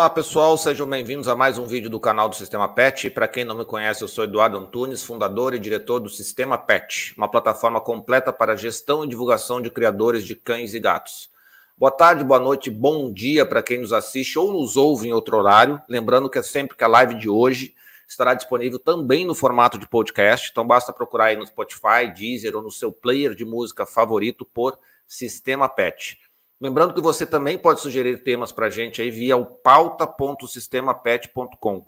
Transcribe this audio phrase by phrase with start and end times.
[0.00, 3.10] Olá pessoal, sejam bem-vindos a mais um vídeo do canal do Sistema Pet.
[3.10, 7.12] Para quem não me conhece, eu sou Eduardo Antunes, fundador e diretor do Sistema Pet,
[7.18, 11.28] uma plataforma completa para gestão e divulgação de criadores de cães e gatos.
[11.76, 15.36] Boa tarde, boa noite, bom dia para quem nos assiste ou nos ouve em outro
[15.36, 15.78] horário.
[15.86, 17.74] Lembrando que é sempre que a live de hoje
[18.08, 22.62] estará disponível também no formato de podcast, então basta procurar aí no Spotify, Deezer ou
[22.62, 26.18] no seu player de música favorito por Sistema Pet.
[26.60, 31.86] Lembrando que você também pode sugerir temas para a gente aí via o pauta.sistemapet.com.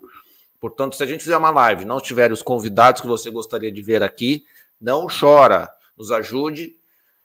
[0.58, 3.82] Portanto, se a gente fizer uma live não tiver os convidados que você gostaria de
[3.82, 4.46] ver aqui,
[4.80, 6.74] não chora, nos ajude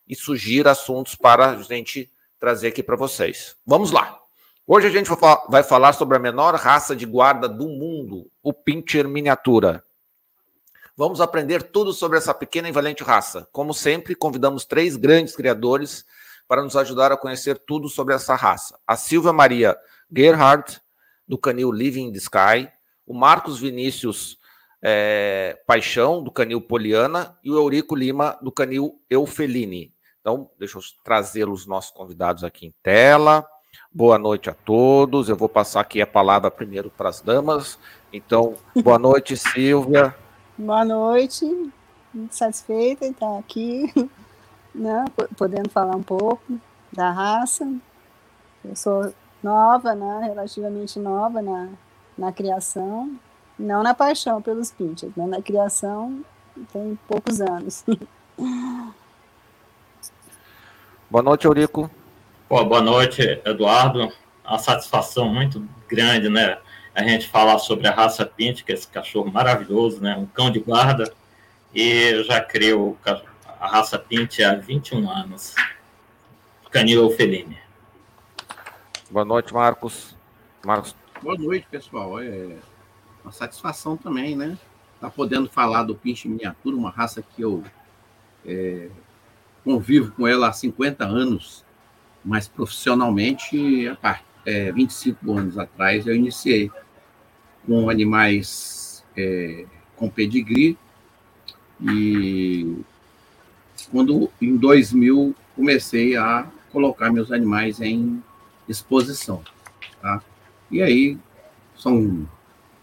[0.06, 3.56] e sugira assuntos para a gente trazer aqui para vocês.
[3.66, 4.20] Vamos lá.
[4.66, 5.10] Hoje a gente
[5.48, 9.86] vai falar sobre a menor raça de guarda do mundo, o Pincher miniatura.
[10.98, 13.48] Vamos aprender tudo sobre essa pequena e valente raça.
[13.54, 16.04] Como sempre, convidamos três grandes criadores
[16.48, 18.80] para nos ajudar a conhecer tudo sobre essa raça.
[18.88, 19.78] A Silvia Maria
[20.16, 20.80] Gerhardt,
[21.28, 22.70] do canil Living in the Sky,
[23.06, 24.38] o Marcos Vinícius
[24.82, 29.94] é, Paixão, do canil Poliana, e o Eurico Lima, do canil Eufeline.
[30.22, 33.46] Então, deixa eu trazer os nossos convidados aqui em tela.
[33.92, 35.30] Boa noite a todos.
[35.30, 37.78] Eu vou passar aqui a palavra primeiro para as damas.
[38.12, 40.16] Então, boa noite, Silvia.
[40.58, 41.46] Boa noite.
[42.12, 43.94] Muito satisfeita em estar aqui
[44.78, 46.60] né, podendo falar um pouco
[46.92, 47.68] da raça.
[48.64, 51.70] Eu sou nova, né, relativamente nova na,
[52.18, 53.18] na criação,
[53.58, 56.24] não na paixão pelos pinchers, né, na criação
[56.72, 57.84] tem poucos anos.
[61.10, 61.90] Boa noite, Eurico.
[62.50, 64.12] Pô, boa noite, Eduardo.
[64.46, 66.58] Uma satisfação muito grande, né?
[66.94, 70.18] A gente falar sobre a raça Pinch, que é esse cachorro maravilhoso, né?
[70.18, 71.10] Um cão de guarda.
[71.74, 72.98] E já criou
[73.60, 75.56] a raça Pint há 21 anos.
[76.70, 77.58] Canil Felini.
[79.10, 80.16] Boa noite, Marcos.
[80.66, 80.96] Marcos.
[81.22, 82.20] Boa noite, pessoal.
[82.20, 82.58] É
[83.24, 84.58] uma satisfação também, né?
[85.00, 87.64] Tá podendo falar do Pinche Miniatura, uma raça que eu
[88.46, 88.90] é,
[89.64, 91.66] convivo com ela há 50 anos,
[92.24, 96.72] mas profissionalmente, há é, 25 anos atrás, eu iniciei
[97.66, 100.78] com animais é, com pedigree
[101.82, 102.78] e
[103.92, 108.22] quando em 2000 comecei a colocar meus animais em
[108.68, 109.42] exposição.
[110.02, 110.22] Tá?
[110.70, 111.18] E aí
[111.76, 112.28] são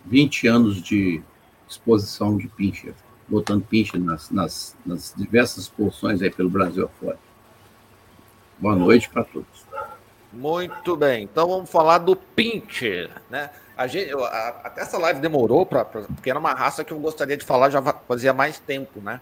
[0.07, 1.23] 20 anos de
[1.69, 2.95] exposição de pincher,
[3.29, 7.19] botando pincher nas, nas, nas diversas exposições aí pelo Brasil afora.
[8.59, 9.65] Boa noite para todos.
[10.33, 13.51] Muito bem, então vamos falar do pincher, né?
[13.77, 16.99] A gente, a, até essa live demorou, pra, pra, porque era uma raça que eu
[16.99, 19.21] gostaria de falar já fazia mais tempo, né?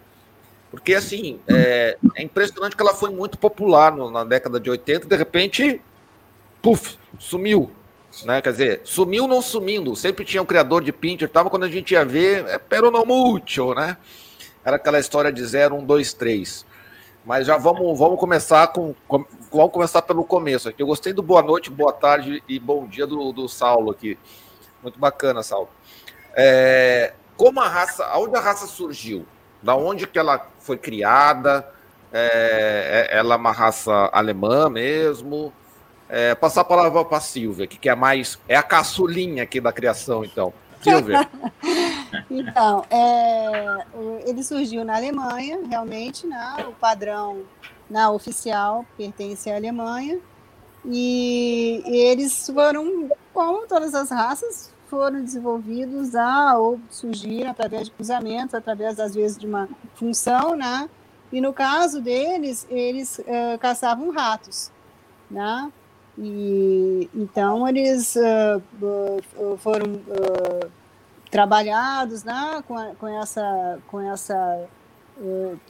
[0.72, 5.05] Porque, assim, é, é impressionante que ela foi muito popular no, na década de 80
[5.05, 5.83] e, de repente,
[6.62, 7.71] puf, sumiu.
[8.25, 8.41] Né?
[8.41, 9.94] Quer dizer, sumiu não sumindo.
[9.94, 13.99] Sempre tinha um criador de pincher, tava quando a gente ia ver, é peronomútil, né?
[14.65, 16.66] Era aquela história de 0, 1, 2, 3.
[17.22, 20.82] Mas já vamos, vamos começar com, com, Vamos começar pelo começo aqui.
[20.82, 24.19] Eu gostei do boa noite, boa tarde e bom dia do, do Saulo aqui.
[24.82, 25.69] Muito bacana, Saulo.
[26.34, 28.11] É, como a raça.
[28.16, 29.27] Onde a raça surgiu?
[29.62, 31.69] Da onde que ela foi criada?
[32.12, 35.53] É, é, ela é uma raça alemã mesmo?
[36.09, 39.73] É, passar a palavra para a Silvia, que é mais é a caçulinha aqui da
[39.73, 40.53] criação, então.
[40.83, 41.28] Silvia.
[42.28, 43.84] então, é,
[44.27, 46.67] ele surgiu na Alemanha, realmente, né?
[46.69, 47.44] O padrão
[47.89, 50.19] na oficial pertence à Alemanha.
[50.84, 58.55] E eles foram, como todas as raças, foram desenvolvidos a, ou surgiram através de cruzamentos,
[58.55, 60.87] através, às vezes, de uma função, né?
[61.33, 64.71] E no caso deles, eles uh, caçavam ratos,
[65.31, 65.73] né?
[66.19, 70.03] E, então, eles uh, uh, foram
[71.31, 74.69] trabalhados né, com, a, com, essa, com essa,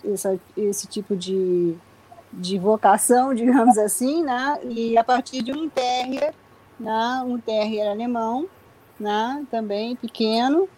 [0.04, 1.76] essa, esse tipo de,
[2.32, 4.58] de vocação, digamos assim, né?
[4.64, 6.34] E a partir de um terrier,
[6.80, 8.48] né, um terrier alemão,
[9.02, 9.44] né?
[9.50, 10.68] Também pequeno,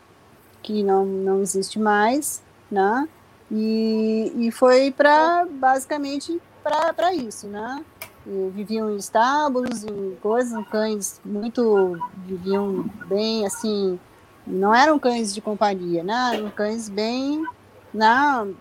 [0.62, 3.08] que não, não existe mais, né?
[3.50, 7.84] E, e foi para basicamente para isso, né?
[8.26, 14.00] E viviam em estábulos, em coisas, cães muito viviam bem assim,
[14.46, 16.32] não eram cães de companhia, né?
[16.34, 17.44] Eram cães bem,
[17.92, 18.08] né?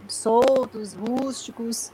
[0.07, 1.91] soltos, rústicos.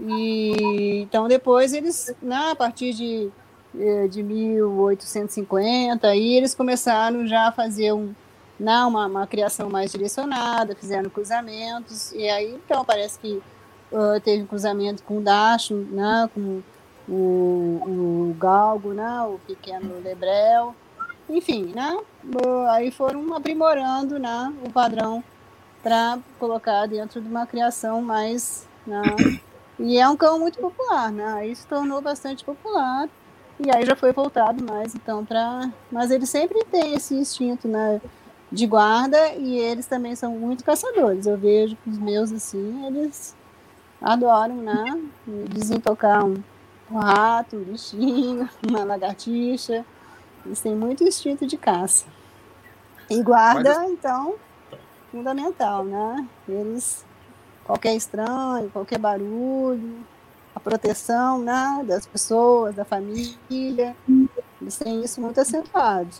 [0.00, 3.30] E então depois eles, né, a partir de
[4.10, 8.14] de 1850, aí eles começaram já a fazer um,
[8.58, 13.40] não, uma, uma criação mais direcionada, fizeram cruzamentos, e aí então parece que
[13.92, 16.62] uh, teve um cruzamento com o Dacho, né, com
[17.08, 20.74] o, o Galgo, né, o pequeno Lebrel,
[21.28, 21.98] enfim, né?
[22.70, 25.22] Aí foram aprimorando né, o padrão
[25.82, 28.66] para colocar dentro de uma criação mais.
[28.86, 29.02] Né?
[29.78, 31.52] E é um cão muito popular, né?
[31.54, 33.08] Se tornou bastante popular.
[33.60, 35.70] E aí já foi voltado mais, então, para.
[35.90, 38.00] Mas ele sempre tem esse instinto, né?
[38.50, 41.26] De guarda e eles também são muito caçadores.
[41.26, 43.36] Eu vejo que os meus, assim, eles
[44.00, 45.02] adoram, né?
[45.50, 46.36] Desentocar um,
[46.90, 49.84] um rato, um bichinho, uma lagartixa.
[50.46, 52.06] Eles têm muito instinto de caça.
[53.10, 53.90] E guarda, Mas...
[53.90, 54.36] então,
[55.10, 56.26] fundamental, né?
[56.48, 57.04] Eles,
[57.64, 60.06] qualquer estranho, qualquer barulho,
[60.58, 63.96] a proteção né, das pessoas, da família,
[64.60, 66.10] eles têm isso muito acentuado.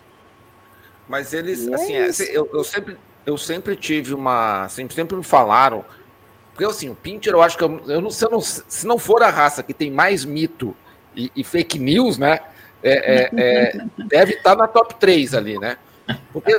[1.08, 2.96] Mas eles, e é assim, é eu, eu, sempre,
[3.26, 4.68] eu sempre tive uma.
[4.68, 5.84] Sempre, sempre me falaram.
[6.52, 8.98] Porque assim, o Pinter, eu acho que eu, eu não, se, eu não, se não
[8.98, 10.76] for a raça que tem mais mito
[11.16, 12.40] e, e fake news, né?
[12.82, 15.78] É, é, é deve estar na top 3 ali, né?
[16.32, 16.52] Porque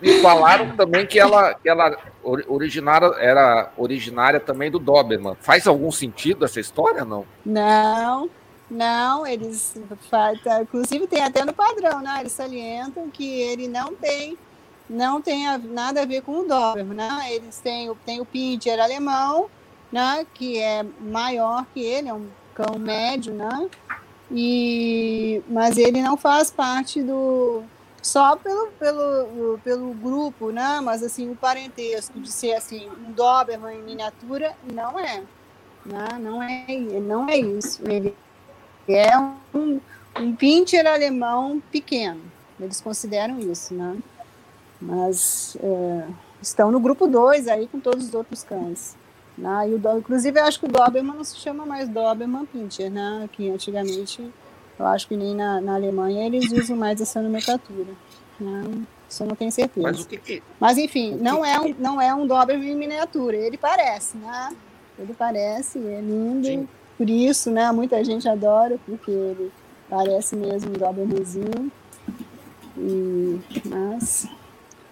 [0.00, 5.36] me falaram também que ela, que ela originária, era originária também do Doberman.
[5.40, 7.24] Faz algum sentido essa história, não?
[7.44, 8.28] Não,
[8.70, 9.74] não, eles
[10.10, 12.18] tá, inclusive tem até no padrão, né?
[12.20, 14.36] Eles salientam que ele não tem
[14.88, 17.26] não tem nada a ver com o Doberman, né?
[17.30, 19.50] Eles têm, tem o Pincher alemão,
[19.90, 20.24] né?
[20.32, 23.68] Que é maior que ele, é um cão médio, né?
[24.30, 27.62] E mas ele não faz parte do
[28.06, 30.80] só pelo, pelo, pelo grupo, né?
[30.80, 35.24] Mas assim, o parentesco de ser assim, um Doberman em miniatura, não é.
[35.84, 36.08] Né?
[36.20, 36.66] Não, é
[37.00, 37.82] não é isso.
[37.84, 38.14] Ele
[38.86, 39.18] é
[39.52, 39.80] um,
[40.20, 42.20] um pincher alemão pequeno.
[42.60, 43.96] Eles consideram isso, né?
[44.80, 46.06] Mas é,
[46.40, 48.96] estão no grupo 2 aí com todos os outros cães.
[49.36, 49.70] Né?
[49.70, 53.28] E o, inclusive, eu acho que o Doberman não se chama mais Doberman Pincher, né?
[53.32, 54.32] Que antigamente
[54.78, 57.92] eu acho que nem na, na Alemanha eles usam mais essa nomenclatura.
[58.38, 58.64] Né?
[59.08, 59.86] Isso eu não tenho certeza.
[59.86, 60.42] Mas, que que...
[60.60, 63.36] Mas enfim, não, é um, não é um Doberman em miniatura.
[63.36, 64.54] Ele parece, né?
[64.98, 66.46] Ele parece, é lindo.
[66.46, 66.68] Sim.
[66.98, 67.70] Por isso, né?
[67.72, 69.52] Muita gente adora, porque ele
[69.88, 71.72] parece mesmo um Dobermanzinho.
[72.76, 74.28] E, mas...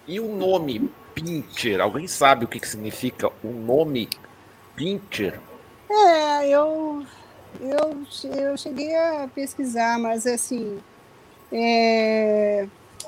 [0.07, 1.81] E o nome Pincher?
[1.81, 4.09] Alguém sabe o que, que significa o nome
[4.75, 5.39] Pincher?
[5.89, 7.05] É, eu
[7.61, 10.77] eu, eu cheguei a pesquisar, mas assim,
[11.51, 12.67] é,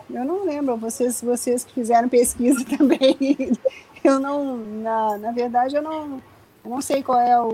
[0.10, 3.18] eu não lembro, vocês, vocês que fizeram pesquisa também,
[4.04, 6.22] eu não, na, na verdade, eu não,
[6.64, 7.52] eu não sei qual é o,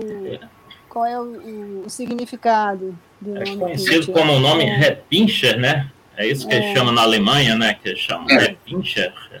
[0.88, 3.58] qual é o, o significado do é nome.
[3.58, 4.76] Conhecido como o nome é.
[4.76, 5.90] Repincher, né?
[6.16, 6.58] É isso que é.
[6.58, 7.74] eles chamam na Alemanha, né?
[7.74, 8.38] Que eles chamam é.
[8.38, 9.12] Repincher.
[9.32, 9.40] É.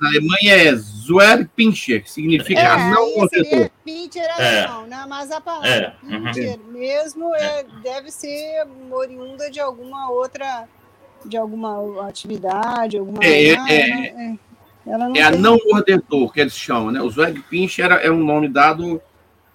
[0.00, 0.74] Na Alemanha é
[1.08, 3.70] Zwerpinscher, que significa é, não protetor.
[3.82, 5.06] Pincher é alemão, né?
[5.08, 5.94] Mas a palavra é.
[6.06, 6.72] Pincher uhum.
[6.72, 10.68] mesmo é, deve ser oriunda de alguma outra,
[11.24, 13.24] de alguma atividade, alguma.
[13.24, 14.38] É, é, é,
[15.16, 17.00] é a não mordedor que eles chamam, né?
[17.00, 19.00] O Zwergpinscher é um nome dado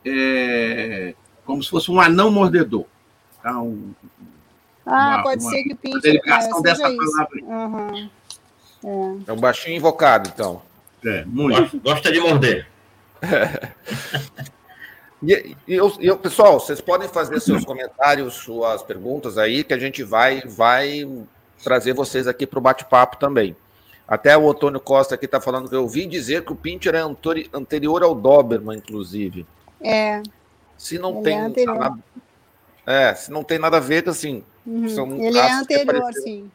[0.04, 1.13] é,
[1.46, 2.86] como se fosse um anão mordedor.
[3.44, 3.60] Tá?
[3.62, 3.94] Um,
[4.86, 6.01] ah, uma, pode uma, ser que o Pincher.
[6.01, 7.44] Derivação dessa palavra.
[7.44, 8.10] Uhum.
[8.86, 9.30] É.
[9.30, 10.62] é um baixinho invocado, então.
[11.06, 11.80] É, muito.
[11.80, 12.68] Gosta de morder.
[15.26, 19.80] E, e, eu, eu, pessoal, vocês podem fazer seus comentários, suas perguntas aí, que a
[19.80, 21.08] gente vai, vai
[21.64, 23.56] trazer vocês aqui para o bate-papo também.
[24.06, 27.02] Até o Antônio Costa aqui está falando que eu ouvi dizer que o Pinter é
[27.54, 29.48] anterior ao Doberman, inclusive.
[29.82, 30.22] É.
[30.78, 31.64] Se não Ele tem.
[31.64, 32.00] É, nada,
[32.86, 34.44] é, se não tem nada a ver, assim.
[34.66, 35.24] Uhum.
[35.24, 36.52] Ele é anterior, sim.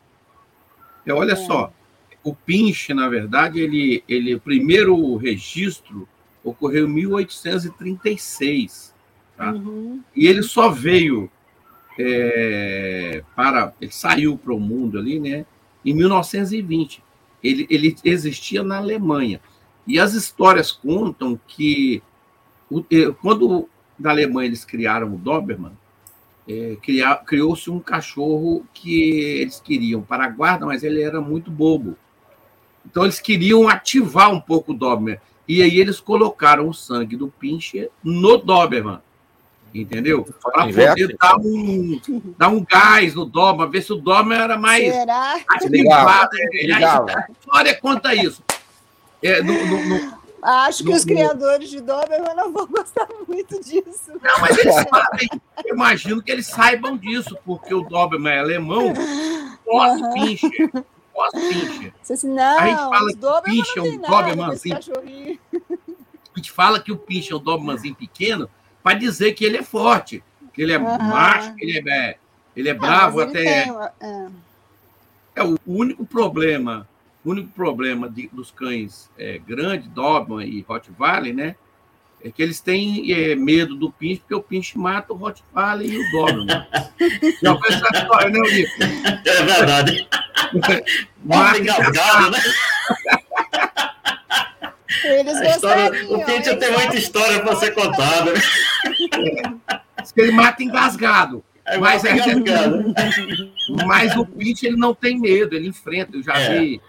[1.11, 1.37] Olha é.
[1.37, 1.73] só,
[2.22, 6.08] o Pinche, na verdade, ele, ele, o primeiro registro
[6.42, 8.94] ocorreu em 1836.
[9.37, 9.52] Tá?
[9.52, 10.02] Uhum.
[10.14, 11.30] E ele só veio
[11.98, 13.72] é, para.
[13.80, 15.46] Ele saiu para o mundo ali, né?
[15.84, 17.02] Em 1920.
[17.42, 19.40] Ele, ele existia na Alemanha.
[19.87, 22.02] E as histórias contam que
[22.70, 22.84] o,
[23.22, 25.72] quando na Alemanha eles criaram o Doberman,
[26.48, 26.76] é,
[27.26, 31.96] criou-se um cachorro que eles queriam para a guarda, mas ele era muito bobo.
[32.90, 35.18] Então eles queriam ativar um pouco o Doberman.
[35.47, 39.00] E aí eles colocaram o sangue do Pincher no Doberman.
[39.75, 40.26] Entendeu?
[40.42, 42.00] Para poder dar um,
[42.38, 45.38] dar um gás no Doberman, ver se o Doberman era mais Será?
[45.49, 46.30] ativado.
[46.52, 47.07] Legal.
[47.09, 48.42] A história conta isso.
[49.23, 53.61] É, no, no, no, Acho que no, os criadores de Doberman não vão gostar muito
[53.61, 54.12] disso.
[54.23, 55.28] Não, mas eles sabem.
[55.64, 58.95] Eu imagino que eles saibam disso, porque o Doberman é alemão,
[61.18, 61.92] pós-Pincher.
[61.92, 62.12] Uhum pós-pincher.
[62.12, 64.76] Assim, não, a gente fala que o pincher é um Dobermanzinho.
[64.76, 68.48] A gente fala que o pincher é um Dobermanzinho pequeno
[68.82, 70.22] para dizer que ele é forte,
[70.52, 70.98] que ele é uhum.
[70.98, 72.16] macho, que ele é,
[72.56, 73.64] ele é bravo, até.
[73.64, 74.28] Tem, é.
[75.34, 76.88] É, o único problema,
[77.25, 81.56] o único problema de, dos cães é, grande, Doberman e Rottweiler, né?
[82.20, 85.98] É que eles têm é, medo do pinche, porque o pinche mata o Rottweiler e
[85.98, 86.66] o Doberman.
[87.40, 88.82] Já foi essa história, né, Ulico?
[89.25, 90.08] É verdade.
[91.25, 92.38] Mata engasgado, né?
[95.05, 98.33] Eles história, o Pinche tem muita história para ser contada.
[98.33, 98.40] Né?
[100.17, 101.45] Ele mata engasgado.
[101.64, 102.14] É, mas, é,
[103.87, 106.17] mas o Pinche ele não tem medo, ele enfrenta.
[106.17, 106.59] Eu já é.
[106.59, 106.81] vi,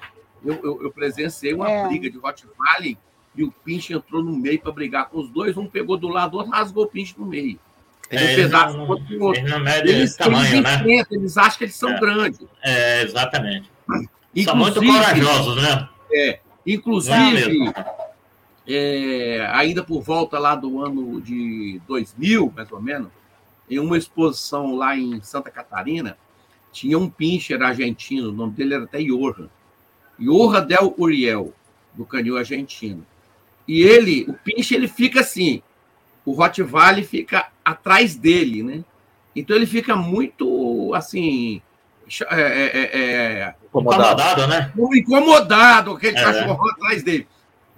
[0.43, 1.87] eu, eu, eu, presenciei uma é.
[1.87, 2.97] briga de Rottweiler
[3.35, 5.57] e o Pinche entrou no meio para brigar com os dois.
[5.57, 7.59] Um pegou do lado, outro rasgou o Pinche no meio.
[8.09, 9.41] Ele é, um pedaço não, outro, outro.
[9.41, 10.75] Eles, não eles, tamanho, eles né?
[10.75, 11.99] enfrentam, eles acham que eles são é.
[11.99, 12.39] grandes.
[12.63, 13.71] É, exatamente.
[14.35, 15.89] Inclusive, são muito corajosos, né?
[16.11, 17.71] É, inclusive,
[18.67, 23.09] é, ainda por volta lá do ano de 2000, mais ou menos,
[23.69, 26.17] em uma exposição lá em Santa Catarina,
[26.71, 29.49] tinha um pincher argentino, o nome dele era até Johan.
[30.17, 31.53] Johan Del Uriel,
[31.93, 33.05] do canil argentino.
[33.67, 35.61] E ele, o pincher, ele fica assim,
[36.29, 38.83] o Rottweiler fica atrás dele, né?
[39.35, 41.59] Então ele fica muito, assim,
[42.29, 44.71] é, é, é, é incomodado, né?
[44.93, 46.23] Incomodado, aquele é.
[46.23, 47.27] cachorro atrás dele.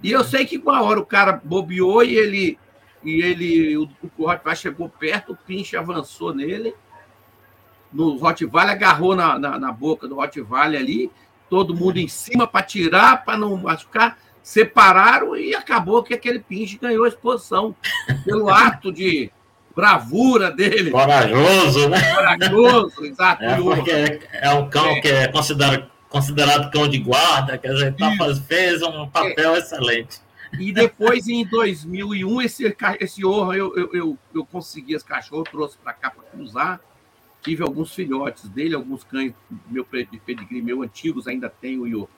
[0.02, 2.58] E eu sei que com a hora o cara bobeou e ele
[3.02, 6.74] e ele, o, o Rottweiler chegou perto, o Pinche avançou nele.
[7.90, 11.10] No Rottweiler, agarrou na, na, na boca do Rottweiler ali,
[11.48, 14.18] todo mundo em cima para tirar, para não machucar.
[14.42, 17.74] Separaram e acabou que aquele Pinche ganhou a exposição
[18.24, 19.30] pelo ato de
[19.74, 20.90] bravura dele.
[20.90, 22.14] Corajoso, né?
[22.14, 23.44] Corajoso, exato.
[23.44, 25.00] É, porque é um cão é.
[25.00, 28.10] que é considerado, considerado cão de guarda, quer dizer, tá,
[28.46, 29.58] fez um papel é.
[29.58, 30.20] excelente.
[30.58, 35.78] E depois, em 2001, esse, esse Orra, eu, eu, eu, eu consegui esse cachorro, trouxe
[35.78, 36.80] para cá para cruzar.
[37.40, 39.32] Tive alguns filhotes dele, alguns cães
[39.68, 42.08] meu pedigree meu antigos, ainda tenho o Iô.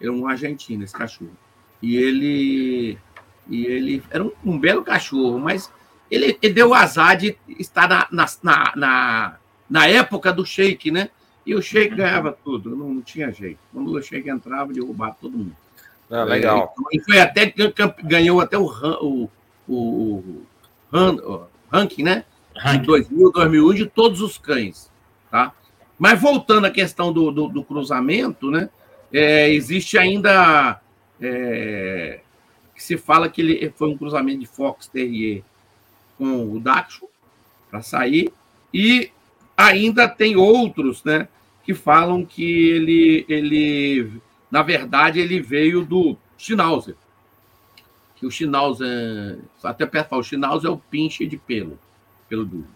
[0.00, 1.36] Era um argentino, esse cachorro.
[1.84, 2.98] E ele,
[3.46, 5.70] e ele era um, um belo cachorro, mas
[6.10, 9.36] ele, ele, deu o azar de estar na, na, na,
[9.68, 11.10] na época do shake, né?
[11.44, 13.58] E o shake ganhava tudo, não, não tinha jeito.
[13.70, 15.54] Quando o shake entrava, ele roubava todo mundo.
[16.10, 16.74] Ah, legal.
[16.90, 17.52] É, e foi até
[18.02, 19.30] ganhou até o, o,
[19.68, 20.40] o,
[20.90, 22.24] o ranking, né?
[22.56, 22.80] Ranking.
[22.80, 24.90] De 2000, 2001 de todos os cães,
[25.30, 25.52] tá?
[25.98, 28.70] Mas voltando à questão do, do, do cruzamento, né?
[29.12, 30.80] É, existe ainda
[31.20, 32.20] é,
[32.74, 35.42] que se fala que ele foi um cruzamento de Fox Terrier
[36.18, 37.10] com o Dachshund
[37.70, 38.32] para sair
[38.72, 39.10] e
[39.56, 41.28] ainda tem outros, né?
[41.64, 44.20] Que falam que ele ele
[44.54, 46.94] na verdade, ele veio do Schnauzer.
[48.14, 51.76] Que o Schnauzer, até perto o Schnauzer é o pinche de pelo,
[52.28, 52.68] pelo duro.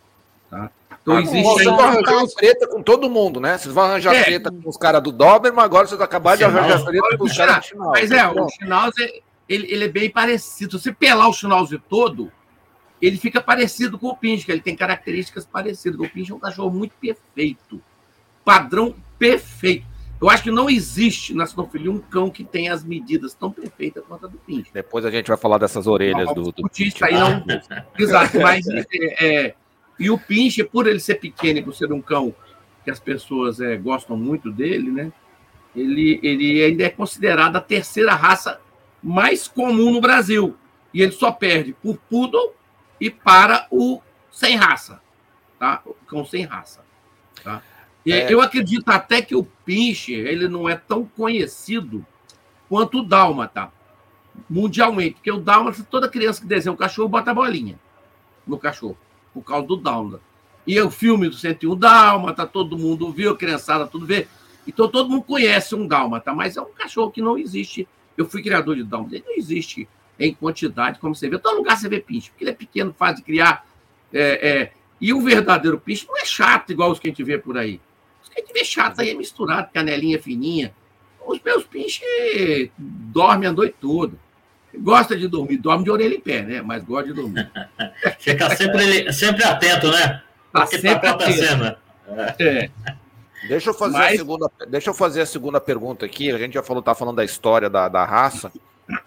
[0.51, 0.73] Tá?
[1.13, 1.43] Ah, existe.
[1.43, 3.59] Vocês vão arranjar treta com todo mundo, né?
[3.59, 6.85] Vocês vão arranjar é, treta com os caras do Doberman, agora vocês acabaram de arranjar
[6.85, 7.79] treta com os caras do.
[7.79, 10.79] Mas é, o Schnauzer, ele, ele é bem parecido.
[10.79, 12.33] Se você pelar o Schnauzer todo,
[13.01, 16.01] ele fica parecido com o Pinche, ele tem características parecidas.
[16.01, 17.81] O Pinche é um cachorro muito perfeito.
[18.45, 19.87] Padrão perfeito.
[20.21, 24.03] Eu acho que não existe na sinofilia um cão que tenha as medidas tão perfeitas
[24.07, 24.69] quanto a do pinche.
[24.75, 26.71] Depois a gente vai falar dessas orelhas não, do, do.
[27.03, 27.45] Aí não...
[27.97, 28.87] Exato, mas é,
[29.21, 29.55] é,
[29.99, 32.35] e o pinche, por ele ser pequeno e por ser um cão
[32.85, 35.13] que as pessoas é, gostam muito dele, né?
[35.75, 38.61] Ele, ele ainda é considerado a terceira raça
[39.03, 40.57] mais comum no Brasil.
[40.95, 42.55] E ele só perde por poodle
[43.01, 44.01] e para o
[44.31, 45.01] sem raça,
[45.59, 45.83] tá?
[45.85, 46.85] O cão sem raça,
[47.43, 47.63] tá?
[48.07, 48.33] É.
[48.33, 52.07] Eu acredito até que o Pincher ele não é tão conhecido
[52.69, 53.71] quanto o Dálmata,
[54.49, 55.15] mundialmente.
[55.15, 57.79] Porque o Dálmata, toda criança que desenha um cachorro bota a bolinha
[58.47, 58.97] no cachorro,
[59.39, 60.21] por causa do Dálmata.
[60.67, 64.29] E o filme do 101 Dálmata, todo mundo viu, a criançada tudo vê.
[64.67, 67.89] Então todo mundo conhece um Dálmata, mas é um cachorro que não existe.
[68.17, 71.39] Eu fui criador de Dálmata, ele não existe em quantidade, como você vê.
[71.39, 73.67] Todo lugar você vê pinche, porque ele é pequeno, fácil de criar.
[74.13, 74.73] É, é...
[75.01, 77.81] E o verdadeiro pinche não é chato igual os que a gente vê por aí.
[78.37, 80.75] A gente vê chato aí, é misturado, canelinha fininha.
[81.25, 84.19] Os meus pinches dormem a noite toda.
[84.77, 86.63] Gosta de dormir, dorme de orelha em pé, né?
[86.63, 87.51] Mas gosta de dormir.
[88.19, 90.23] Fica sempre, sempre atento, né?
[90.53, 91.65] Tá sempre tá acontecendo.
[91.65, 92.43] Atento.
[92.43, 92.71] É.
[93.47, 94.15] Deixa eu, fazer Mas...
[94.15, 96.31] a segunda, deixa eu fazer a segunda pergunta aqui.
[96.31, 98.53] A gente já falou, tá falando da história da, da raça.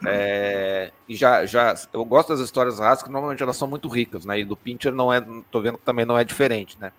[0.06, 3.88] É, e já, já eu gosto das histórias da raça, que normalmente elas são muito
[3.88, 4.40] ricas, né?
[4.40, 6.92] E do Pincher não é, tô vendo que também não é diferente, né?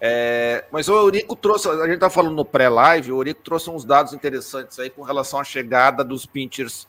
[0.00, 3.84] É, mas o Eurico trouxe, a gente está falando no pré-live, o Eurico trouxe uns
[3.84, 6.86] dados interessantes aí com relação à chegada dos pinchers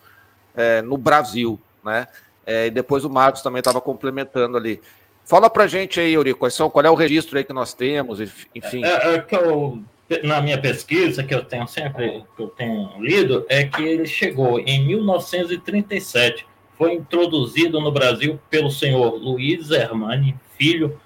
[0.55, 2.07] é, no Brasil, né?
[2.45, 4.81] É, e depois o Marcos também estava complementando ali.
[5.25, 8.19] Fala pra gente aí, Eurico, quais são, qual é o registro aí que nós temos,
[8.53, 8.83] enfim.
[8.83, 9.81] É, é, que eu
[10.23, 14.59] na minha pesquisa, que eu tenho sempre, que eu tenho lido, é que ele chegou
[14.59, 16.45] em 1937.
[16.77, 20.99] Foi introduzido no Brasil pelo senhor Luiz Hermani, filho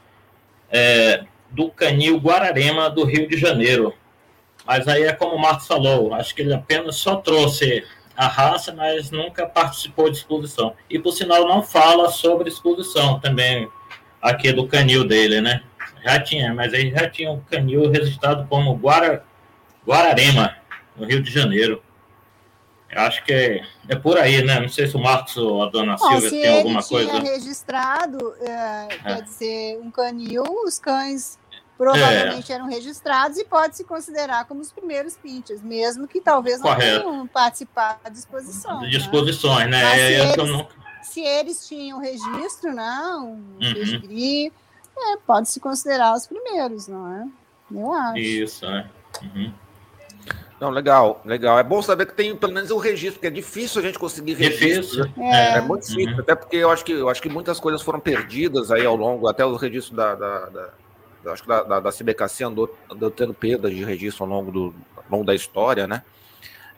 [0.70, 3.94] é, do canil Guararema do Rio de Janeiro.
[4.66, 7.84] Mas aí é como o Marcos falou, acho que ele apenas só trouxe
[8.20, 10.76] a raça, mas nunca participou de exposição.
[10.90, 13.70] E, por sinal, não fala sobre exposição também
[14.22, 15.64] aqui do canil dele, né?
[16.04, 19.24] Já tinha, mas aí já tinha um canil registrado como Guara,
[19.88, 20.54] Guararema,
[20.98, 21.82] no Rio de Janeiro.
[22.90, 24.60] Eu acho que é, é por aí, né?
[24.60, 27.22] Não sei se o Marcos ou a dona Bom, Silvia tem alguma coisa.
[27.22, 28.98] Se registrado, é, é.
[28.98, 31.39] quer dizer, um canil, os cães
[31.80, 32.56] provavelmente é.
[32.56, 37.06] eram registrados e pode se considerar como os primeiros pinches, mesmo que talvez não Correto.
[37.06, 38.82] tenham participado da exposição.
[38.82, 39.82] De exposições, né?
[39.82, 39.94] né?
[39.94, 40.68] É, se, eles, não...
[41.02, 43.74] se, eles, tinham registro, não, um uhum.
[43.74, 44.52] pedigree,
[44.98, 47.28] é, pode se considerar os primeiros, não é?
[47.72, 48.18] Eu acho.
[48.18, 48.90] Isso, né?
[49.24, 49.54] Uhum.
[50.60, 51.58] Não, legal, legal.
[51.58, 53.98] É bom saber que tem pelo menos o um registro, porque é difícil a gente
[53.98, 55.08] conseguir registro.
[55.08, 55.24] Difícil.
[55.24, 55.60] É.
[55.60, 55.62] é.
[55.62, 56.20] muito difícil, uhum.
[56.20, 59.30] até porque eu acho que eu acho que muitas coisas foram perdidas aí ao longo,
[59.30, 60.70] até o registro da, da, da
[61.26, 64.76] acho que da, da, da CBKC andou, andou tendo perdas de registro ao longo, do,
[64.96, 66.04] ao longo da história, né?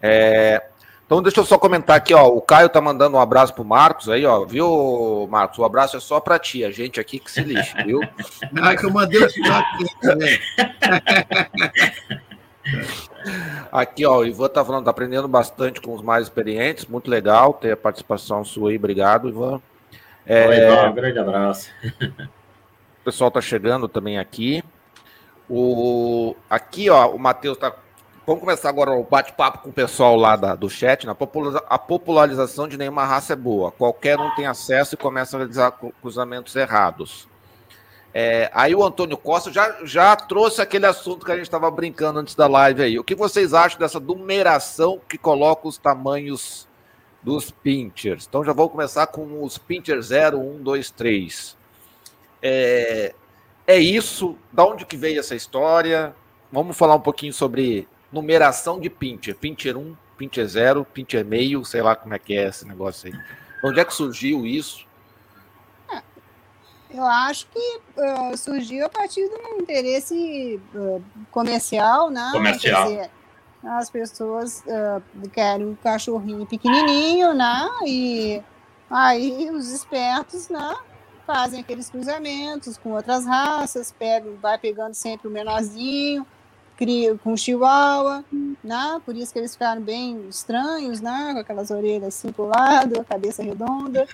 [0.02, 0.64] É,
[1.12, 2.28] então, deixa eu só comentar aqui, ó.
[2.28, 4.46] O Caio tá mandando um abraço pro Marcos aí, ó.
[4.46, 5.60] Viu, Marcos?
[5.60, 8.00] O abraço é só para ti, a gente aqui que se lixa, viu?
[8.62, 9.20] ah, que eu mandei
[10.02, 10.40] também.
[13.70, 17.56] Aqui, ó, o Ivan tá falando, tá aprendendo bastante com os mais experientes, muito legal
[17.56, 19.62] ter a participação sua aí, obrigado, Ivan.
[20.26, 21.70] É, Oi, Ivan, um grande abraço.
[23.02, 24.64] O pessoal tá chegando também aqui.
[25.50, 27.76] O, aqui, ó, o Matheus tá
[28.24, 31.08] Vamos começar agora o bate-papo com o pessoal lá da, do chat.
[31.08, 31.16] Né?
[31.68, 33.72] A popularização de nenhuma raça é boa.
[33.72, 37.28] Qualquer um tem acesso e começa a realizar cruzamentos errados.
[38.14, 42.20] É, aí o Antônio Costa já, já trouxe aquele assunto que a gente estava brincando
[42.20, 43.00] antes da live aí.
[43.00, 46.68] O que vocês acham dessa numeração que coloca os tamanhos
[47.24, 48.28] dos pinchers?
[48.30, 51.58] Então já vou começar com os pincher 0, 1, 2, 3.
[52.42, 53.14] É,
[53.68, 54.38] é isso.
[54.52, 56.16] Da onde que veio essa história?
[56.52, 59.36] Vamos falar um pouquinho sobre numeração de pincher.
[59.36, 63.20] Pincher 1, pincher 0, pincher meio, sei lá como é que é esse negócio aí.
[63.64, 64.86] Onde é que surgiu isso?
[65.90, 66.02] É,
[66.92, 72.30] eu acho que uh, surgiu a partir do interesse uh, comercial, né?
[72.34, 72.88] Comercial.
[72.88, 73.10] Dizer,
[73.64, 77.70] as pessoas uh, querem um cachorrinho pequenininho, né?
[77.86, 78.42] E
[78.90, 80.76] aí os espertos, né?
[81.26, 86.26] Fazem aqueles cruzamentos com outras raças, pegam, vai pegando sempre o menorzinho,
[86.76, 88.26] cria com chihuahua,
[88.64, 89.02] né?
[89.06, 91.32] Por isso que eles ficaram bem estranhos, né?
[91.34, 94.08] Com aquelas orelhas assim pro lado, a cabeça redonda.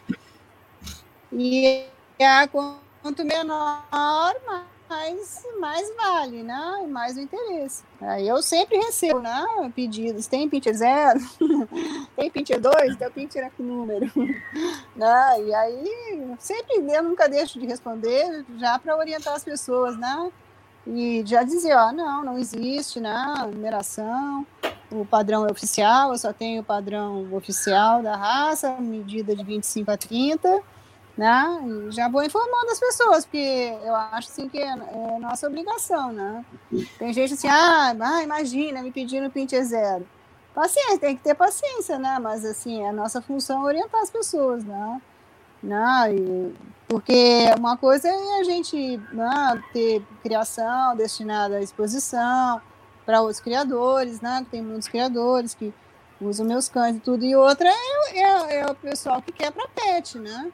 [1.31, 1.85] E
[2.19, 3.83] a quanto menor,
[4.45, 4.65] mais,
[5.59, 6.87] mais vale, né?
[6.89, 7.83] Mais o interesse.
[7.99, 9.45] Aí eu sempre recebo, né?
[9.75, 10.27] Pedidos.
[10.27, 11.19] Tem pincher zero?
[12.15, 12.95] tem pincher dois?
[12.95, 14.09] Tem pincher é com número.
[14.95, 15.43] né?
[15.43, 20.31] E aí, sempre eu nunca deixo de responder, já para orientar as pessoas, né?
[20.89, 24.45] e já dizer, ó, não, não existe, né, numeração,
[24.89, 29.91] o padrão é oficial, eu só tenho o padrão oficial da raça, medida de 25
[29.91, 30.61] a 30,
[31.17, 35.47] né, e já vou informando as pessoas, porque eu acho, assim, que é, é nossa
[35.47, 36.45] obrigação, né,
[36.99, 40.07] tem gente assim, ah, ah imagina, me pedindo pincher zero,
[40.53, 44.63] paciência, tem que ter paciência, né, mas, assim, é a nossa função orientar as pessoas,
[44.63, 45.01] né,
[45.63, 46.55] né, e
[46.87, 52.61] porque uma coisa é a gente né, ter criação destinada à exposição
[53.05, 54.45] para outros criadores, né?
[54.49, 55.73] Tem muitos criadores que
[56.19, 57.25] usam meus cães e tudo.
[57.25, 60.51] E outra é, é, é o pessoal que quer para pet, né?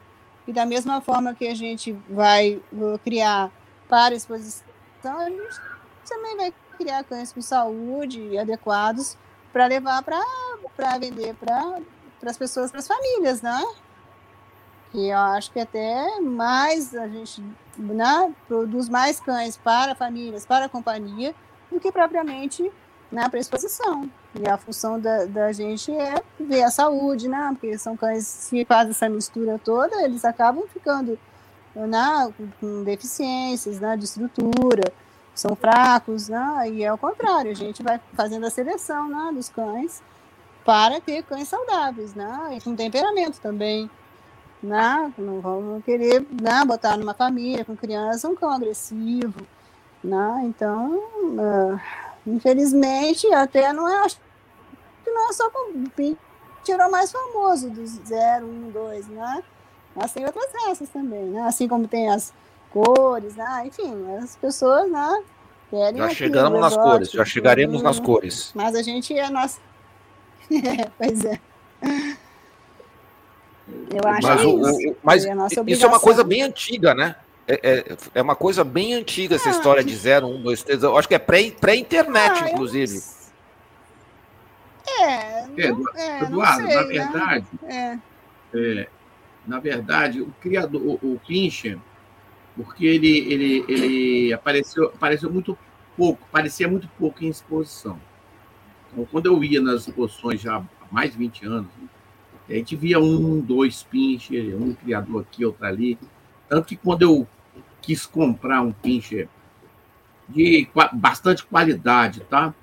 [0.47, 2.61] E da mesma forma que a gente vai
[3.03, 3.51] criar
[3.87, 4.63] para exposição,
[5.03, 5.59] a gente
[6.07, 9.17] também vai criar cães com saúde adequados
[9.51, 11.79] para levar para vender para
[12.25, 13.63] as pessoas, para as famílias, né?
[14.93, 17.43] que eu acho que até mais a gente
[17.75, 21.33] né, produz mais cães para famílias, para a companhia,
[21.71, 22.71] do que propriamente
[23.13, 24.09] na exposição.
[24.35, 27.49] E a função da, da gente é ver a saúde, né?
[27.51, 31.17] Porque são cães que fazem essa mistura toda, eles acabam ficando
[31.75, 34.91] né, com deficiências né, de estrutura,
[35.33, 36.69] são fracos, né?
[36.69, 40.01] E é o contrário, a gente vai fazendo a seleção né, dos cães
[40.65, 42.57] para ter cães saudáveis, né?
[42.57, 43.89] E com temperamento também
[44.63, 45.13] né?
[45.17, 49.45] Não vamos querer né, botar numa família com criança um cão agressivo,
[50.01, 50.41] né?
[50.45, 51.79] Então, uh,
[52.25, 54.17] infelizmente, até não é, acho
[55.03, 56.17] que não é só com o
[56.63, 59.43] tirou mais famoso dos 0, 1, 2, né?
[59.95, 61.41] Mas tem outras raças também, né?
[61.41, 62.33] Assim como tem as
[62.71, 63.63] cores, né?
[63.65, 65.23] Enfim, as pessoas, né?
[65.69, 68.51] Querem Já chegamos nas rebote, cores, já chegaremos nas cores.
[68.55, 69.59] Mas a gente é nossa.
[70.51, 71.39] É, pois é.
[73.89, 74.95] Eu acho Mas, que o- isso.
[75.03, 75.33] mas É
[75.67, 77.15] isso é uma coisa bem antiga, né?
[77.47, 80.81] É, é, é uma coisa bem antiga essa Ah, história de 0, 1, 2, 3.
[80.83, 83.01] Eu acho que é pré- pré-internet, Ah, eu inclusive.
[84.87, 86.87] É, É, Edu- é, não Eduardo, sei, na né?
[86.87, 87.99] verdade, É.
[88.53, 88.87] é,
[89.45, 91.77] na verdade, o criador, o, o Pincher,
[92.55, 95.57] porque ele, ele, ele apareceu, apareceu muito
[95.97, 97.99] pouco, parecia muito pouco em exposição.
[98.91, 101.67] Então, quando eu ia nas exposições já há mais de 20 anos,
[102.49, 105.97] a gente via um, dois Pincher, um criador aqui, outro ali.
[106.49, 107.27] Tanto que quando eu
[107.83, 109.29] quis comprar um Pincher
[110.27, 112.53] de bastante qualidade, tá?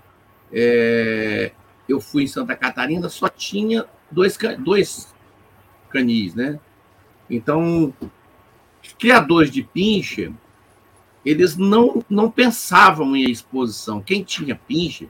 [0.53, 1.53] É,
[1.89, 5.15] eu fui em Santa Catarina, só tinha dois, dois
[5.91, 6.59] canis, né?
[7.29, 7.95] Então,
[8.99, 10.33] criadores de pincher,
[11.25, 14.01] eles não, não pensavam em exposição.
[14.01, 15.09] Quem tinha pincher,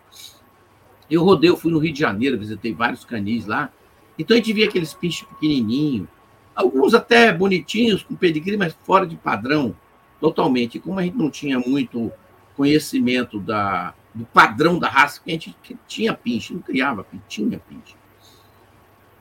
[1.10, 3.72] eu rodei, eu fui no Rio de Janeiro, visitei vários canis lá,
[4.18, 6.08] então a gente via aqueles pincher pequenininhos,
[6.54, 9.74] alguns até bonitinhos, com pedigree, mas fora de padrão,
[10.20, 10.76] totalmente.
[10.76, 12.12] E como a gente não tinha muito
[12.56, 15.56] conhecimento da, do padrão da raça, porque a gente
[15.86, 17.94] tinha pinche, não criava pinche, tinha pinche.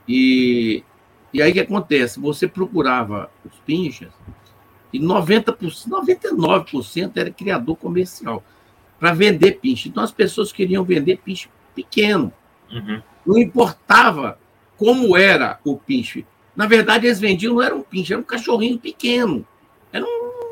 [0.08, 0.84] E,
[1.34, 2.20] e aí o que acontece?
[2.20, 4.10] Você procurava os pinches
[4.92, 5.58] e 90%,
[5.88, 8.44] 99% era criador comercial
[9.00, 9.88] para vender pinche.
[9.90, 12.34] Então as pessoas queriam vender pinche pequeno.
[12.72, 13.02] Uhum.
[13.26, 14.40] Não importava
[14.76, 16.26] como era o pinche.
[16.56, 19.46] Na verdade, eles vendiam, não era um pinche, era um cachorrinho pequeno.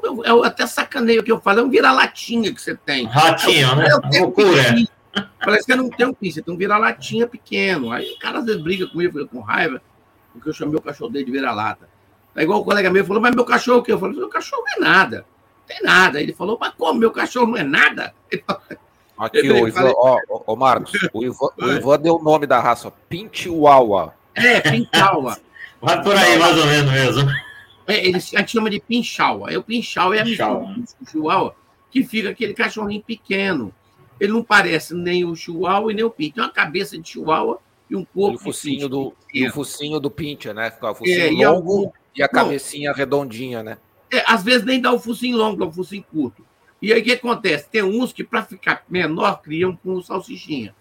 [0.08, 3.06] Eu, eu até sacaneio o que eu falo, é um vira-latinha que você tem.
[3.06, 3.88] Ratinho, né?
[3.92, 4.64] Eu tenho um Loucura.
[4.74, 4.90] pinche.
[5.44, 7.92] Parece que eu não tenho um pinche, você tem um vira-latinha pequeno.
[7.92, 9.82] Aí o cara às vezes briga comigo, fica com raiva,
[10.34, 11.90] porque eu chamei o cachorro dele de vira-lata.
[12.36, 13.92] É igual o colega meu falou, mas meu cachorro o quê?
[13.92, 15.18] Eu falei, meu cachorro não é nada.
[15.18, 16.22] Não tem nada.
[16.22, 17.00] Ele falou, mas como?
[17.00, 18.14] Meu cachorro não é nada?
[19.18, 22.60] Aqui, Eu o Ivan, ó, ó, Marcos, o Ivan, o Ivan deu o nome da
[22.60, 24.14] raça, Pinchihuahua.
[24.36, 25.38] é, pinchaua.
[25.82, 27.32] Vai por aí, mais ou menos mesmo.
[27.88, 29.46] É, eles, a gente chama de pinchal.
[29.46, 31.56] Aí o pinchal é a mistura Pinchal, do chihuahua,
[31.90, 33.74] que fica aquele cachorrinho pequeno.
[34.20, 36.34] Ele não parece nem o chihuahua e nem o pinche.
[36.34, 39.52] Tem uma cabeça de chihuahua e um E corpo o de focinho do, e o
[39.54, 40.68] focinho do Pincher, né?
[40.82, 42.34] O focinho É, e longo algum- e a Não.
[42.34, 43.78] cabecinha redondinha, né?
[44.12, 46.46] É, às vezes nem dá o focinho longo, dá o focinho curto.
[46.82, 47.70] E aí o que acontece?
[47.70, 50.76] Tem uns que, para ficar menor, criam com o salsichinha.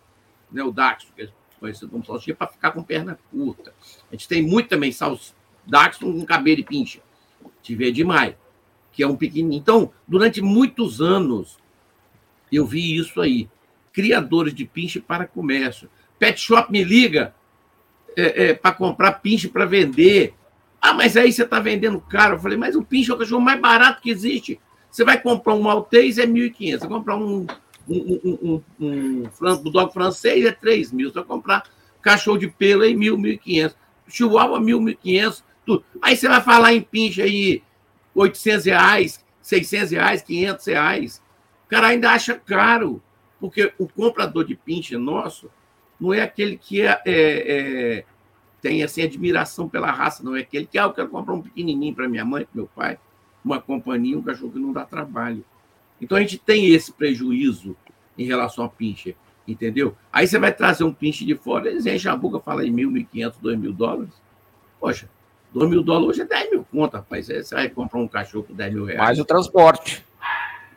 [0.50, 0.62] Né?
[0.64, 1.28] O que é
[1.60, 3.72] conhecido como salsichinha, para ficar com perna curta.
[4.10, 5.35] A gente tem muito também sals...
[5.66, 7.00] Daxton com cabelo de pincha.
[7.62, 8.34] Tiver demais,
[8.92, 9.60] que é um pequenininho.
[9.60, 11.58] Então, durante muitos anos,
[12.52, 13.48] eu vi isso aí.
[13.92, 15.90] Criadores de pinche para comércio.
[16.18, 17.34] Pet Shop me liga
[18.16, 20.34] é, para comprar pinche para vender.
[20.80, 22.36] Ah, mas aí você está vendendo caro.
[22.36, 24.60] Eu falei, mas o pinche é o cachorro mais barato que existe.
[24.90, 26.78] Você vai comprar um maltês, é 1.500.
[26.78, 27.46] Você comprar um,
[27.88, 31.10] um, um, um, um bulldog francês, é 3 mil.
[31.10, 31.64] Você vai comprar
[32.00, 33.74] cachorro de pelo, é 1.000, 1.500.
[34.08, 35.42] Chihuahua, 1.000, 1.500.
[36.00, 37.62] Aí você vai falar em pinche aí,
[38.14, 41.22] 800 reais, 600 reais, 500 reais.
[41.64, 43.02] O cara ainda acha caro,
[43.40, 45.50] porque o comprador de pinche nosso
[45.98, 48.04] não é aquele que é, é, é,
[48.60, 51.94] tem assim, admiração pela raça, não é aquele que ah, eu quero comprar um pequenininho
[51.94, 52.98] para minha mãe, para meu pai,
[53.44, 55.44] uma companhia, um cachorro que não dá trabalho.
[56.00, 57.76] Então a gente tem esse prejuízo
[58.18, 59.96] em relação ao pinche, entendeu?
[60.12, 62.90] Aí você vai trazer um pinche de fora, eles enchem a boca, fala em mil,
[62.90, 64.12] mil quinhentos, dois mil dólares.
[64.78, 65.08] Poxa,
[65.56, 67.26] dois mil dólares hoje é 10 mil conta, rapaz.
[67.26, 69.00] Você vai comprar um cachorro por 10 mil reais.
[69.00, 70.04] Mais o transporte.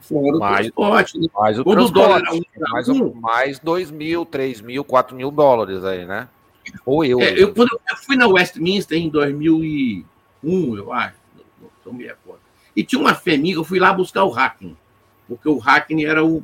[0.02, 1.28] Fora o mais- transporte, né?
[1.36, 2.48] Mais o Quando dólar transporte.
[2.56, 6.28] um pra mais, um, mais 2 mil, 3 mil, 4 mil dólares aí, né?
[6.86, 7.28] Ou euros.
[7.28, 11.16] É, eu, quando eu fui na Westminster em 2001, eu acho,
[11.62, 12.40] não, não me recordo.
[12.76, 14.76] E tinha uma fêmea, eu fui lá buscar o Hackney,
[15.28, 16.44] porque o Hackney era o,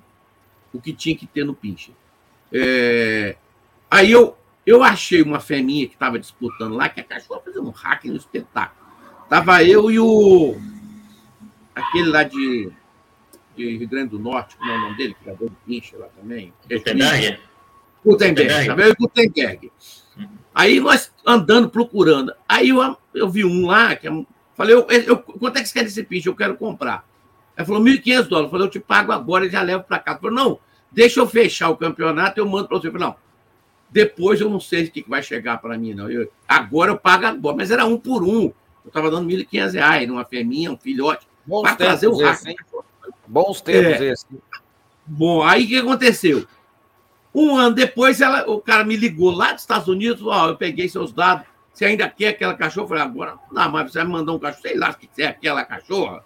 [0.73, 1.91] o que tinha que ter no pinche.
[2.51, 3.35] É,
[3.89, 7.71] aí eu, eu achei uma fêmea que estava disputando lá, que a cachorra fazendo um
[7.71, 8.85] Hackney no espetáculo.
[9.29, 10.55] Tava eu e o.
[11.73, 12.71] aquele lá de,
[13.55, 16.53] de Rio Grande do Norte, como é o nome dele, criador do pinche lá também.
[16.69, 17.39] Gutenberg?
[18.05, 18.95] Gutenberg, tá vendo?
[18.99, 19.71] Gutenberg.
[20.53, 22.33] Aí nós andando, procurando.
[22.47, 24.25] Aí eu, eu vi um lá, que é um-
[24.55, 26.29] falei, eu, eu- quanto é que você quer esse pinche?
[26.29, 27.05] Eu quero comprar.
[27.57, 28.47] Ele falou, 1.500 dólares.
[28.47, 30.19] Eu falei, eu te pago agora e já levo para casa.
[30.21, 30.59] Ele falou, não,
[30.91, 32.87] deixa eu fechar o campeonato, eu mando para você.
[32.87, 33.15] Eu falei, não,
[33.89, 36.09] depois eu não sei o que vai chegar para mim, não.
[36.09, 37.55] Eu- agora eu pago agora.
[37.55, 38.43] Mas era um por um.
[38.83, 42.85] Eu estava dando 1.500 reais numa fêmea, um filhote, Bons para trazer o esse, rato.
[43.27, 44.11] Bons tempos É.
[44.11, 44.25] esse.
[45.05, 46.45] Bom, aí o que aconteceu?
[47.33, 50.87] Um ano depois, ela, o cara me ligou lá dos Estados Unidos, ó, eu peguei
[50.87, 52.85] seus dados, você ainda quer aquela cachorra?
[52.85, 55.09] Eu falei, agora, não, mas você vai me mandar um cachorro, sei lá o que
[55.21, 56.23] é aquela cachorra.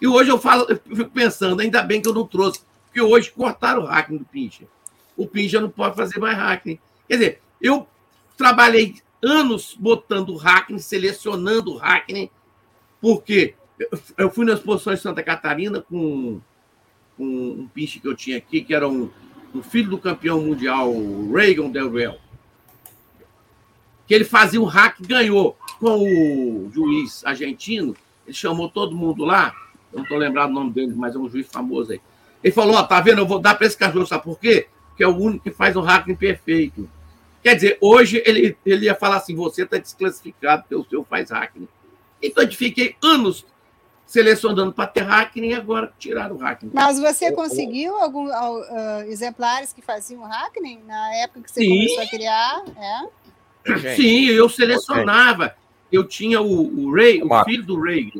[0.00, 3.30] E hoje eu falo, eu fico pensando, ainda bem que eu não trouxe, Porque hoje
[3.30, 4.66] cortaram o hacking do Pincher.
[5.16, 6.78] O Pincher não pode fazer mais hacking.
[7.08, 7.86] Quer dizer, eu
[8.36, 12.28] trabalhei anos botando hacking, selecionando hacking,
[13.00, 13.54] porque
[14.16, 16.40] eu fui na exposição em Santa Catarina com,
[17.16, 19.10] com um pinche que eu tinha aqui, que era um,
[19.54, 20.92] um filho do campeão mundial
[21.32, 22.18] Reagan Del Real.
[24.06, 27.96] Que ele fazia um hack, ganhou com o juiz argentino,
[28.26, 29.54] ele chamou todo mundo lá,
[29.92, 32.00] eu não estou lembrado o nome dele, mas é um juiz famoso aí.
[32.42, 33.18] Ele falou: Ó, tá vendo?
[33.18, 34.68] Eu vou dar para esse cachorro, sabe por quê?
[34.94, 36.88] Porque é o único que faz um hacking perfeito.
[37.42, 41.30] Quer dizer, hoje ele, ele ia falar assim: você está desclassificado porque o seu faz
[41.30, 41.66] hacking.
[42.22, 43.44] Então, eu fiquei anos
[44.06, 46.70] selecionando para ter hacking e agora tiraram o hacking.
[46.72, 51.70] Mas você conseguiu alguns uh, exemplares que faziam hacking na época que você Sim.
[51.70, 52.64] começou a criar?
[53.66, 53.96] É?
[53.96, 55.56] Sim, eu selecionava.
[55.90, 58.12] Eu tinha o, o Ray, o filho do Ray.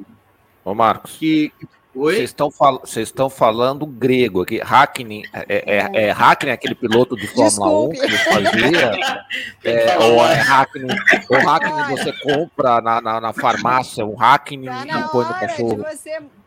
[0.65, 1.17] Ô, Marcos.
[1.17, 1.53] Que,
[1.95, 4.59] vocês estão, fal estão falando grego aqui.
[4.59, 7.97] Hackney é, é, é Hackney aquele piloto de Fórmula Desculpe.
[7.97, 9.25] 1 que ele fazia?
[9.65, 10.97] é, ou é Hackney,
[11.29, 15.85] ou Hackney você compra na, na, na farmácia, um Hackney tá e põe no cachorro.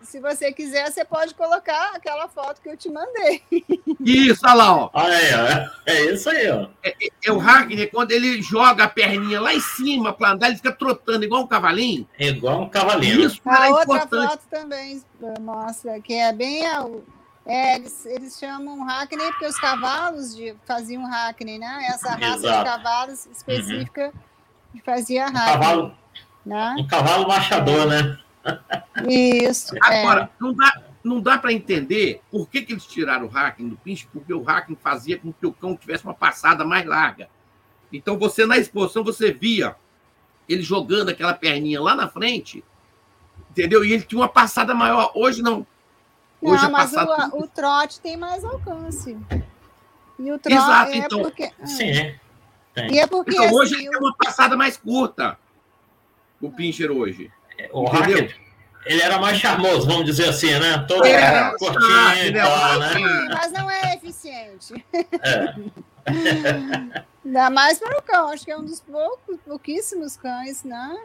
[0.07, 3.43] Se você quiser, você pode colocar aquela foto que eu te mandei.
[3.99, 4.89] Isso, olha lá, ó.
[4.93, 6.69] Ah, é, é isso aí, ó.
[6.81, 10.47] É, é, é, o Hackney, quando ele joga a perninha lá em cima para andar,
[10.47, 12.07] ele fica trotando igual um cavalinho.
[12.17, 13.19] É igual um cavalinho.
[13.19, 14.29] Isso, a outra importante.
[14.31, 15.03] foto também
[15.41, 16.65] mostra que é bem
[17.45, 21.87] é, eles, eles chamam Hackney porque os cavalos de, faziam Hackney, né?
[21.89, 22.57] Essa raça Exato.
[22.57, 24.13] de cavalos específica
[24.73, 24.81] uhum.
[24.85, 25.41] fazia Hackney.
[25.41, 25.97] Um cavalo,
[26.45, 26.75] né?
[26.79, 28.17] um cavalo machador, né?
[29.07, 29.75] Isso.
[29.81, 30.29] Agora, é.
[30.39, 34.07] não dá, não dá para entender por que, que eles tiraram o hacking do pinche,
[34.11, 37.29] porque o hacking fazia com que o cão tivesse uma passada mais larga.
[37.91, 39.75] Então, você na exposição, você via
[40.47, 42.63] ele jogando aquela perninha lá na frente,
[43.51, 43.83] entendeu?
[43.83, 45.11] E ele tinha uma passada maior.
[45.15, 45.65] Hoje não.
[46.41, 47.35] Hoje não, mas passada...
[47.35, 49.17] o, o, trote tem mais alcance.
[50.19, 51.21] E o trote Exato, é então.
[51.21, 51.51] Porque...
[51.65, 52.15] Sim,
[52.73, 52.93] tem.
[52.93, 55.37] E é porque, então, hoje assim, ele tem uma passada mais curta.
[56.39, 57.31] O pincher hoje.
[57.71, 58.35] O Hacker,
[58.85, 60.85] ele era mais charmoso, vamos dizer assim, né?
[60.87, 62.93] Todo é, curtinho e tal, né?
[63.29, 64.85] Mas não é eficiente.
[65.21, 65.55] É.
[67.25, 70.97] Ainda mais para o cão, acho que é um dos poucos, pouquíssimos cães, né?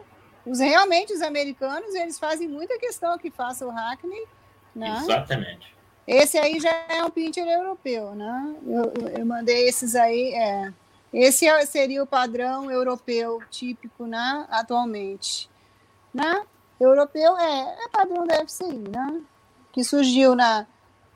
[0.45, 4.25] Os, realmente, os americanos, eles fazem muita questão que faça o Hackney,
[4.73, 4.99] né?
[5.03, 5.73] Exatamente.
[6.07, 8.55] Esse aí já é um pincher europeu, né?
[8.65, 10.73] Eu, eu mandei esses aí, é.
[11.13, 14.45] Esse é, seria o padrão europeu típico, né?
[14.49, 15.49] Atualmente
[16.13, 16.43] né?
[16.83, 19.21] Europeu é, é padrão da FCI, né?
[19.71, 20.65] Que surgiu na,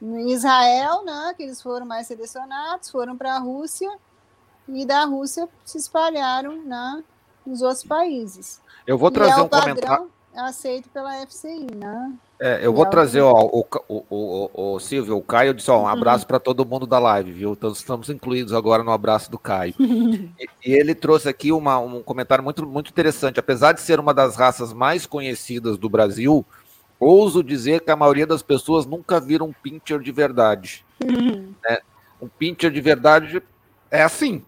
[0.02, 1.34] em Israel, né?
[1.36, 3.90] Que eles foram mais selecionados, foram para a Rússia
[4.68, 7.04] e da Rússia se espalharam né,
[7.46, 8.62] nos outros países.
[8.86, 12.14] Eu vou trazer e é um comentário aceito pela FCI, né?
[12.40, 15.88] É, eu vou trazer, ó, o, o, o, o, Silvio, o Caio disse, ó, um
[15.88, 16.28] abraço uhum.
[16.28, 17.56] para todo mundo da live, viu?
[17.56, 19.74] Todos estamos incluídos agora no abraço do Caio.
[19.80, 23.40] e, e, ele trouxe aqui uma, um comentário muito, muito interessante.
[23.40, 26.46] Apesar de ser uma das raças mais conhecidas do Brasil,
[27.00, 30.86] ouso dizer que a maioria das pessoas nunca viram um pincher de verdade.
[31.04, 31.54] Uhum.
[31.68, 31.80] Né?
[32.22, 33.42] Um pincher de verdade
[33.90, 34.44] é assim.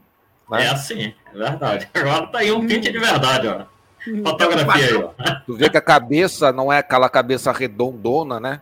[0.47, 0.65] Né?
[0.65, 1.89] É assim, é verdade.
[1.91, 3.78] Agora tá aí um pincher de verdade, ó.
[4.23, 5.12] Fotografia aí, ó.
[5.45, 8.62] Tu vê que a cabeça não é aquela cabeça redondona, né?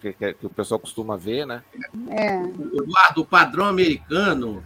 [0.00, 1.62] Que, que, que o pessoal costuma ver, né?
[2.10, 2.36] É.
[2.42, 4.62] Eduardo, o padrão americano,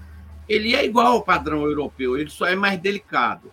[0.48, 3.50] ele é igual ao padrão europeu, ele só é mais delicado.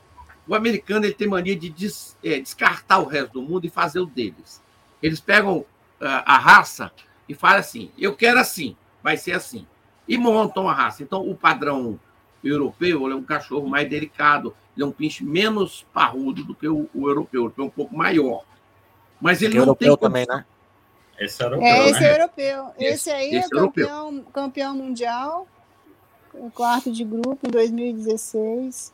[0.47, 3.99] O americano ele tem mania de des, é, descartar o resto do mundo e fazer
[3.99, 4.61] o deles.
[5.01, 5.63] Eles pegam
[6.01, 6.91] a, a raça
[7.27, 9.65] e falam assim: eu quero assim, vai ser assim.
[10.07, 11.03] E montam a raça.
[11.03, 11.99] Então, o padrão
[12.43, 16.89] europeu é um cachorro mais delicado, ele é um pinche menos parrudo do que o,
[16.95, 18.45] o europeu, que é um pouco maior.
[19.19, 20.45] Mas ele é não europeu tem também, né?
[21.19, 21.67] Esse é europeu.
[21.67, 22.07] É, esse né?
[22.07, 22.65] é europeu.
[22.79, 25.47] Esse, esse aí esse é, é campeão, campeão mundial,
[26.53, 28.93] quarto de grupo em 2016.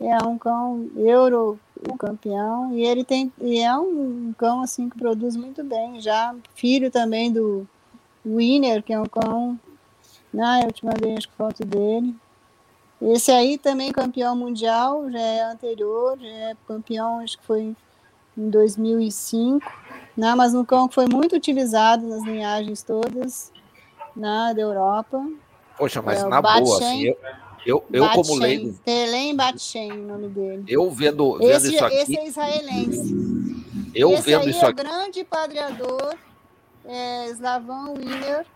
[0.00, 1.58] É um cão euro
[1.98, 6.90] campeão e ele tem e é um cão assim que produz muito bem já filho
[6.90, 7.66] também do
[8.24, 9.58] Winner que é um cão
[10.32, 12.14] né eu te mandei as fotos dele
[13.00, 17.76] esse aí também campeão mundial, já é anterior, já é campeão, acho que foi
[18.36, 19.70] em 2005,
[20.16, 20.34] né?
[20.34, 23.52] mas um cão que foi muito utilizado nas linhagens todas
[24.14, 25.24] né, da Europa.
[25.76, 27.16] Poxa, mas é, na boa, assim, eu,
[27.66, 28.72] eu, eu como leigo...
[28.82, 30.64] Telem Batchen, o nome dele.
[30.66, 31.96] Eu vendo, vendo esse, isso aqui...
[31.96, 33.64] Esse é israelense.
[33.94, 34.82] Eu esse vendo isso é aqui...
[34.82, 36.14] grande padreador,
[36.86, 38.46] é, Slavan Wiener,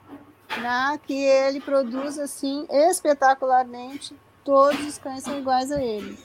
[0.63, 6.19] né, que ele produz assim espetacularmente todos os cães são iguais a ele.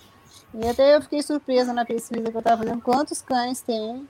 [0.53, 4.07] E até eu fiquei surpresa na pesquisa que eu estava fazendo quantos cães tem.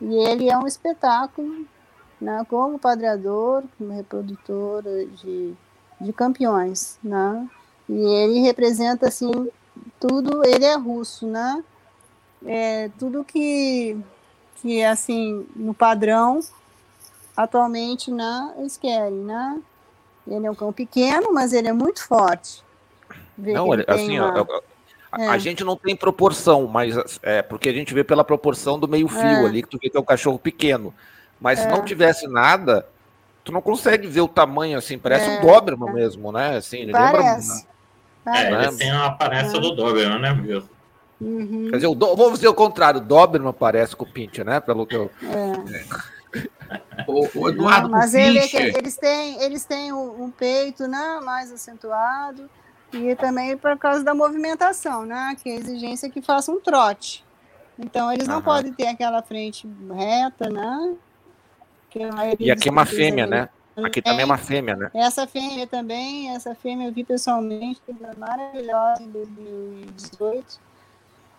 [0.00, 1.66] E ele é um espetáculo,
[2.20, 5.54] né, como padreador, como reprodutor de,
[6.00, 7.48] de campeões, né?
[7.88, 9.30] E ele representa assim
[9.98, 11.64] tudo, ele é russo, né?
[12.44, 13.96] É, tudo que
[14.56, 16.38] que assim no padrão
[17.36, 19.60] atualmente né, eles querem, né?
[20.26, 22.62] Ele é um cão pequeno, mas ele é muito forte.
[23.36, 24.46] Não, ele, assim, uma...
[25.10, 25.28] a, é.
[25.28, 29.08] a, gente não tem proporção, mas é porque a gente vê pela proporção do meio
[29.08, 29.46] fio é.
[29.46, 30.94] ali, que tu vê que é um cachorro pequeno.
[31.40, 31.82] Mas se não é.
[31.82, 32.86] tivesse nada,
[33.42, 35.40] tu não consegue ver o tamanho assim, parece um é.
[35.40, 36.56] Doberman mesmo, né?
[36.56, 37.66] Assim, ele parece.
[38.24, 38.62] lembra.
[38.64, 40.70] É, ele tem a aparência do Doberman, né, mesmo?
[41.20, 41.68] Uhum.
[41.70, 42.16] Quer dizer, o do...
[42.16, 44.60] vamos dizer o contrário, o Doberman parece com o Pincher, né?
[44.60, 45.10] Pelo que eu.
[45.22, 46.12] É.
[47.06, 52.48] o, o, Eduardo, Não, mas ele, eles têm, eles têm um peito né, mais acentuado
[52.92, 55.36] e também por causa da movimentação, né?
[55.42, 57.24] Que é a exigência que faça um trote.
[57.78, 58.42] Então eles não uhum.
[58.42, 60.96] podem ter aquela frente reta, né?
[62.38, 63.48] e aqui é uma fêmea, né?
[63.76, 64.90] Aqui é, também é uma fêmea, né?
[64.94, 70.60] Essa fêmea também, essa fêmea eu vi pessoalmente, é maravilhosa em 2018,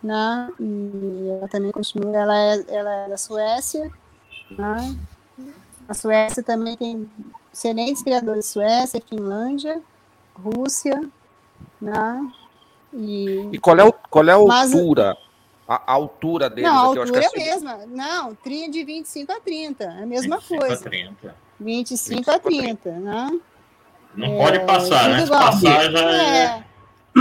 [0.03, 0.49] né?
[0.59, 3.91] E ela também continua, ela é, ela é da Suécia,
[4.51, 4.95] né?
[5.87, 7.09] A Suécia também tem
[7.53, 9.81] excelentes criadores, Suécia, Finlândia,
[10.35, 11.01] Rússia,
[11.83, 12.31] né?
[12.93, 15.17] E, e qual é, o, qual é a altura?
[15.17, 15.33] Mas,
[15.67, 17.85] a, a altura deles Não, a altura é a mesma.
[17.87, 19.83] Não, tria de 25 a 30.
[19.83, 20.75] É a mesma 25 coisa.
[20.75, 21.35] A 30.
[21.59, 23.39] 25, 25 a 30, né?
[24.15, 25.25] Não é, pode passar, né?
[25.25, 26.45] Se passar já é.
[26.45, 26.63] é...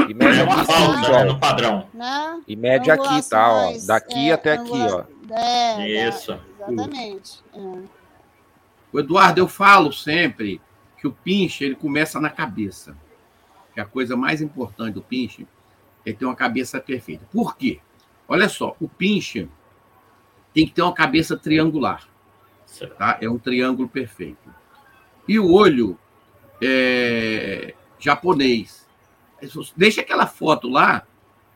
[0.08, 1.86] E média é uma falta né, no padrão.
[1.92, 2.42] Né?
[2.48, 3.52] E média aqui, tá?
[3.52, 5.04] Ó, daqui é, até aqui, ó.
[5.30, 6.38] É, Isso.
[6.58, 7.42] exatamente.
[7.54, 7.78] É.
[8.92, 10.60] O Eduardo, eu falo sempre
[10.98, 12.96] que o pinche ele começa na cabeça.
[13.74, 15.46] Que a coisa mais importante do pinche
[16.04, 17.26] é ter uma cabeça perfeita.
[17.32, 17.80] Por quê?
[18.28, 19.48] Olha só, o pinche
[20.52, 22.06] tem que ter uma cabeça triangular.
[22.98, 23.18] Tá?
[23.20, 24.52] É um triângulo perfeito.
[25.28, 25.98] E o olho
[26.60, 28.86] é, japonês.
[29.76, 31.06] Deixa aquela foto lá,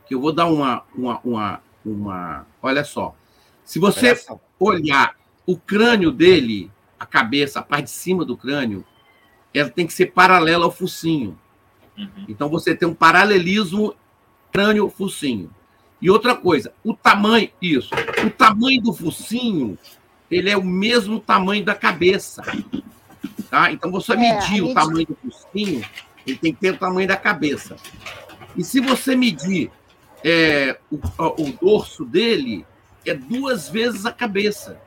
[0.05, 0.83] que eu vou dar uma.
[0.95, 3.15] uma, uma, uma olha só.
[3.63, 4.13] Se você
[4.59, 8.85] olhar o crânio dele, a cabeça, a parte de cima do crânio,
[9.53, 11.39] ela tem que ser paralela ao focinho.
[11.97, 12.25] Uhum.
[12.27, 13.95] Então você tem um paralelismo
[14.51, 15.49] crânio-focinho.
[16.01, 17.89] E outra coisa, o tamanho, isso,
[18.25, 19.77] o tamanho do focinho,
[20.29, 22.43] ele é o mesmo tamanho da cabeça.
[23.49, 23.71] Tá?
[23.71, 25.83] Então, você é, medir o tamanho do focinho,
[26.25, 27.77] ele tem que ter o tamanho da cabeça.
[28.55, 29.71] E se você medir
[30.23, 32.65] é, o, o, dorso dele,
[33.05, 34.79] é duas vezes a cabeça.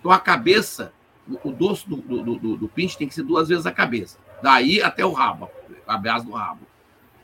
[0.00, 0.92] Então, a cabeça,
[1.26, 4.18] o, o dorso do, do, do, do pinche tem que ser duas vezes a cabeça.
[4.42, 5.48] Daí até o rabo,
[5.86, 6.66] a base do rabo.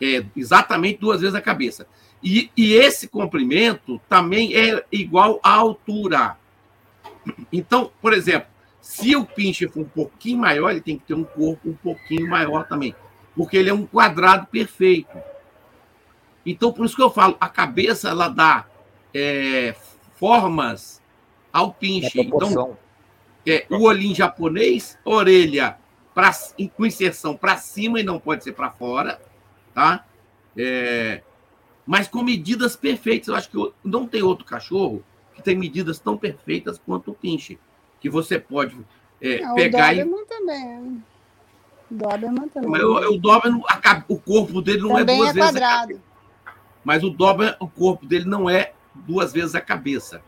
[0.01, 1.87] É exatamente duas vezes a cabeça.
[2.23, 6.37] E, e esse comprimento também é igual à altura.
[7.53, 8.49] Então, por exemplo,
[8.81, 12.29] se o pinche for um pouquinho maior, ele tem que ter um corpo um pouquinho
[12.29, 12.95] maior também,
[13.37, 15.17] porque ele é um quadrado perfeito.
[16.45, 18.67] Então, por isso que eu falo, a cabeça ela dá
[19.13, 19.75] é,
[20.15, 21.03] formas
[21.53, 22.21] ao pinche.
[22.21, 22.77] Então,
[23.47, 25.77] é, o olhinho japonês, orelha
[26.19, 26.33] pra,
[26.77, 29.21] com inserção para cima e não pode ser para fora,
[29.73, 30.05] tá?
[30.57, 31.23] É,
[31.87, 33.29] mas com medidas perfeitas.
[33.29, 37.57] Eu acho que não tem outro cachorro que tem medidas tão perfeitas quanto o pinche,
[38.01, 38.77] que você pode
[39.21, 40.27] é, não, pegar o Doberman e...
[40.27, 41.05] também.
[41.89, 42.69] O Doberman também.
[42.69, 43.63] Mas o, o Doberman,
[44.09, 46.03] o corpo dele não é também é duas é vezes quadrado.
[46.45, 46.53] a
[46.83, 50.21] Mas o Doberman, o corpo dele não é duas vezes a cabeça.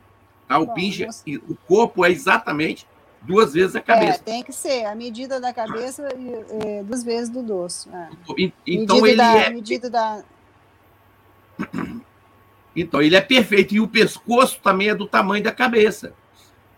[0.46, 0.56] Tá?
[0.60, 1.04] O Bom, pinche,
[1.48, 2.86] o corpo é exatamente
[3.22, 4.18] duas vezes a cabeça.
[4.20, 4.84] É, tem que ser.
[4.84, 7.88] A medida da cabeça é, duas vezes do dorso.
[7.94, 8.08] É.
[8.66, 9.50] Então medida ele da, é...
[9.50, 10.24] Medida da
[12.74, 13.74] então, ele é perfeito.
[13.74, 16.14] E o pescoço também é do tamanho da cabeça.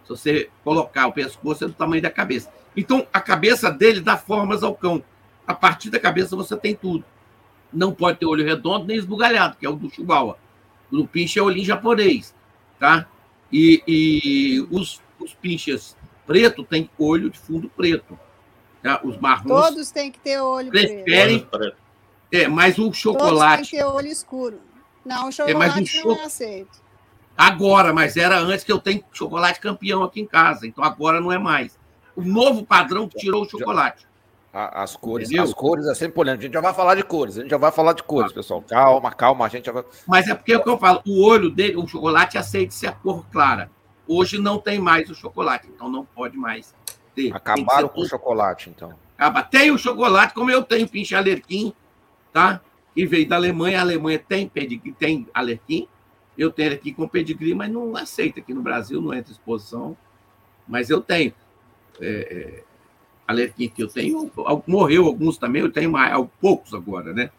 [0.04, 2.50] Se você colocar o pescoço, é do tamanho da cabeça.
[2.76, 5.02] Então, a cabeça dele dá formas ao cão.
[5.46, 7.04] A partir da cabeça você tem tudo.
[7.72, 10.38] Não pode ter olho redondo nem esbugalhado, que é o do Chihuahua.
[10.90, 12.34] O do pinche é olhinho japonês,
[12.78, 13.06] tá?
[13.50, 15.96] E, e os, os pinches
[16.32, 18.18] preto tem olho de fundo preto.
[18.82, 19.00] Tá?
[19.04, 19.48] Os marrons...
[19.48, 21.76] Todos têm que ter olho preferem, preto.
[22.32, 23.28] É, mas o chocolate...
[23.28, 24.60] Todos têm que ter olho escuro.
[25.04, 26.08] Não, o chocolate é, mas o cho...
[26.08, 26.82] não é aceito.
[27.36, 31.30] Agora, mas era antes que eu tenho chocolate campeão aqui em casa, então agora não
[31.30, 31.78] é mais.
[32.16, 34.06] O novo padrão que tirou o chocolate.
[34.52, 35.44] As cores, Entendeu?
[35.44, 36.38] as cores é sempre olhando.
[36.38, 38.62] A gente já vai falar de cores, a gente já vai falar de cores, pessoal.
[38.62, 39.84] Calma, calma, a gente já vai.
[40.06, 42.88] Mas é porque é o que eu falo, o olho dele, o chocolate aceita ser
[42.88, 43.70] a cor clara.
[44.12, 46.74] Hoje não tem mais o chocolate, então não pode mais
[47.14, 47.34] ter.
[47.34, 48.94] Acabaram com o chocolate, então.
[49.16, 49.42] Acaba.
[49.42, 51.72] Tem o chocolate, como eu tenho pinche alerquim,
[52.32, 52.60] tá?
[52.94, 53.78] que veio da Alemanha.
[53.78, 55.88] A Alemanha tem pedigree, tem alerquim.
[56.36, 59.96] Eu tenho aqui com pedigree, mas não aceita aqui no Brasil, não entra exposição.
[60.66, 61.32] Mas eu tenho.
[62.00, 62.64] é, é,
[63.26, 64.30] alerquim que eu tenho,
[64.66, 67.30] morreu alguns também, eu tenho mais, poucos agora, né?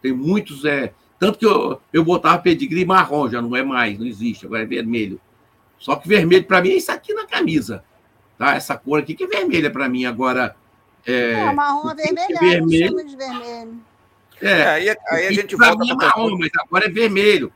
[0.00, 4.06] Tem muitos, é, tanto que eu, eu botava pedigree marrom, já não é mais, não
[4.06, 5.20] existe, agora é vermelho.
[5.82, 7.82] Só que vermelho para mim é isso aqui na camisa,
[8.38, 8.54] tá?
[8.54, 10.54] Essa cor aqui que é vermelha para mim, agora...
[11.04, 13.04] É, é marrom é vermelho, vermelho.
[13.04, 13.80] de vermelho.
[14.40, 15.78] É, aí, aí a gente volta...
[15.78, 17.52] Mim é marrom, mas agora é vermelho.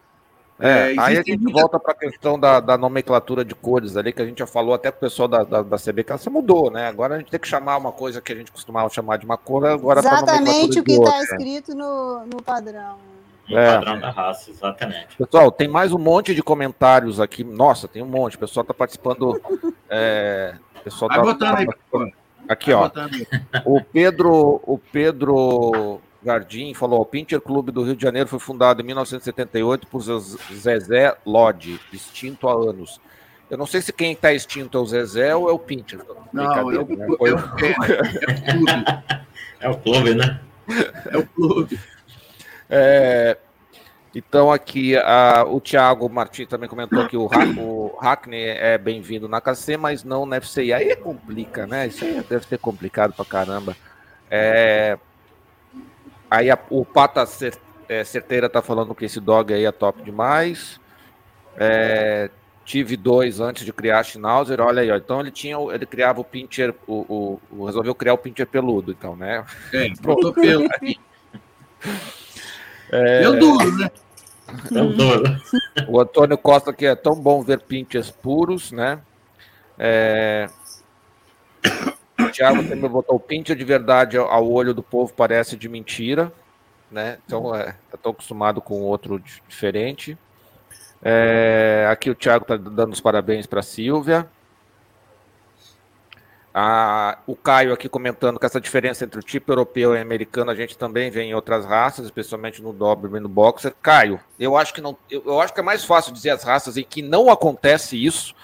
[0.58, 1.60] É, é, aí a gente muita...
[1.60, 4.74] volta para a questão da, da, nomenclatura de cores ali, que a gente já falou
[4.74, 6.88] até com o pessoal da, da, da CB, que ela se mudou, né?
[6.88, 9.36] Agora a gente tem que chamar uma coisa que a gente costumava chamar de uma
[9.36, 12.96] cor, agora tá Exatamente o que está escrito no, no padrão.
[13.48, 13.74] No é.
[13.74, 15.16] padrão da raça, exatamente.
[15.16, 17.44] Pessoal, tem mais um monte de comentários aqui.
[17.44, 18.36] Nossa, tem um monte.
[18.36, 19.40] O pessoal está participando.
[19.88, 21.66] É, o pessoal tá, tá aí,
[22.48, 22.90] aqui, ó.
[23.64, 28.82] O Pedro, o Pedro Jardim falou: o Pinter Clube do Rio de Janeiro foi fundado
[28.82, 33.00] em 1978 por Zezé Lodge, extinto há anos.
[33.48, 36.00] Eu não sei se quem está extinto é o Zezé ou é o Pinter.
[36.32, 36.76] Não, é o, né?
[36.76, 37.26] é, o,
[39.60, 40.40] é o clube, né?
[41.12, 41.78] É o clube.
[42.68, 43.36] É,
[44.14, 49.40] então, aqui a, o Thiago Martins também comentou que o, o Hackney é bem-vindo na
[49.40, 50.72] KC, mas não na FCI.
[50.72, 51.86] Aí complica, né?
[51.86, 53.76] Isso aí deve ser complicado pra caramba.
[54.30, 54.98] É,
[56.30, 57.24] Aí a, o Pata
[57.88, 60.80] é, Certeira tá falando que esse dog aí é top demais.
[61.56, 62.30] É,
[62.64, 64.96] tive dois antes de criar a Schnauzer, olha aí, ó.
[64.96, 68.90] Então ele tinha, ele criava o pincher, o, o, o resolveu criar o pincher peludo,
[68.90, 69.44] então, né?
[69.72, 70.68] É, pronto pelo.
[72.90, 73.20] é...
[73.20, 73.90] Deu duro, né?
[74.70, 75.40] Deu duro.
[75.88, 79.00] O Antônio Costa que é tão bom ver pinchers puros, né?
[79.78, 80.48] É...
[82.18, 86.32] O Thiago também botou o pincher de verdade ao olho do povo parece de mentira,
[86.90, 87.18] né?
[87.26, 90.16] Então, é, eu tô acostumado com outro diferente.
[91.02, 94.26] É, aqui o Thiago está dando os parabéns para a Silvia.
[96.58, 100.54] Ah, o Caio aqui comentando que essa diferença entre o tipo europeu e americano a
[100.54, 103.74] gente também vê em outras raças, especialmente no Doberman e no Boxer.
[103.82, 106.82] Caio, eu acho que não, eu, acho que é mais fácil dizer as raças em
[106.82, 108.34] que não acontece isso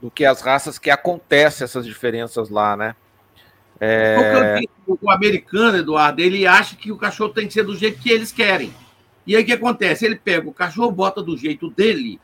[0.00, 2.96] do que as raças que acontecem essas diferenças lá, né?
[3.78, 4.58] É...
[4.84, 8.32] O americano, Eduardo, ele acha que o cachorro tem que ser do jeito que eles
[8.32, 8.74] querem.
[9.24, 10.04] E aí o que acontece?
[10.04, 12.20] Ele pega o cachorro, bota do jeito dele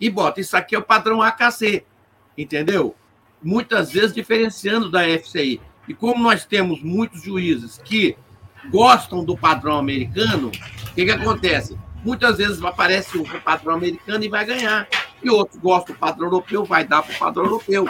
[0.00, 0.40] e bota.
[0.40, 1.84] Isso aqui é o padrão AKC,
[2.36, 2.96] entendeu?
[3.42, 5.60] Muitas vezes diferenciando da FCI.
[5.88, 8.16] E como nós temos muitos juízes que
[8.70, 11.76] gostam do padrão americano, o que, que acontece?
[12.04, 14.88] Muitas vezes aparece o padrão americano e vai ganhar.
[15.22, 17.88] E outros gostam do padrão europeu, vai dar para o padrão europeu.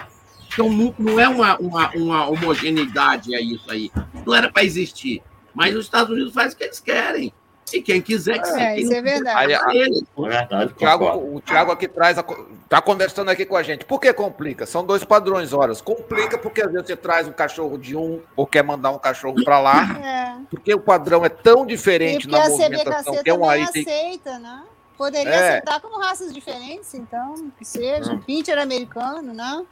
[0.53, 3.91] Então não é uma, uma, uma homogeneidade é isso aí.
[4.27, 5.23] Não era para existir.
[5.55, 7.33] Mas os Estados Unidos faz o que eles querem.
[7.73, 9.55] E quem quiser que é, isso é verdade.
[9.55, 13.63] Aí, a, é verdade o, Thiago, o Thiago aqui traz, está conversando aqui com a
[13.63, 13.85] gente.
[13.85, 14.67] Por que complica?
[14.67, 15.81] São dois padrões, horas.
[15.81, 19.43] Complica porque às vezes você traz um cachorro de um ou quer mandar um cachorro
[19.45, 20.37] para lá, é.
[20.51, 23.23] porque o padrão é tão diferente na movimentação.
[23.23, 24.63] Que é um aí aceita, né?
[24.97, 25.49] Poderia é.
[25.49, 28.13] aceitar como raças diferentes, então, que seja.
[28.13, 28.21] Hum.
[28.21, 29.65] Pincher americano, né?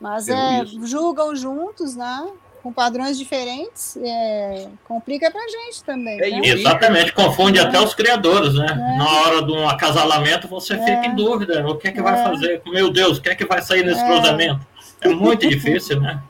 [0.00, 2.30] Mas é, julgam juntos, né?
[2.62, 6.20] Com padrões diferentes, é, complica pra gente também.
[6.20, 6.40] É, né?
[6.44, 7.62] Exatamente, confunde é.
[7.62, 8.66] até os criadores, né?
[8.66, 8.98] É.
[8.98, 12.60] Na hora de um acasalamento, você fica em dúvida: o que é que vai fazer?
[12.66, 14.60] Meu Deus, o que é que vai sair nesse cruzamento?
[15.00, 16.22] É muito difícil, né?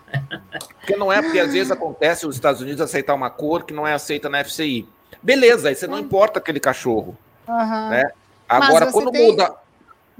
[0.78, 3.86] Porque não é porque às vezes acontece os Estados Unidos aceitar uma cor que não
[3.86, 4.88] é aceita na FCI.
[5.20, 7.16] Beleza, aí você não importa aquele cachorro.
[7.48, 7.88] Uhum.
[7.90, 8.10] Né?
[8.48, 9.26] Agora, quando tem...
[9.26, 9.54] muda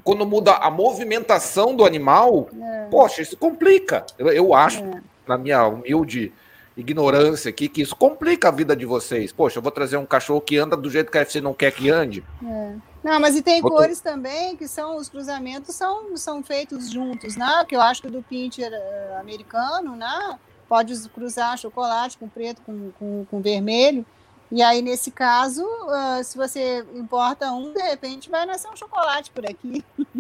[0.03, 2.87] quando muda a movimentação do animal, é.
[2.91, 4.05] poxa, isso complica.
[4.19, 5.03] Eu, eu acho, é.
[5.31, 6.33] Na minha humilde
[6.77, 9.33] ignorância aqui, que isso complica a vida de vocês.
[9.33, 11.73] Poxa, eu vou trazer um cachorro que anda do jeito que a FC não quer
[11.73, 12.25] que ande.
[12.45, 12.75] É.
[13.03, 17.65] Não, mas e tem cores também que são os cruzamentos são, são feitos juntos, né?
[17.67, 20.39] Que eu acho que do pincher uh, americano, né?
[20.69, 24.05] Pode cruzar chocolate com preto, com, com, com vermelho.
[24.53, 29.31] E aí, nesse caso, uh, se você importa um, de repente vai nascer um chocolate
[29.31, 29.85] por aqui.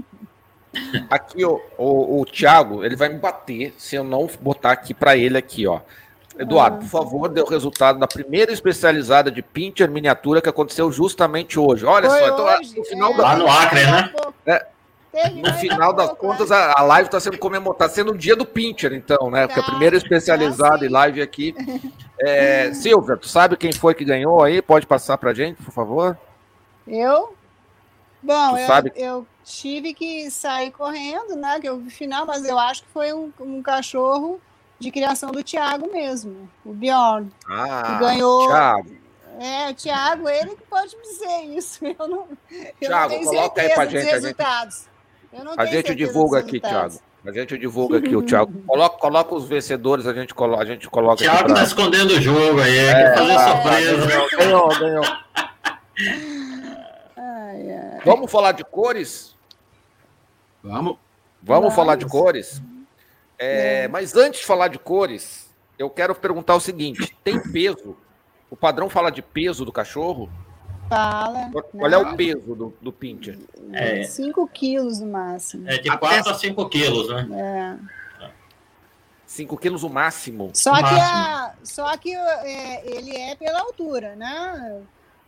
[1.09, 5.17] Aqui, o, o, o Thiago, ele vai me bater se eu não botar aqui para
[5.17, 5.81] ele aqui, ó.
[6.39, 6.81] Eduardo, ah.
[6.81, 11.85] por favor, dê o resultado da primeira especializada de pincher miniatura que aconteceu justamente hoje.
[11.85, 13.23] Olha Foi só, então, no final é, da...
[13.23, 14.13] Lá no Acre, né?
[15.13, 18.37] É, no final das contas, a, a live está sendo comemorada, tá sendo o dia
[18.37, 19.47] do Pincher, então, né?
[19.47, 19.71] Porque a tá.
[19.71, 21.55] primeira especializada e live aqui.
[22.23, 24.61] É, Silvia, tu sabe quem foi que ganhou aí?
[24.61, 26.19] Pode passar pra gente, por favor?
[26.87, 27.35] Eu?
[28.23, 28.93] Bom, eu, sabe?
[28.95, 31.59] eu tive que sair correndo, né?
[31.61, 34.41] Que eu vi final, mas eu acho que foi um, um cachorro
[34.79, 37.31] de criação do Thiago mesmo, o Bjorn.
[37.47, 38.49] Ah, que ganhou.
[38.49, 38.97] Thiago.
[39.39, 41.81] É, o Thiago, ele que pode dizer isso.
[41.99, 44.05] Eu não, eu Thiago, não coloca aí pra gente.
[44.05, 44.87] Resultados.
[45.33, 45.59] A gente...
[45.59, 47.01] A gente divulga aqui, Thiago.
[47.25, 48.53] A gente divulga aqui o Thiago.
[48.67, 50.63] Coloca, coloca os vencedores, a gente coloca.
[50.63, 51.55] A gente coloca Thiago pra...
[51.55, 54.37] tá escondendo o jogo aí, é, fazer ah, surpresa.
[54.39, 55.05] Ganhou, ganhou.
[57.61, 58.01] Ai, ai.
[58.05, 59.37] Vamos falar de cores?
[60.63, 60.97] Vamos.
[61.43, 62.63] Vamos falar de cores?
[63.39, 63.89] É, é.
[63.89, 65.49] Mas antes de falar de cores,
[65.79, 67.97] eu quero perguntar o seguinte: tem peso?
[68.51, 70.31] O padrão fala de peso do cachorro?
[70.89, 71.51] Fala.
[71.53, 73.39] Qual é o peso do, do pincher?
[74.09, 74.49] 5 é.
[74.53, 75.69] quilos no máximo.
[75.69, 77.79] É de 4 a 5 quilos, né?
[77.81, 77.91] É.
[79.25, 80.51] 5 quilos o máximo.
[80.53, 80.99] Só o que, máximo.
[80.99, 84.83] A, só que é, ele é pela altura, né?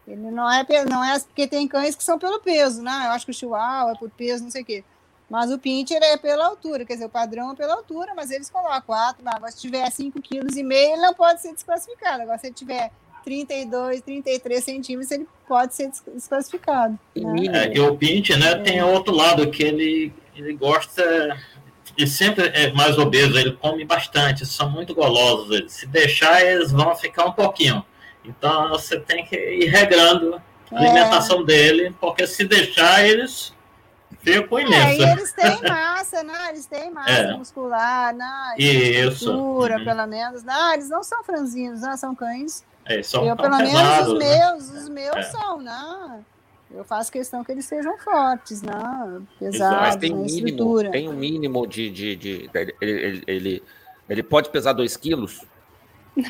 [0.07, 3.05] Ele não é, não é porque tem cães que são pelo peso, né?
[3.07, 4.85] Eu acho que o chihuahua é por peso, não sei o quê.
[5.31, 8.51] Mas o pincher é pela altura, quer dizer, o padrão é pela altura, mas eles
[8.51, 12.23] colocam 4, mas se tiver 5,5 kg, ele não pode ser desclassificado.
[12.23, 12.91] Agora, se ele tiver
[13.25, 16.99] 32, 33 centímetros, ele pode ser desclassificado.
[17.17, 17.47] Né?
[17.51, 18.59] É, e o Pint, né, é.
[18.59, 21.39] tem outro lado que ele, ele gosta
[21.97, 25.65] e sempre é mais obeso, ele come bastante, são muito golosos.
[25.73, 27.85] Se deixar, eles vão ficar um pouquinho.
[28.25, 30.87] Então você tem que ir regrando a é.
[30.87, 33.53] alimentação dele, porque se deixar, eles
[34.21, 35.05] ficam imensos.
[35.05, 36.49] É, eles têm massa, né?
[36.51, 37.37] Eles têm massa é.
[37.37, 38.55] muscular, né?
[38.59, 39.27] Isso.
[39.27, 39.85] Cultura, uhum.
[39.85, 40.43] pelo menos.
[40.43, 41.97] Não, eles não são franzinos, né?
[41.97, 44.39] São cães é, são eu, pelo menos os né?
[44.39, 45.23] meus, os meus é.
[45.23, 46.25] são, né?
[46.71, 49.21] Eu faço questão que eles sejam fortes, né?
[49.39, 50.25] Pesados, Mas tem, né?
[50.25, 51.91] mínimo, tem um mínimo de.
[51.91, 53.63] de, de ele, ele, ele,
[54.09, 55.45] ele, pode pesar 2 quilos?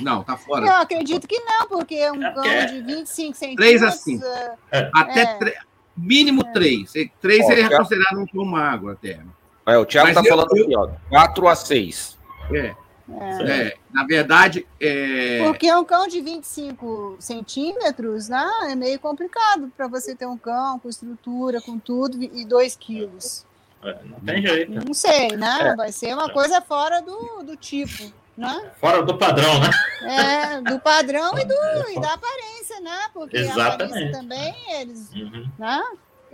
[0.01, 0.67] Não, tá fora.
[0.67, 2.67] Eu acredito que não, porque um é cão é.
[2.67, 3.67] de 25 centímetros.
[3.67, 4.25] 3 a 5.
[4.71, 4.91] É.
[4.95, 5.57] Até 3,
[5.97, 6.93] mínimo 3.
[7.21, 9.21] 3 seria considerado um cão magro até.
[9.67, 10.65] É, o Thiago Mas tá eu, falando eu...
[10.65, 10.89] aqui, ó.
[11.09, 12.19] 4 a 6.
[12.53, 12.75] É.
[13.21, 13.51] É.
[13.51, 14.67] É, na verdade.
[14.81, 15.43] É...
[15.45, 20.79] Porque um cão de 25 centímetros né, é meio complicado para você ter um cão
[20.79, 23.45] com estrutura, com tudo, e 2 quilos.
[23.83, 24.87] É, não tem jeito.
[24.87, 25.59] Não sei, né?
[25.61, 25.77] É.
[25.77, 28.13] Vai ser uma coisa fora do, do tipo.
[28.37, 28.71] Né?
[28.81, 29.71] Fora do padrão, né?
[30.03, 31.55] É, do padrão e, do,
[31.93, 32.99] e da aparência, né?
[33.13, 33.61] Porque Exatamente.
[33.61, 35.11] a aparência também, eles.
[35.13, 35.51] Uhum.
[35.59, 35.83] Né?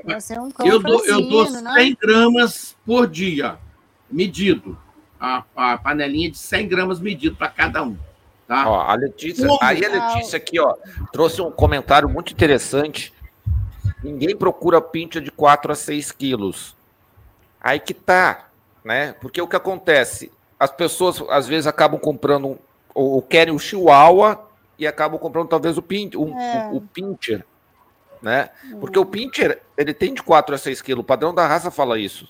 [0.05, 1.97] Vai ser um cão eu dou, eu dou 100 né?
[2.01, 3.59] gramas por dia,
[4.09, 4.79] medido
[5.21, 7.97] a, a panelinha de 100 gramas medido para cada um.
[8.47, 8.69] Tá?
[8.69, 10.75] Ó, a Letícia, aí a Letícia aqui, ó,
[11.13, 13.13] trouxe um comentário muito interessante.
[14.03, 16.77] Ninguém procura pincha de 4 a 6 quilos.
[17.61, 18.49] Aí que tá,
[18.85, 19.13] né?
[19.21, 20.31] Porque o que acontece?
[20.59, 22.59] As pessoas às vezes acabam comprando
[22.95, 24.45] ou querem o chihuahua
[24.79, 26.69] e acabam comprando talvez o, pin, um, é.
[26.73, 27.45] o, o pincher,
[28.21, 28.51] né?
[28.81, 31.03] Porque o pincher, ele tem de 4 a 6 quilos.
[31.03, 32.29] O padrão da raça fala isso.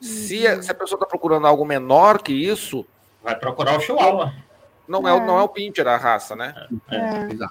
[0.00, 2.86] Se a, se a pessoa está procurando algo menor que isso.
[3.22, 4.32] Vai procurar o Chihuahua.
[4.88, 6.54] Não é, é não é o Pincher a raça, né?
[6.90, 7.48] É, é.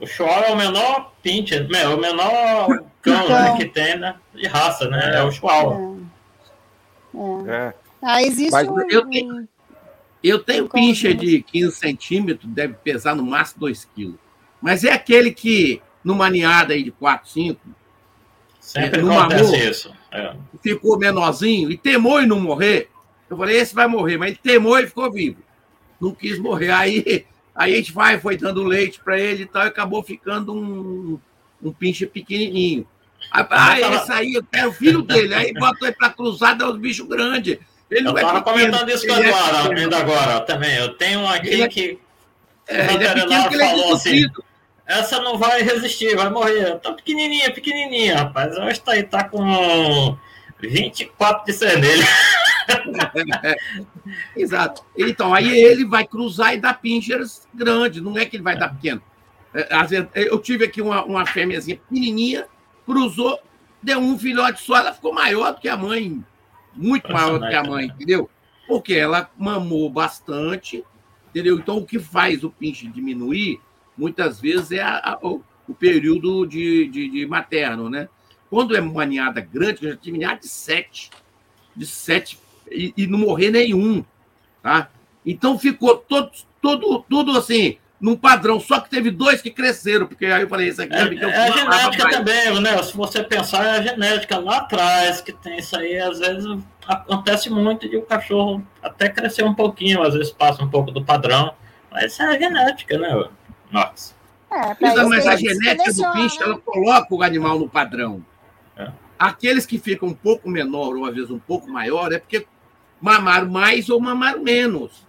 [0.00, 4.46] O Chihuahua é o menor Pincher, é o menor cão né, que tem né, de
[4.46, 5.18] raça, né?
[5.18, 5.98] É o Chihuahua.
[7.46, 7.74] É.
[8.04, 8.10] é.
[8.10, 8.80] Ah, existe Mas um...
[8.90, 9.48] Eu tenho,
[10.22, 14.16] eu tenho pincher de 15 centímetros, deve pesar no máximo 2 quilos.
[14.60, 17.60] Mas é aquele que, numa ninhada aí de 4, 5,
[18.64, 19.94] Sempre é, acontece amor, isso.
[20.10, 20.34] É.
[20.62, 22.88] Ficou menorzinho e temou em não morrer.
[23.28, 25.36] Eu falei, esse vai morrer, mas ele temou e ficou vivo.
[26.00, 26.70] Não quis morrer.
[26.70, 30.54] Aí, aí a gente vai, foi dando leite para ele e tal, e acabou ficando
[30.54, 31.20] um,
[31.62, 32.86] um pinche pequenininho.
[33.30, 35.34] Aí, ah, esse aí, eu quero o filho dele.
[35.34, 37.58] Aí botou ele para cruzar, dá os bichos grandes.
[37.94, 40.76] Ele eu estava é comentando isso com o Eduardo é ainda agora também.
[40.76, 41.98] Eu tenho aqui ele que.
[42.66, 44.26] É, ele é pequeno que ele é assim,
[44.84, 46.76] essa não vai resistir, vai morrer.
[46.80, 48.56] Tá pequenininha, pequenininha, rapaz.
[48.58, 50.16] Hoje tá aí, tá com
[50.60, 52.02] 24 de cerneiro.
[54.36, 54.84] Exato.
[54.98, 58.70] Então, aí ele vai cruzar e dar pinchers grandes, não é que ele vai dar
[58.70, 59.00] pequeno.
[59.54, 59.68] É,
[60.14, 62.46] eu tive aqui uma, uma fêmeazinha pequenininha,
[62.84, 63.38] cruzou,
[63.80, 66.24] deu um filhote só, ela ficou maior do que a mãe,
[66.74, 68.28] muito maior do que a mãe, entendeu?
[68.66, 70.84] Porque ela mamou bastante,
[71.30, 71.58] entendeu?
[71.58, 73.60] Então, o que faz o pinche diminuir
[73.96, 78.08] muitas vezes é a, a, o, o, período de, de, de, materno, né?
[78.50, 81.10] Quando é uma ninhada grande, eu já tive ninhada de sete,
[81.74, 82.38] de sete,
[82.70, 84.04] e, e, não morrer nenhum,
[84.62, 84.90] tá?
[85.24, 90.26] Então ficou todo, todo, tudo assim, num padrão, só que teve dois que cresceram, porque
[90.26, 92.82] aí eu falei, isso aqui é, é, é a genética também, né?
[92.82, 96.44] Se você pensar, é a genética lá atrás que tem isso aí, às vezes
[96.86, 101.02] acontece muito de o cachorro até crescer um pouquinho, às vezes passa um pouco do
[101.02, 101.54] padrão,
[101.90, 103.24] mas isso é a genética, né?
[103.72, 104.14] Nossa.
[104.52, 108.22] É, mas a genética do bicho, ela coloca o animal no padrão.
[108.76, 108.86] É.
[109.18, 112.46] Aqueles que ficam um pouco menor ou às vezes um pouco maior é porque
[113.00, 115.06] mamaram mais ou mamaram menos.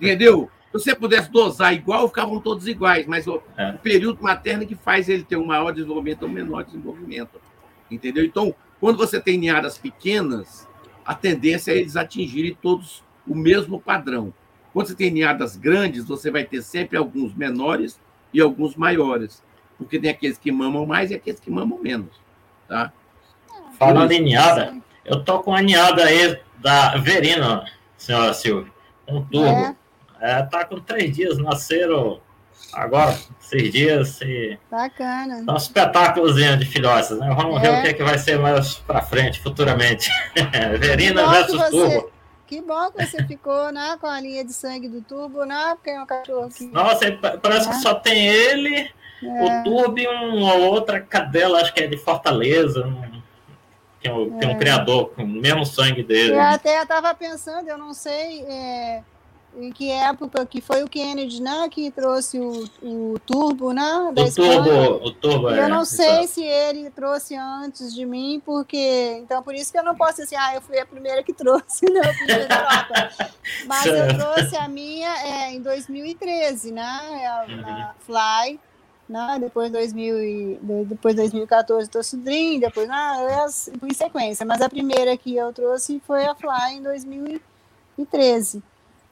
[0.00, 0.50] Entendeu?
[0.72, 3.70] Se você pudesse dosar igual, ficavam todos iguais, mas o, é.
[3.70, 7.40] o período materno que faz ele ter um maior desenvolvimento ou um menor desenvolvimento.
[7.90, 8.24] Entendeu?
[8.24, 10.66] Então, quando você tem ninhadas pequenas,
[11.04, 14.32] a tendência é eles atingirem todos o mesmo padrão.
[14.72, 18.00] Quando você tem ninhadas grandes, você vai ter sempre alguns menores
[18.32, 19.42] e alguns maiores,
[19.76, 22.18] porque tem aqueles que mamam mais e aqueles que mamam menos,
[22.66, 22.90] tá?
[23.78, 27.64] Falando em ninhada, eu tô com a ninhada aí da Verina,
[27.96, 28.72] senhora Silvia,
[29.06, 29.48] um turbo.
[29.48, 29.81] É.
[30.22, 32.20] é tá com três dias, nasceram
[32.72, 34.20] agora, seis dias.
[34.22, 34.58] E...
[34.70, 35.42] Bacana.
[35.44, 37.34] São um espetáculos de filhotes, né?
[37.36, 37.60] Vamos é.
[37.60, 40.08] ver o que, é que vai ser mais para frente, futuramente.
[40.78, 41.70] Verina versus você...
[41.70, 42.12] Turbo.
[42.46, 45.72] Que bom que você ficou né, com a linha de sangue do Turbo, né?
[45.74, 46.66] Porque é um cachorro que...
[46.66, 47.10] Nossa,
[47.42, 47.72] parece é.
[47.72, 48.90] que só tem ele,
[49.22, 49.44] é.
[49.44, 52.92] o Turbo e uma outra cadela, acho que é de Fortaleza.
[54.02, 56.34] Tem um, tem um criador com o mesmo sangue dele.
[56.34, 59.02] Eu até estava pensando, eu não sei é,
[59.56, 64.22] em que época que foi o Kennedy, né, que trouxe o, o turbo, né, da
[64.22, 64.62] o Espanha.
[64.62, 65.50] turbo, o turbo.
[65.50, 69.78] Eu é, não sei se ele trouxe antes de mim, porque então por isso que
[69.78, 72.02] eu não posso dizer assim, ah, eu fui a primeira que trouxe, não,
[73.66, 78.58] Mas eu trouxe a minha é, em 2013, né, a, a Fly.
[79.08, 79.36] Né?
[79.40, 83.46] Depois 2000 depois 2014 trouxe o Dream, depois ah,
[83.82, 88.62] em sequência, mas a primeira que eu trouxe foi a Fly em 2013.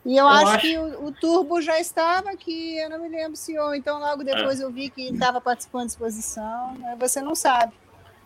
[0.05, 3.09] E eu, eu acho, acho, que o, o, Turbo já estava aqui, eu não me
[3.09, 4.65] lembro se ou então logo depois é.
[4.65, 6.97] eu vi que ele estava participando de exposição, né?
[6.99, 7.73] você não sabe.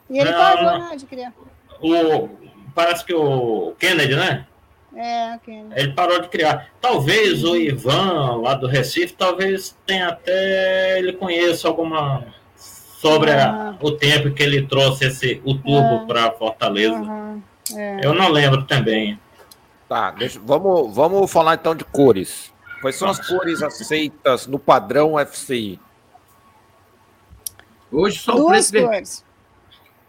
[0.09, 1.33] E ele não, parou, né, de criar.
[1.81, 2.29] O,
[2.75, 4.47] parece que o Kennedy, né?
[4.95, 5.75] É, Kennedy.
[5.75, 6.69] Ele parou de criar.
[6.81, 12.25] Talvez o Ivan, lá do Recife, talvez tenha até, ele conheça alguma
[12.57, 16.07] sobre a, o tempo que ele trouxe esse, o Turbo é.
[16.07, 16.95] para Fortaleza.
[16.95, 17.43] Uhum.
[17.77, 18.01] É.
[18.03, 19.19] Eu não lembro também.
[19.89, 22.53] Tá, deixa, vamos, vamos falar então de cores.
[22.81, 25.81] Quais são as cores aceitas no padrão FCI?
[27.91, 29.07] Hoje só o preto vermelho.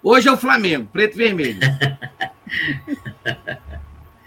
[0.02, 1.60] Hoje é o Flamengo, preto e vermelho.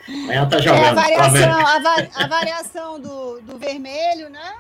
[0.09, 0.85] Amanhã tá jogando.
[0.85, 4.57] É a variação, a, a variação do, do vermelho, né?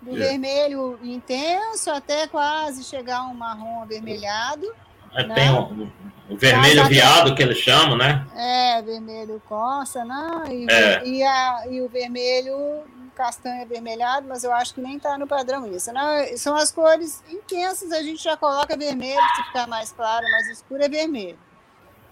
[0.00, 0.28] Do é.
[0.28, 4.72] vermelho intenso até quase chegar a um marrom avermelhado.
[5.14, 5.34] É, né?
[5.34, 5.90] Tem um,
[6.28, 8.26] o vermelho viado, que eles chamam, né?
[8.36, 10.44] É, vermelho coça, né?
[10.50, 11.06] E, é.
[11.06, 12.84] e, a, e o vermelho
[13.18, 15.92] castanho avermelhado, mas eu acho que nem está no padrão isso.
[15.92, 16.36] Né?
[16.36, 20.84] São as cores intensas, a gente já coloca vermelho, se ficar mais claro, mais escuro
[20.84, 21.36] é vermelho.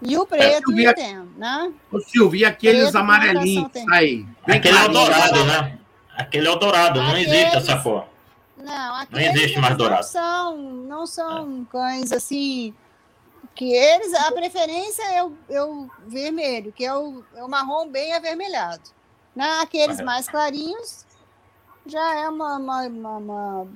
[0.02, 1.72] E o é, preto, é, entendo, né?
[1.92, 4.26] Ô, Silvio, e aqueles preto, amarelinhos aí?
[4.46, 5.78] Aquele é o dourado, né?
[6.16, 8.04] Aquele é o dourado, não existe essa cor.
[8.58, 10.02] Não, não existe mais dourado.
[10.02, 11.72] Não são, não são é.
[11.72, 12.74] cães assim
[13.56, 17.88] que eles, a preferência é o, é o vermelho, que é o, é o marrom
[17.88, 18.82] bem avermelhado.
[19.34, 21.06] Naqueles mais clarinhos,
[21.86, 23.68] já é uma, uma, uma, uma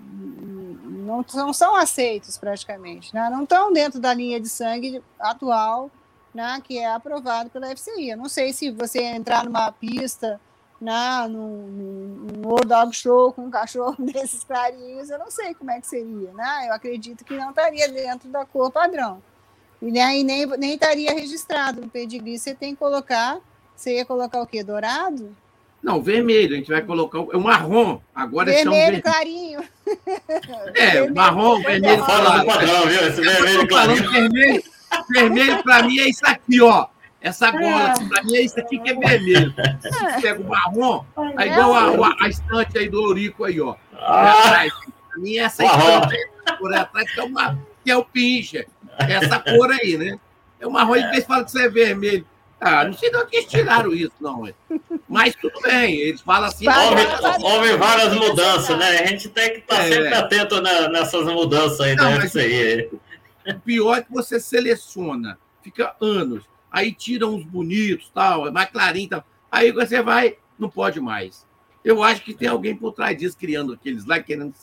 [0.84, 3.28] não, não, são aceitos praticamente, né?
[3.30, 5.90] não estão dentro da linha de sangue atual,
[6.34, 6.60] né?
[6.62, 8.10] que é aprovado pela FCI.
[8.10, 10.38] Eu não sei se você entrar numa pista,
[10.78, 11.26] né?
[11.28, 15.86] no, World Dog Show com um cachorro desses clarinhos, eu não sei como é que
[15.86, 16.68] seria, né?
[16.68, 19.22] Eu acredito que não estaria dentro da cor padrão.
[19.82, 22.38] E nem, nem, nem estaria registrado no pedigree.
[22.38, 23.38] Você tem que colocar.
[23.74, 24.62] Você ia colocar o quê?
[24.62, 25.34] Dourado?
[25.82, 26.54] Não, vermelho.
[26.54, 27.98] A gente vai colocar o, é o marrom.
[28.14, 29.02] Agora vermelho ver...
[29.02, 29.64] clarinho.
[30.74, 32.04] É, vermelho, marrom, vermelho.
[32.04, 33.08] Fora do padrão, viu?
[33.08, 34.10] Esse vermelho clarinho.
[34.10, 34.62] Vermelho,
[35.08, 36.86] vermelho para mim é isso aqui, ó.
[37.22, 38.08] Essa bola, é.
[38.08, 39.54] para mim é isso aqui que é vermelho.
[39.80, 41.04] Você pega o marrom,
[41.38, 43.76] é igual a, a, a estante aí do Ourico aí, ó.
[43.94, 44.66] Ah.
[45.10, 48.66] Para mim, essa estante aí, por atrás, que é, uma, que é o pincher
[49.08, 50.18] essa cor aí, né?
[50.58, 52.26] É uma marrom, eles falam que isso é vermelho.
[52.60, 54.46] Ah, não sei de onde eles tiraram isso, não.
[55.08, 56.66] Mas tudo bem, eles falam assim.
[56.68, 58.98] Houve, houve várias mudanças, né?
[58.98, 59.92] A gente tem que estar tá é.
[59.92, 62.90] sempre atento nessas mudanças aí não, da FCI.
[63.46, 68.68] O pior é que você seleciona, fica anos, aí tira uns bonitos, tal, é mais
[68.68, 69.24] clarinho, tal.
[69.50, 71.46] Aí você vai, não pode mais.
[71.82, 74.54] Eu acho que tem alguém por trás disso, criando aqueles lá, querendo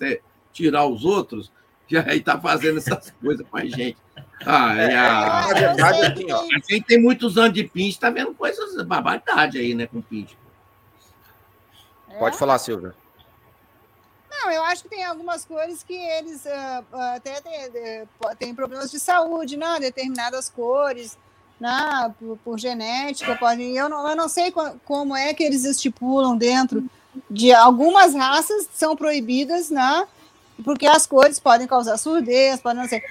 [0.54, 1.52] tirar os outros,
[1.88, 3.98] já aí tá fazendo essas coisas com a gente.
[4.46, 8.10] Ah, é, a, a, verdade, assim, ó, a gente tem muitos anos de pinch, tá
[8.10, 10.38] vendo coisas, barbaridade aí, né, com pinch.
[12.10, 12.20] É?
[12.20, 12.94] Pode falar, Silvia.
[14.30, 17.42] Não, eu acho que tem algumas cores que eles uh, até
[18.38, 19.80] têm problemas de saúde, né?
[19.80, 21.18] Determinadas cores,
[21.60, 22.14] né?
[22.20, 23.76] Por, por genética, podem.
[23.76, 24.54] Eu não, eu não sei
[24.86, 26.88] como é que eles estipulam dentro
[27.30, 30.08] de algumas raças são proibidas, né?
[30.64, 33.04] Porque as cores podem causar surdez, podem não ser.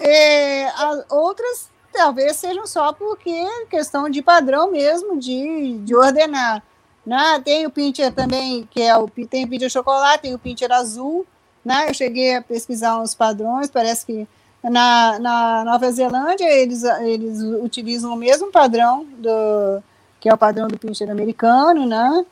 [0.00, 0.72] É,
[1.10, 6.62] outras talvez sejam só porque questão de padrão mesmo, de, de ordenar.
[7.04, 7.40] Né?
[7.44, 11.26] Tem o pincher também, que é o tem o pincher chocolate, tem o pincher azul.
[11.64, 11.88] Né?
[11.88, 14.28] Eu cheguei a pesquisar uns padrões, parece que
[14.62, 19.82] Na, na Nova Zelândia, eles, eles utilizam o mesmo padrão do
[20.20, 22.26] que é o padrão do pincher americano, né?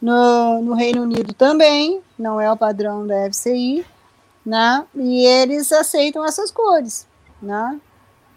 [0.00, 3.84] No, no Reino Unido também, não é o padrão da FCI,
[4.46, 4.84] né?
[4.94, 7.06] E eles aceitam essas cores,
[7.42, 7.80] né?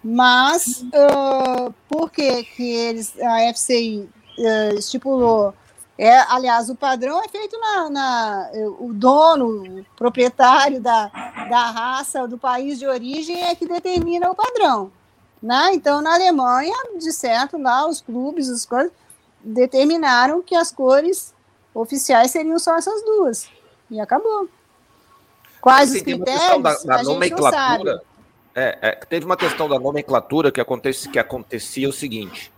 [0.03, 5.53] Mas uh, por que, que eles, a FCI uh, estipulou
[5.97, 11.07] é, aliás, o padrão é feito na, na, o dono, o proprietário da,
[11.49, 14.91] da raça, do país de origem é que determina o padrão.
[15.41, 15.71] Né?
[15.73, 18.91] Então, na Alemanha, de certo, lá os clubes, as coisas,
[19.41, 21.33] determinaram que as cores
[21.73, 23.47] oficiais seriam só essas duas.
[23.89, 24.49] E acabou.
[25.61, 26.61] Quais os critérios?
[26.61, 28.01] Da, da nomenclatura.
[28.55, 32.49] É, é, teve uma questão da nomenclatura que, acontece, que acontecia o seguinte: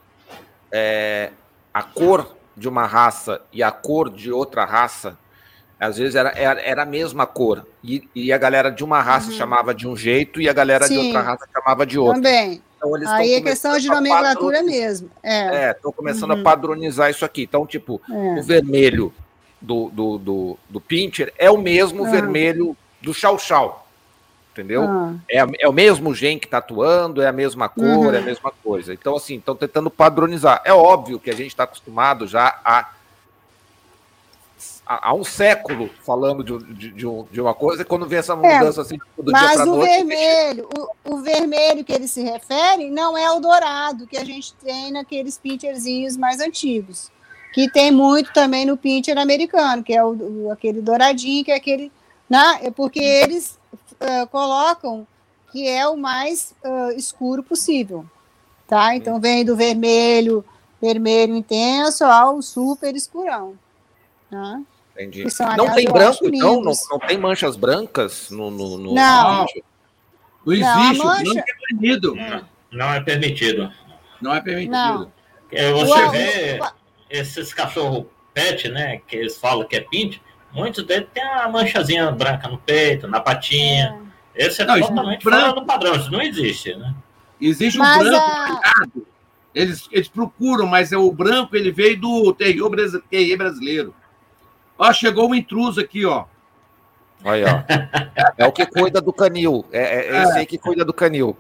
[0.71, 1.31] é,
[1.73, 5.17] a cor de uma raça e a cor de outra raça,
[5.79, 7.65] às vezes era, era, era a mesma cor.
[7.83, 9.37] E, e, a galera de uma raça uhum.
[9.37, 12.13] chamava de um jeito e a galera Sim, de outra raça chamava de outro.
[12.15, 12.61] Também.
[12.77, 15.09] Então, Aí é questão de nomenclatura mesmo.
[15.23, 16.41] É, estão é, começando uhum.
[16.41, 17.41] a padronizar isso aqui.
[17.41, 18.39] Então, tipo, é.
[18.39, 19.11] o vermelho
[19.59, 22.11] do, do, do, do Pinter é o mesmo uhum.
[22.11, 23.86] vermelho do Chau Chau
[24.59, 24.83] entendeu?
[24.83, 25.13] Ah.
[25.29, 28.13] É, é o mesmo gen que está atuando, é a mesma cor, uhum.
[28.13, 28.93] é a mesma coisa.
[28.93, 30.61] Então, assim, estão tentando padronizar.
[30.65, 32.89] É óbvio que a gente está acostumado já a,
[34.87, 38.33] a, um século falando de, de, de, um, de, uma coisa, e quando vem essa
[38.33, 41.91] é, mudança é, assim do mas dia para o noite, vermelho, o, o, vermelho que
[41.91, 47.11] ele se refere não é o dourado que a gente tem naqueles pincherzinhos mais antigos.
[47.53, 51.55] Que tem muito também no pincher americano, que é o, o aquele douradinho, que é
[51.55, 51.91] aquele.
[52.29, 52.59] Né?
[52.61, 53.56] É porque eles
[54.01, 55.07] uh, colocam
[55.51, 58.05] que é o mais uh, escuro possível,
[58.67, 58.95] tá?
[58.95, 60.43] Então vem do vermelho,
[60.81, 63.57] vermelho intenso ao super escurão,
[64.29, 64.61] tá?
[64.93, 65.29] Entendi.
[65.29, 66.61] São, não tem branco, então?
[66.61, 68.49] Não, não tem manchas brancas no.
[68.49, 68.93] no, no...
[68.95, 69.45] Não.
[70.45, 71.23] Não existe, não, mancha...
[71.23, 72.15] não é permitido.
[72.71, 73.73] Não é permitido.
[74.21, 74.71] Não é permitido.
[74.71, 75.11] Não.
[75.51, 76.71] É, você o, vê o...
[77.09, 79.01] esses cachorros pet, né?
[79.07, 80.21] Que eles falam que é pinte,
[80.57, 84.01] Muitos deles têm a manchazinha branca no peito, na patinha.
[84.33, 84.47] É.
[84.47, 86.95] Esse é não, totalmente branco, fora do padrão, isso não existe, né?
[87.39, 88.85] Existe o um branco a...
[89.53, 93.93] Eles, eles procuram, mas é o branco ele veio do terreiro brasileiro.
[94.77, 96.25] Ó, chegou um intruso aqui, ó.
[97.23, 98.33] Olha, ó.
[98.35, 99.63] É o que cuida do canil.
[99.71, 101.37] É, é, é esse aí que cuida do canil.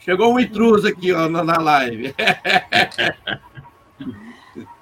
[0.00, 2.14] Chegou um intruso aqui, ó, na, na live.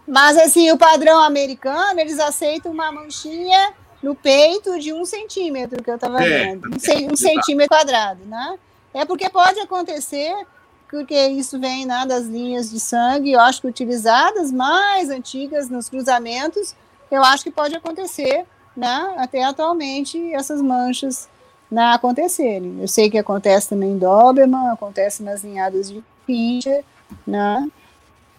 [0.08, 5.90] Mas, assim, o padrão americano, eles aceitam uma manchinha no peito de um centímetro, que
[5.90, 6.66] eu estava é, vendo.
[6.66, 8.58] Um, um centímetro quadrado, né?
[8.94, 10.34] É porque pode acontecer,
[10.90, 15.90] porque isso vem né, das linhas de sangue, eu acho que utilizadas, mais antigas nos
[15.90, 16.74] cruzamentos,
[17.10, 19.14] eu acho que pode acontecer, né?
[19.18, 21.28] Até atualmente, essas manchas
[21.70, 22.78] né, acontecerem.
[22.80, 26.82] Eu sei que acontece também em Doberman, acontece nas linhadas de Pincher,
[27.26, 27.68] né?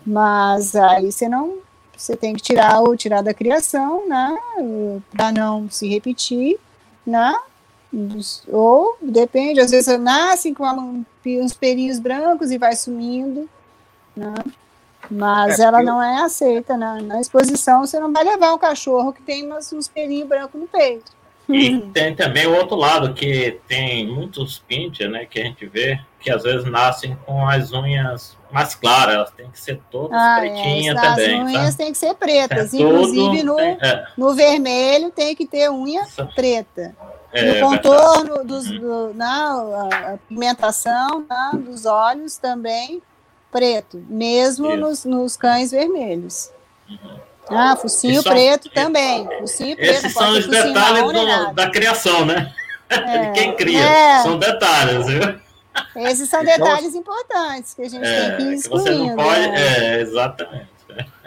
[0.06, 1.58] Mas aí você não,
[1.96, 4.38] você tem que tirar ou tirar da criação, né,
[5.12, 6.58] para não se repetir,
[7.06, 7.36] né?
[8.48, 10.64] Ou depende, às vezes nascem com
[11.26, 13.50] uns pelinhos brancos e vai sumindo,
[14.16, 14.34] né?
[15.10, 15.86] Mas é, ela eu...
[15.86, 17.86] não é aceita na, na exposição.
[17.86, 21.12] Você não vai levar um cachorro que tem umas, uns pelinhos brancos no peito.
[21.48, 26.00] E tem também o outro lado, que tem muitos pincher, né, que a gente vê,
[26.20, 30.46] que às vezes nascem com as unhas mais claras, elas têm que ser todas ah,
[30.46, 31.42] é, pretinhas é, também.
[31.42, 34.08] As unhas têm que ser pretas, é, inclusive no, tem, é.
[34.18, 36.96] no vermelho tem que ter unha preta.
[37.32, 43.04] É, no contorno dos, do, na, a pigmentação na, dos olhos também
[43.52, 46.52] preto, mesmo nos, nos, cães vermelhos.
[46.90, 47.20] Uhum.
[47.50, 49.28] Ah, focinho são, preto também.
[49.40, 52.52] Focinho preto, esses são os detalhes do, da criação, né?
[52.90, 53.80] É, De quem cria.
[53.80, 54.24] É.
[54.24, 55.40] São detalhes, viu?
[55.96, 59.16] Esses são então, detalhes importantes que a gente é, tem que ir excluindo.
[59.16, 59.98] Pode, né?
[59.98, 60.70] É, exatamente.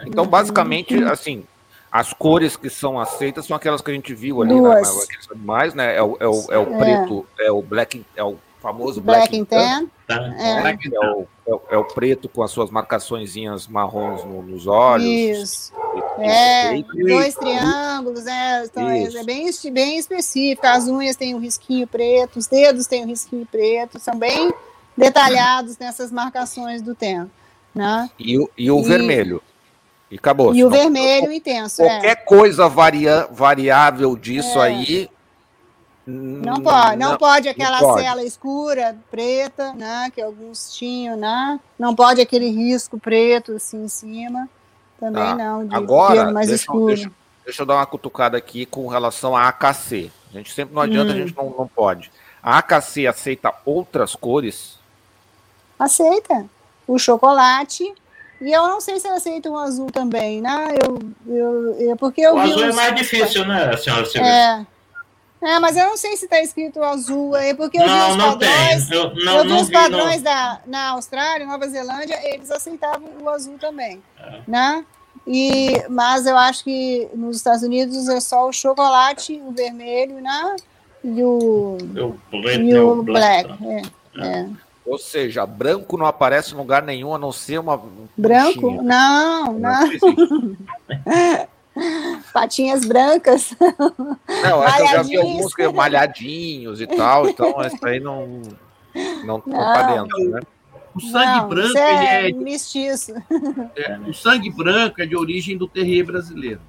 [0.05, 1.45] Então, basicamente, assim,
[1.91, 5.73] as cores que são aceitas são aquelas que a gente viu ali na, naqueles animais,
[5.73, 5.95] né?
[5.95, 6.77] É o, é o, é o é.
[6.77, 9.87] preto, é o black, é o famoso Black, Black and Tan.
[10.07, 10.33] Tá.
[10.39, 10.61] É.
[10.61, 14.65] Black é, o, é, o, é, o, preto com as suas marcaçõezinhas marrons no, nos
[14.65, 15.05] olhos.
[15.05, 15.73] Isso.
[16.17, 20.65] É, dois triângulos, é, então é, é bem, bem específico.
[20.65, 24.53] As unhas têm um risquinho preto, os dedos têm um risquinho preto, são bem
[24.95, 27.29] detalhados nessas marcações do tempo.
[27.75, 28.09] Né?
[28.17, 29.43] E, o, e o e, vermelho.
[30.09, 30.55] E acabou.
[30.55, 31.81] E o vermelho intenso.
[31.81, 31.87] É.
[31.87, 32.15] Qualquer é.
[32.15, 34.67] coisa varia, variável disso é.
[34.67, 35.09] aí
[36.05, 38.01] não pode, não, não pode aquela não pode.
[38.01, 40.11] cela escura, preta, né?
[40.13, 41.59] Que alguns tinham, né?
[41.79, 44.49] Não pode aquele risco preto assim em cima.
[44.99, 45.35] Também tá.
[45.35, 46.87] não, de Agora, mais deixa, escuro.
[46.87, 47.11] Deixa,
[47.45, 50.11] deixa, eu dar uma cutucada aqui com relação à AKC.
[50.33, 51.15] A gente sempre não adianta, hum.
[51.15, 52.11] a gente não, não pode.
[52.41, 54.77] A AKC aceita outras cores?
[55.79, 56.45] Aceita.
[56.85, 57.93] O chocolate.
[58.41, 60.75] E eu não sei se aceita o azul também, né?
[60.83, 60.99] Eu,
[61.33, 64.29] eu, eu, porque eu o vi azul é mais difícil, né, senhora Silvia?
[64.29, 64.72] É.
[65.45, 68.15] É, mas eu não sei se está escrito azul aí, porque eu vi não, os
[68.15, 68.49] não tem.
[68.49, 68.91] padrões.
[68.91, 69.81] Eu não, eu vi não os vi, não.
[69.81, 74.39] padrões da, na Austrália, Nova Zelândia, eles aceitavam o azul também, É.
[74.47, 74.85] né?
[75.27, 80.55] E, mas eu acho que nos Estados Unidos é só o chocolate, o vermelho, né?
[81.03, 81.77] E o,
[82.31, 83.47] O preto e o o black.
[83.53, 83.89] black.
[84.17, 84.49] É, é.
[84.85, 87.75] Ou seja, branco não aparece em lugar nenhum, a não ser uma.
[87.75, 88.59] um Branco?
[88.59, 88.81] pontinho.
[88.81, 89.89] Não, não.
[92.31, 93.55] Patinhas brancas.
[93.59, 98.41] Não, que eu já vi alguns que é malhadinhos e tal, então isso aí não.
[99.25, 99.73] Não Não.
[99.73, 100.39] pra dentro, né?
[100.95, 103.13] O sangue não, branco, é, ele é, mestiço.
[103.75, 106.61] é- o sangue branco é de origem do terrier brasileiro.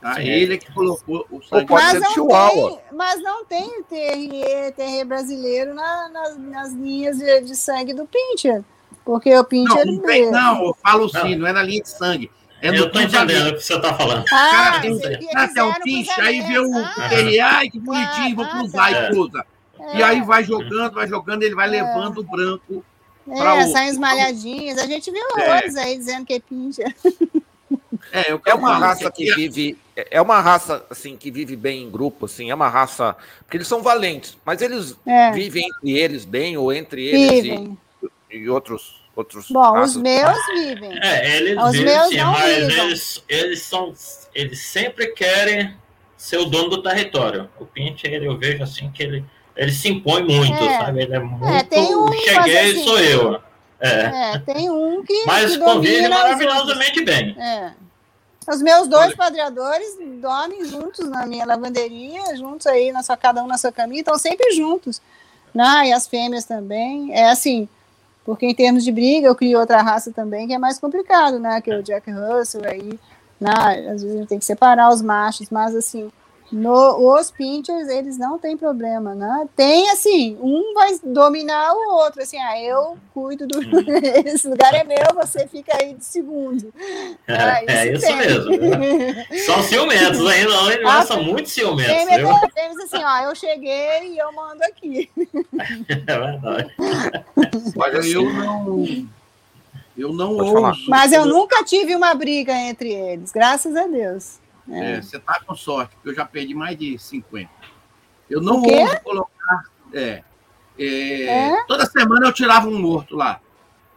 [0.00, 0.14] Tá?
[0.14, 0.22] Sim.
[0.22, 2.70] Ele é que colocou o sangue mas, não chihuahua.
[2.70, 8.06] tem, mas não tem terrier, terrier brasileiro na- nas, nas linhas de, de sangue do
[8.06, 8.64] Pincher.
[9.04, 9.84] Porque o Pincher.
[9.84, 11.40] Não, não tem, não, eu falo sim, Não.
[11.40, 12.30] não é na linha de sangue.
[12.62, 14.24] É eu tô entendendo o que você tá falando.
[14.32, 14.50] Ah,
[14.80, 17.40] Cara, um um quiseram pinche, aí vê o cruzamento.
[17.42, 19.02] Ah, ai que bonitinho, vou cruzar tá.
[19.02, 19.46] e cruza.
[19.80, 22.84] é, E aí vai jogando, vai jogando, ele vai levando o branco.
[23.28, 24.78] É, o- saem os malhadinhos.
[24.78, 25.42] A gente viu É.
[25.50, 26.94] horrores aí dizendo que é Pincher.
[28.10, 29.78] É, é o É uma raça que vive.
[29.96, 32.50] É uma raça assim que vive bem em grupo, assim.
[32.50, 36.72] É uma raça porque eles são valentes, mas eles É, vivem entre eles bem ou
[36.72, 37.44] entre eles
[38.30, 39.46] e, e outros outros.
[39.50, 39.96] Bom, os raças.
[39.96, 40.98] meus vivem.
[41.02, 42.84] É, eles Os vivem meus sim, não mas ligam.
[42.86, 43.92] eles, eles são.
[44.34, 45.74] Eles sempre querem
[46.16, 47.48] ser o dono do território.
[47.60, 49.24] O Pinter, ele, eu vejo assim que ele,
[49.56, 50.78] ele se impõe muito, É.
[50.78, 51.02] sabe?
[51.02, 51.68] Ele é muito.
[51.68, 53.40] tem um, cheguei, assim- sou eu.
[53.80, 54.34] É.
[54.34, 57.36] É, tem um que, Mas que convive maravilhosamente bem.
[57.38, 57.72] É.
[58.48, 59.16] Os meus dois Olha.
[59.16, 64.00] padreadores dormem juntos na minha lavanderia, juntos aí, na sua, cada um na sua caminha,
[64.00, 65.02] estão sempre juntos.
[65.54, 65.88] Né?
[65.88, 67.12] E as fêmeas também.
[67.12, 67.68] É assim,
[68.24, 71.60] porque em termos de briga, eu crio outra raça também, que é mais complicado, né?
[71.60, 72.98] Que é o Jack Russell aí.
[73.40, 73.50] Né?
[73.90, 76.10] Às vezes a gente tem que separar os machos, mas assim,
[76.52, 79.48] no, os pinchers, eles não têm problema, né?
[79.56, 83.58] Tem assim, um vai dominar o outro, assim, ah, eu cuido do.
[84.28, 86.72] Esse lugar é meu, você fica aí de segundo.
[87.26, 88.50] Ah, É, isso mesmo.
[88.58, 89.26] né?
[89.46, 94.12] São ciumentos ainda, não, eles Ah, são muito ciumentos, tem- temos assim, ó, eu cheguei
[94.12, 95.10] e eu mando aqui.
[95.88, 96.74] É verdade.
[97.76, 98.84] Mas eu não.
[99.96, 100.84] Eu não ouso.
[100.88, 104.38] Mas eu nunca tive uma briga entre eles, graças a Deus.
[104.70, 107.50] É, você tá com sorte, porque eu já perdi mais de 50.
[108.30, 109.64] Eu não ouso colocar.
[109.92, 110.22] É,
[110.78, 111.64] é, É?
[111.64, 113.40] Toda semana eu tirava um morto lá.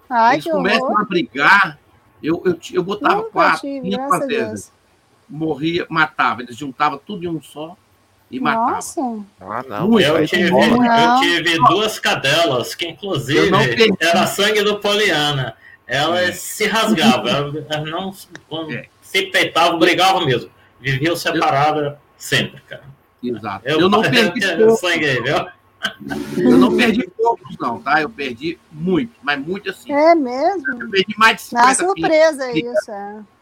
[0.09, 1.01] Ai, Eles começam horror.
[1.01, 1.79] a brigar.
[2.21, 4.71] Eu, eu, eu botava Nunca quatro, tive, cinco vezes.
[5.29, 6.41] Morria, matava.
[6.43, 7.75] Eles juntavam tudo em um só
[8.29, 8.71] e matavam.
[8.73, 9.01] Nossa,
[9.41, 9.99] ah, não.
[9.99, 10.49] Eu tive.
[10.51, 11.15] Não.
[11.15, 13.93] eu tive duas cadelas que, Eu inclusive, não perdi.
[13.99, 15.55] era sangue do Poliana.
[15.87, 16.31] Elas É.
[16.33, 17.27] se rasgavam,
[17.69, 18.13] elas não
[18.49, 18.85] quando É.
[19.01, 20.49] se peitavam, brigavam mesmo.
[20.85, 22.83] Viviam separadas sempre, cara.
[23.23, 23.67] Exato.
[23.67, 25.47] Eu, não perdi eu, pouco, sangue aí, viu?
[26.37, 28.01] eu não perdi poucos, não, tá?
[28.01, 29.91] Eu perdi muito, mas muito assim.
[29.91, 30.79] é mesmo?
[30.81, 31.85] Eu perdi mais de Na 50 filhos.
[31.85, 32.91] surpresa isso,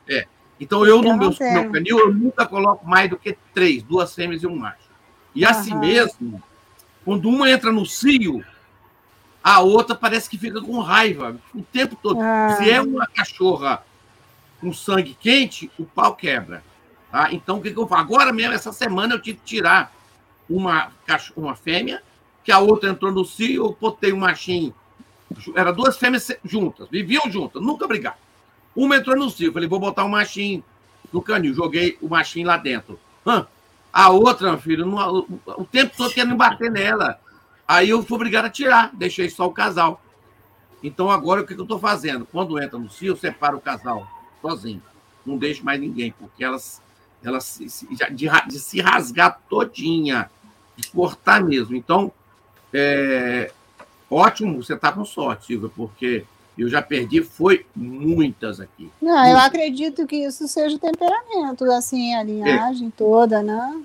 [0.07, 0.25] é.
[0.59, 1.53] Então eu, Eu no não meu, tenho.
[1.63, 4.89] meu canil, eu nunca coloco mais do que três, duas fêmeas e um macho.
[5.35, 6.41] E assim mesmo,
[7.03, 8.43] quando uma entra no cio,
[9.43, 12.21] a outra parece que fica com raiva o tempo todo.
[12.21, 12.55] Ah.
[12.57, 13.83] Se é uma cachorra
[14.61, 16.63] com sangue quente, o pau quebra.
[17.13, 17.31] Tá?
[17.31, 18.01] Então, o que, que eu faço?
[18.01, 19.93] Agora mesmo, essa semana, eu tive que tirar
[20.49, 20.91] uma,
[21.37, 22.01] uma fêmea,
[22.43, 24.73] que a outra entrou no cio, eu botei um machinho.
[25.55, 28.17] Eram duas fêmeas juntas, viviam juntas, nunca brigavam.
[28.75, 30.63] Uma entrou no cio, falei, vou botar um machinho
[31.11, 31.53] no canil.
[31.53, 32.99] Joguei o machinho lá dentro.
[33.23, 33.45] Hã?
[33.93, 34.91] A outra, meu filho,
[35.45, 37.19] o tempo todo querendo bater nela.
[37.67, 40.01] Aí eu fui obrigado a tirar, deixei só o casal.
[40.81, 42.25] Então agora o que que eu estou fazendo?
[42.25, 44.07] Quando entra no cio, eu separo o casal
[44.41, 44.81] sozinho.
[45.23, 46.81] Não deixo mais ninguém, porque elas,
[47.23, 50.29] elas se- se- de, de se rasgar todinha,
[50.75, 51.75] de cortar mesmo.
[51.75, 52.11] Então,
[52.73, 53.51] é,
[54.09, 56.25] ótimo, você está com sorte, Silvia, porque
[56.57, 58.89] eu já perdi, foi muitas aqui.
[59.01, 63.81] Não, eu acredito que isso seja o temperamento, assim, a linhagem toda, né?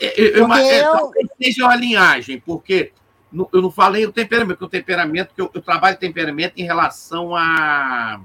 [0.00, 2.92] É, eu- eu- é, eu- talvez seja uma linhagem, porque
[3.32, 6.64] no- eu não falei o temperamento, porque o temperamento, que eu, eu trabalho temperamento em
[6.64, 8.20] relação a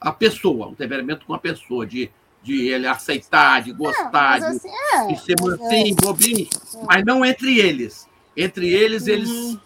[0.00, 2.08] a pessoa, o temperamento com a pessoa, de,
[2.48, 5.06] de ele aceitar, de gostar, assim, é.
[5.08, 6.48] de ser mansinho, bobinho,
[6.86, 8.08] mas não entre eles.
[8.34, 9.60] Entre eles, eles Uhum.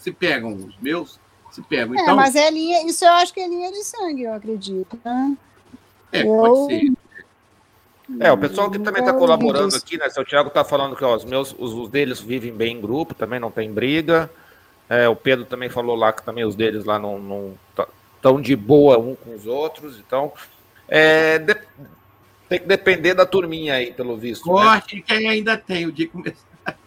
[0.00, 1.20] se pegam, os meus
[1.52, 1.96] se pegam.
[1.96, 4.98] É, Então, mas é linha, isso eu acho que é linha de sangue, eu acredito.
[5.04, 5.36] Né?
[6.10, 6.92] é, eu- pode ser.
[8.20, 10.10] É, o pessoal que também está colaborando aqui, né?
[10.10, 13.14] Seu Thiago está falando que ó, os meus, os, os, deles vivem bem em grupo,
[13.14, 14.28] também não tem briga.
[14.90, 17.54] É, o Pedro também falou lá que também os deles lá não, não
[18.20, 19.98] tão de boa um com os outros.
[19.98, 20.32] Então,
[20.86, 21.56] é, de,
[22.48, 24.44] tem que depender da turminha aí, pelo visto.
[24.44, 25.02] Corte né?
[25.06, 26.54] quem ainda tem o de começar.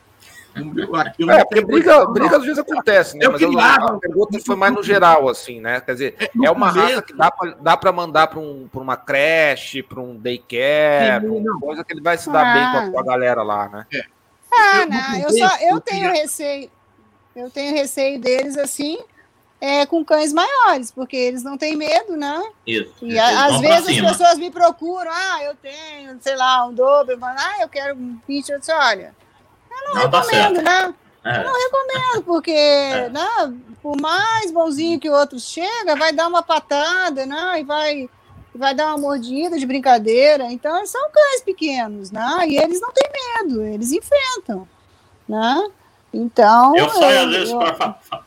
[1.05, 3.25] Aquilo é, porque briga, briga às vezes acontece, né?
[3.25, 5.79] Eu Mas eu, a pergunta foi mais no geral, assim, né?
[5.81, 10.01] Quer dizer, é, é uma raça que dá para mandar para um, uma creche, para
[10.01, 12.53] um daycare, Sim, uma coisa que ele vai se dar ah.
[12.53, 12.91] bem com a, ah.
[12.91, 13.85] com a, galera lá, né?
[13.93, 14.01] É.
[14.51, 16.71] Ah, não, eu, só, eu tenho receio,
[17.35, 18.97] eu tenho receio deles assim,
[19.59, 22.43] é, com cães maiores, porque eles não têm medo, né?
[22.65, 22.93] Isso.
[23.01, 27.17] E a, às vezes as pessoas me procuram, ah, eu tenho, sei lá, um dobro,
[27.21, 29.15] ah, eu quero um pincher, eu disse, olha,
[29.71, 30.93] eu não, não tá recomendo, né?
[31.23, 31.39] É.
[31.39, 33.09] Eu não recomendo, porque é.
[33.09, 37.59] né, por mais bonzinho que o outro chega, vai dar uma patada, né?
[37.59, 38.09] E vai,
[38.53, 40.45] vai dar uma mordida de brincadeira.
[40.51, 42.45] Então, são cães pequenos, né?
[42.47, 44.67] E eles não têm medo, eles enfrentam,
[45.27, 45.67] né?
[46.13, 46.77] Então.
[46.77, 48.26] Eu saio às vezes para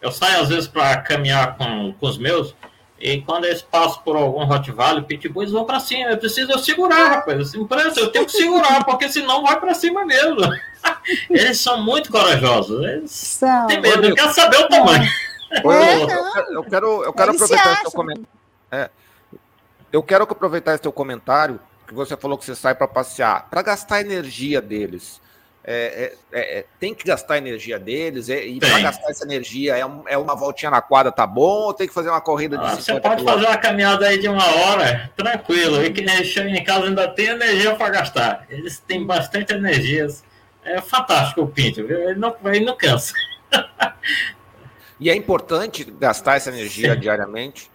[0.00, 2.54] eu saio às vezes para caminhar com, com os meus,
[2.98, 6.10] e quando eles passam por algum Rottweiler, Pitbull, eles vão para cima.
[6.10, 7.40] Eu preciso segurar, rapaz.
[7.40, 10.38] Assim, eu tenho que segurar, porque senão vai para cima mesmo.
[11.28, 12.82] Eles são muito corajosos.
[12.84, 13.66] Eles são.
[13.66, 15.04] têm medo, eu quero saber o tamanho.
[15.52, 18.28] É, eu, eu, quero, eu quero aproveitar esse teu comentário.
[18.70, 18.90] É,
[19.92, 23.62] eu quero aproveitar esse teu comentário, que você falou que você sai para passear, para
[23.62, 25.20] gastar a energia deles.
[25.68, 29.76] É, é, é, tem que gastar a energia deles, é, e para gastar essa energia
[29.76, 31.64] é, um, é, uma voltinha na quadra, tá bom?
[31.64, 34.28] Ou tem que fazer uma corrida de ah, Você pode fazer uma caminhada aí de
[34.28, 38.46] uma hora, tranquilo, e que chega em casa ainda tem energia para gastar.
[38.48, 40.06] Eles têm bastante energia.
[40.62, 42.10] É fantástico o Pinto, viu?
[42.10, 43.12] Ele não, ele não cansa.
[45.00, 47.00] e é importante gastar essa energia Sim.
[47.00, 47.68] diariamente?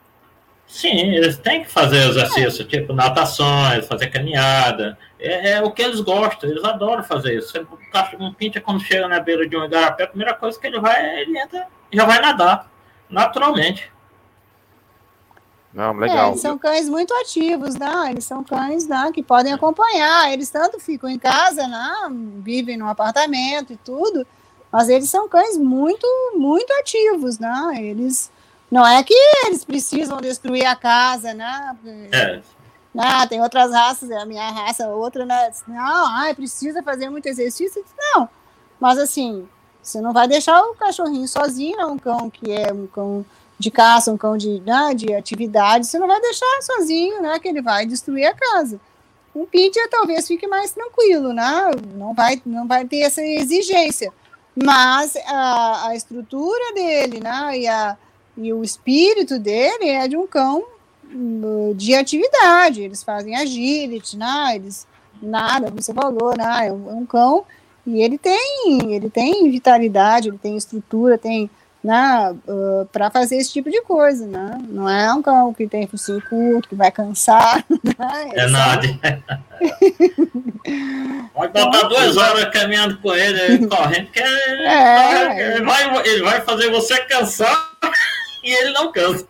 [0.71, 4.97] Sim, eles têm que fazer exercício, tipo natações, fazer caminhada.
[5.19, 7.53] É, é, o que eles gostam, eles adoram fazer isso.
[8.17, 11.19] Um pincher, quando chega na beira de um igarapé, a primeira coisa que ele vai,
[11.19, 12.71] ele entra, já vai nadar,
[13.09, 13.91] naturalmente.
[15.73, 16.27] Não, legal.
[16.27, 18.07] É, eles são cães muito ativos, né?
[18.09, 20.31] Eles são cães né, que podem acompanhar.
[20.31, 21.91] Eles tanto ficam em casa, né?
[22.37, 24.25] Vivem no apartamento e tudo,
[24.71, 27.73] mas eles são cães muito, muito ativos, né?
[27.77, 28.31] Eles
[28.71, 29.13] não é que
[29.45, 31.77] eles precisam destruir a casa, né?
[32.13, 32.41] É.
[32.97, 35.51] Ah, tem outras raças, a minha raça, outra, né?
[35.67, 37.83] Não, ai, precisa fazer muito exercício.
[37.97, 38.29] Não,
[38.79, 39.47] mas assim,
[39.81, 41.85] você não vai deixar o cachorrinho sozinho, né?
[41.85, 43.25] um cão que é um cão
[43.59, 47.39] de caça, um cão de, né, de atividade, você não vai deixar sozinho, né?
[47.39, 48.79] Que ele vai destruir a casa.
[49.35, 51.71] Um pitcher talvez fique mais tranquilo, né?
[51.95, 54.11] Não vai, não vai ter essa exigência.
[54.55, 57.59] Mas a, a estrutura dele, né?
[57.59, 57.97] E a,
[58.41, 60.63] e o espírito dele é de um cão
[61.13, 62.81] uh, de atividade.
[62.81, 64.55] Eles fazem agility, né?
[64.55, 64.87] Eles
[65.21, 66.67] nada, como você falou, né?
[66.67, 67.45] É um, é um cão
[67.85, 71.49] e ele tem, ele tem vitalidade, ele tem estrutura, tem
[71.83, 74.59] né, uh, para fazer esse tipo de coisa, né?
[74.69, 77.65] Não é um cão que tem focinho curto, que vai cansar.
[77.83, 78.29] Né?
[78.33, 78.87] É nada.
[81.33, 86.69] Pode botar duas horas caminhando com ele, correndo, que é, ele, vai, ele vai fazer
[86.69, 87.71] você cansar
[88.43, 89.27] e ele não cansa.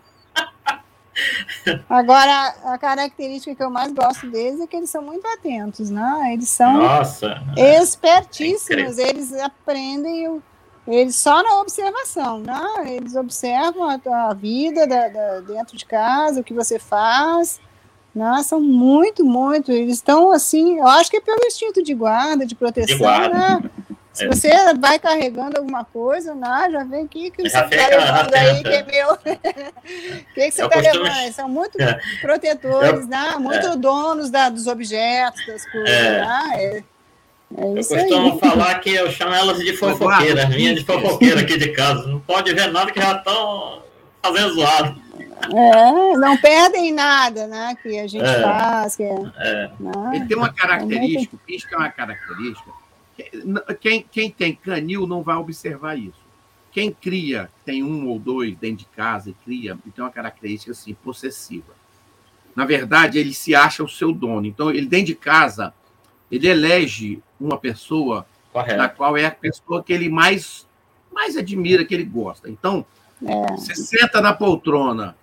[1.90, 6.32] Agora, a característica que eu mais gosto deles é que eles são muito atentos, né?
[6.34, 10.42] Eles são Nossa, espertíssimos, é eles aprendem,
[10.88, 12.62] eles só na observação, né?
[12.86, 14.00] Eles observam a,
[14.30, 17.60] a vida da, da, dentro de casa, o que você faz,
[18.16, 18.42] né?
[18.44, 22.56] São muito, muito, eles estão assim, eu acho que é pelo instinto de guarda, de
[22.56, 23.60] proteção, de guarda.
[23.60, 23.70] né?
[24.14, 28.62] Se você vai carregando alguma coisa, não, já vem aqui que você está levando aí,
[28.62, 29.14] que é meu.
[29.14, 29.18] O
[30.34, 31.34] que, que você está levando?
[31.34, 32.00] São muito é.
[32.20, 33.36] protetores, né?
[33.40, 33.78] muito é.
[33.78, 35.90] donos da, dos objetos, das coisas.
[35.90, 36.22] É.
[36.22, 36.52] Né?
[36.56, 36.84] É, é
[37.64, 38.40] eu costumo aí.
[38.40, 42.06] falar que eu chamo elas de fofoqueiras, minhas de fofoqueira aqui de casa.
[42.08, 43.82] Não pode ver nada que já estão
[44.22, 45.02] fazendo zoado.
[45.54, 47.76] É, não perdem nada, né?
[47.82, 48.96] Que a gente é, faz.
[48.96, 49.72] Que é, é.
[49.80, 49.92] Né?
[50.16, 52.81] Ele tem uma característica, o pisca é uma característica
[53.80, 56.22] quem, quem tem canil não vai observar isso.
[56.72, 60.94] Quem cria, tem um ou dois dentro de casa e cria, tem uma característica assim,
[60.94, 61.74] possessiva.
[62.56, 64.46] Na verdade, ele se acha o seu dono.
[64.46, 65.74] Então, ele dentro de casa,
[66.32, 68.78] ele elege uma pessoa Correto.
[68.78, 70.66] na qual é a pessoa que ele mais,
[71.12, 72.50] mais admira, que ele gosta.
[72.50, 72.86] Então,
[73.22, 73.52] é.
[73.52, 75.16] você senta na poltrona,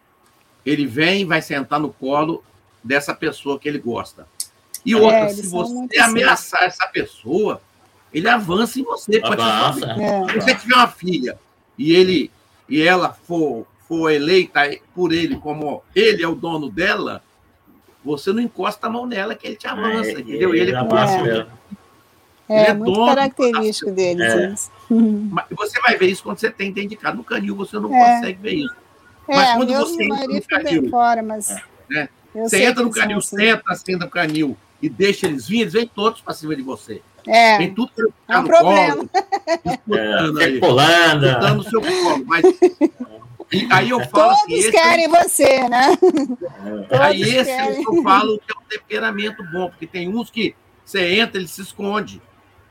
[0.65, 2.45] ele vem e vai sentar no colo
[2.85, 4.27] dessa pessoa que ele gosta.
[4.85, 7.61] E outra, é, se você ameaçar essa pessoa,
[8.13, 9.21] ele avança em você.
[9.23, 9.87] Avança.
[9.93, 10.33] É.
[10.33, 11.39] Se você tiver uma filha
[11.77, 12.31] e ele
[12.69, 14.61] e ela for, for eleita
[14.95, 17.23] por ele como ele é o dono dela,
[18.05, 20.55] você não encosta a mão nela que ele te avança, é, entendeu?
[20.55, 21.51] Ele, ele avança mesmo.
[22.49, 24.71] É, é muito característico deles.
[24.91, 24.95] É.
[25.55, 27.15] Você vai ver isso quando você tem dentro de casa.
[27.15, 28.15] No canil você não é.
[28.17, 28.75] consegue ver isso.
[29.29, 32.09] É, mas quando você entra no canil, fora, mas né?
[32.35, 33.37] você entra no canil, assim.
[33.37, 37.03] senta, senta no canil e deixa eles virem, eles vêm todos para cima de você.
[37.27, 37.59] É.
[37.59, 37.91] Vem tudo
[38.29, 38.97] é um problema.
[38.97, 39.11] Colo,
[39.65, 41.21] disputando, é, pulando.
[41.21, 42.25] disputando o seu colo.
[42.27, 42.45] Mas
[43.51, 45.09] e aí eu falo Todos assim, querem é...
[45.09, 45.99] você, né?
[46.91, 46.99] É.
[46.99, 47.77] Aí esse querem.
[47.77, 50.55] é o que eu falo que é um temperamento bom, porque tem uns que
[50.85, 52.21] você entra, ele se esconde,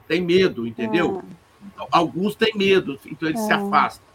[0.08, 1.24] tem medo, entendeu?
[1.80, 1.88] É.
[1.92, 3.42] Alguns têm medo, então ele é.
[3.42, 4.06] se afasta.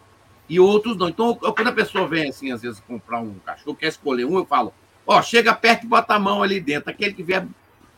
[0.48, 1.08] E outros não.
[1.08, 4.44] Então, quando a pessoa vem assim, às vezes, comprar um cachorro, quer escolher um, eu
[4.44, 4.72] falo,
[5.06, 6.90] ó, chega perto e bota a mão ali dentro.
[6.90, 7.46] Aquele que vier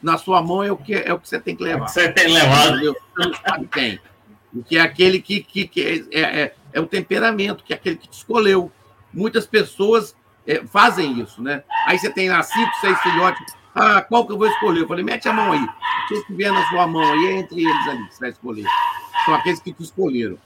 [0.04, 1.86] na sua mão é o que, é o que você tem que levar.
[1.86, 2.78] É você tem levado.
[2.78, 3.98] Você não sabe quem.
[4.66, 8.08] Que é aquele que, que, que é, é, é o temperamento, que é aquele que
[8.08, 8.70] te escolheu.
[9.12, 10.14] Muitas pessoas
[10.46, 11.64] é, fazem isso, né?
[11.86, 13.54] Aí você tem lá cinco, seis filhotes.
[13.74, 14.82] Ah, qual que eu vou escolher?
[14.82, 15.66] Eu falei, mete a mão aí.
[16.06, 18.66] Que vier na sua mão aí, é entre eles ali que você vai escolher.
[19.24, 20.38] São aqueles que te escolheram.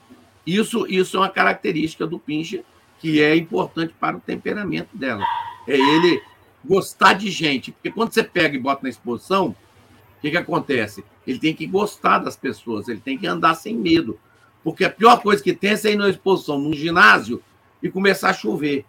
[0.46, 2.64] Isso, isso é uma característica do pincher
[3.00, 5.24] que é importante para o temperamento dela.
[5.66, 6.22] É ele
[6.64, 7.72] gostar de gente.
[7.72, 11.04] Porque quando você pega e bota na exposição, o que, que acontece?
[11.26, 14.18] Ele tem que gostar das pessoas, ele tem que andar sem medo.
[14.64, 17.42] Porque a pior coisa que tem é você ir na exposição, num ginásio,
[17.82, 18.84] e começar a chover.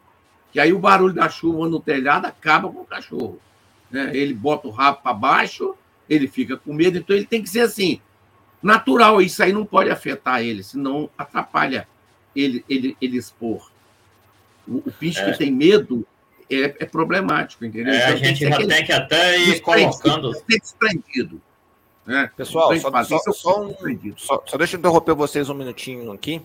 [0.51, 3.39] Que aí o barulho da chuva no telhado acaba com o cachorro.
[3.91, 4.11] Né?
[4.13, 5.75] Ele bota o rabo para baixo,
[6.09, 8.01] ele fica com medo, então ele tem que ser assim,
[8.61, 9.21] natural.
[9.21, 11.87] Isso aí não pode afetar ele, senão atrapalha
[12.35, 13.71] ele, ele, ele expor.
[14.67, 15.31] O, o bicho é.
[15.31, 16.05] que tem medo
[16.49, 17.93] é, é problemático, entendeu?
[17.93, 20.31] É, então, a gente já tem que até ir colocando.
[20.47, 21.41] Desprendido.
[22.07, 23.75] É, Pessoal, só, só, só, um,
[24.17, 26.41] só, só, deixa eu interromper vocês um minutinho aqui,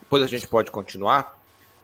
[0.00, 1.38] depois a gente pode continuar.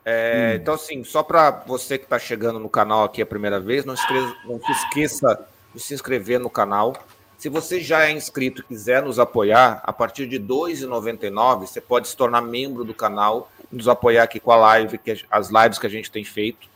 [0.05, 0.61] É, hum.
[0.61, 3.95] Então, assim, só para você que está chegando no canal aqui a primeira vez, não,
[3.95, 6.95] esqueça, não se esqueça de se inscrever no canal.
[7.39, 11.81] Se você já é inscrito e quiser nos apoiar, a partir de R$ 2,99 você
[11.81, 15.51] pode se tornar membro do canal e nos apoiar aqui com a live, que as
[15.51, 16.74] lives que a gente tem feito.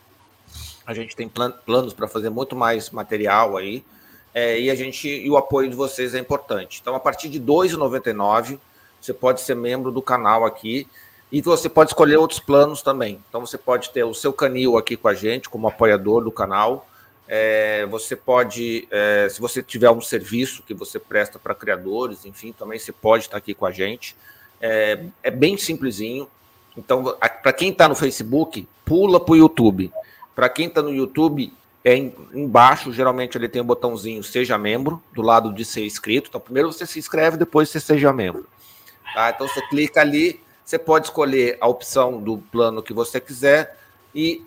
[0.89, 3.84] A gente tem plan, planos para fazer muito mais material aí.
[4.32, 6.78] É, e a gente e o apoio de vocês é importante.
[6.80, 8.59] Então, a partir de R$ 2,99,
[8.99, 10.89] você pode ser membro do canal aqui
[11.30, 13.22] e você pode escolher outros planos também.
[13.28, 16.89] Então, você pode ter o seu canil aqui com a gente, como apoiador do canal.
[17.28, 22.51] É, você pode, é, se você tiver um serviço que você presta para criadores, enfim,
[22.51, 24.16] também você pode estar aqui com a gente.
[24.59, 26.26] É, é bem simplesinho.
[26.74, 29.93] Então, para quem está no Facebook, pula para o YouTube.
[30.39, 31.53] Para quem está no YouTube,
[31.84, 36.28] é embaixo, geralmente ele tem o um botãozinho Seja Membro, do lado de ser inscrito.
[36.28, 38.47] Então, primeiro você se inscreve, depois você seja membro.
[39.12, 39.30] Tá?
[39.30, 43.76] Então, você clica ali, você pode escolher a opção do plano que você quiser
[44.14, 44.41] e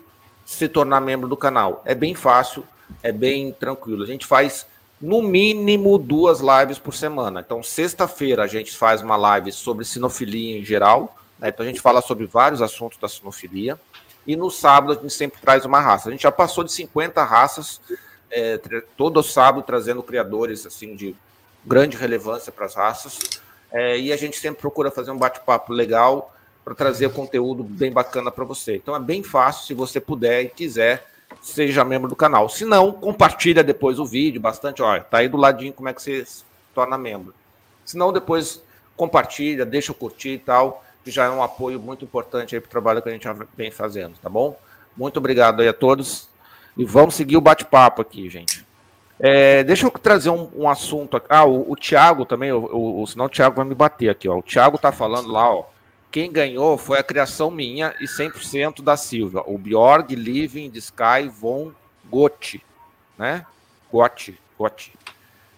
[0.46, 1.82] se tornar membro do canal.
[1.84, 2.64] É bem fácil,
[3.02, 4.02] é bem tranquilo.
[4.02, 4.66] A gente faz
[4.98, 7.40] no mínimo duas lives por semana.
[7.44, 11.14] Então, sexta-feira a gente faz uma live sobre sinofilia em geral.
[11.38, 11.50] Né?
[11.50, 13.78] Então, a gente fala sobre vários assuntos da sinofilia.
[14.26, 16.08] E no sábado a gente sempre traz uma raça.
[16.08, 17.80] A gente já passou de 50 raças,
[18.30, 18.58] é,
[18.96, 21.14] todo sábado trazendo criadores assim de
[21.64, 23.18] grande relevância para as raças.
[23.70, 26.34] É, e a gente sempre procura fazer um bate-papo legal
[26.64, 28.76] para trazer conteúdo bem bacana para você.
[28.76, 31.06] Então é bem fácil, se você puder e quiser,
[31.40, 32.48] seja membro do canal.
[32.48, 34.82] Se não, compartilha depois o vídeo bastante.
[34.82, 36.44] Olha, tá aí do ladinho como é que você se
[36.74, 37.34] torna membro.
[37.84, 38.62] Se não, depois
[38.96, 42.70] compartilha, deixa eu curtir e tal que já é um apoio muito importante para o
[42.70, 43.26] trabalho que a gente
[43.56, 44.58] vem fazendo, tá bom?
[44.96, 46.28] Muito obrigado aí a todos.
[46.76, 48.64] E vamos seguir o bate-papo aqui, gente.
[49.18, 51.26] É, deixa eu trazer um, um assunto aqui.
[51.28, 54.38] Ah, o, o Thiago também, o, o, senão o Thiago vai me bater aqui, ó.
[54.38, 55.64] O Thiago tá falando lá, ó.
[56.10, 59.42] Quem ganhou foi a criação minha e 100% da Silvia.
[59.46, 61.72] O Bjorg, Living, Sky, Von
[62.10, 62.62] Gotti,
[63.16, 63.46] né?
[63.90, 64.92] Gotti, Gotti.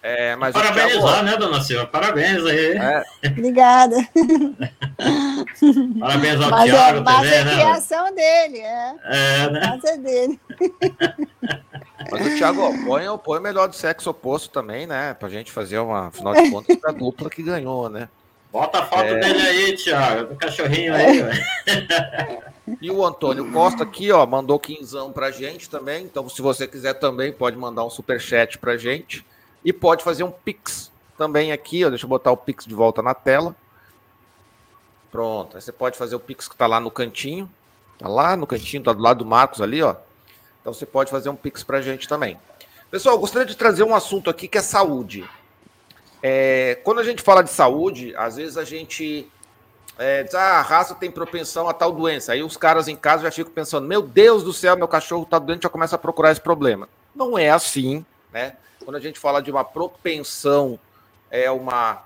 [0.06, 1.86] É, mas Parabenizar, né, dona Silva?
[1.86, 2.76] Parabéns aí.
[2.76, 3.02] É.
[3.26, 3.96] Obrigada.
[5.98, 7.54] Parabéns ao mas Thiago é, mas também, é né?
[7.54, 8.94] criação dele, é.
[9.02, 9.60] É, né?
[9.66, 10.40] Mas é dele.
[12.10, 15.14] Mas o Thiago põe, põe o melhor do sexo oposto também, né?
[15.14, 18.10] Pra gente fazer uma, afinal de contas, a dupla que ganhou, né?
[18.52, 19.20] Bota a foto é...
[19.20, 22.42] dele aí, Thiago, do cachorrinho aí, é.
[22.82, 26.04] E o Antônio Costa aqui, ó, mandou quinzão pra gente também.
[26.04, 29.24] Então, se você quiser também, pode mandar um super chat pra gente.
[29.64, 33.02] E pode fazer um Pix também aqui, ó, deixa eu botar o Pix de volta
[33.02, 33.54] na tela.
[35.10, 37.50] Pronto, aí você pode fazer o Pix que está lá no cantinho.
[37.94, 39.96] Está lá no cantinho, está do lado do Marcos ali, ó.
[40.60, 42.38] Então você pode fazer um Pix para a gente também.
[42.90, 45.28] Pessoal, gostaria de trazer um assunto aqui que é saúde.
[46.22, 49.30] É, quando a gente fala de saúde, às vezes a gente
[49.98, 52.32] é, diz, ah, a raça tem propensão a tal doença.
[52.32, 55.38] Aí os caras em casa já ficam pensando, meu Deus do céu, meu cachorro está
[55.38, 56.88] doente, já começa a procurar esse problema.
[57.14, 58.04] Não é assim
[58.34, 58.56] né?
[58.84, 60.78] Quando a gente fala de uma propensão,
[61.30, 62.02] é uma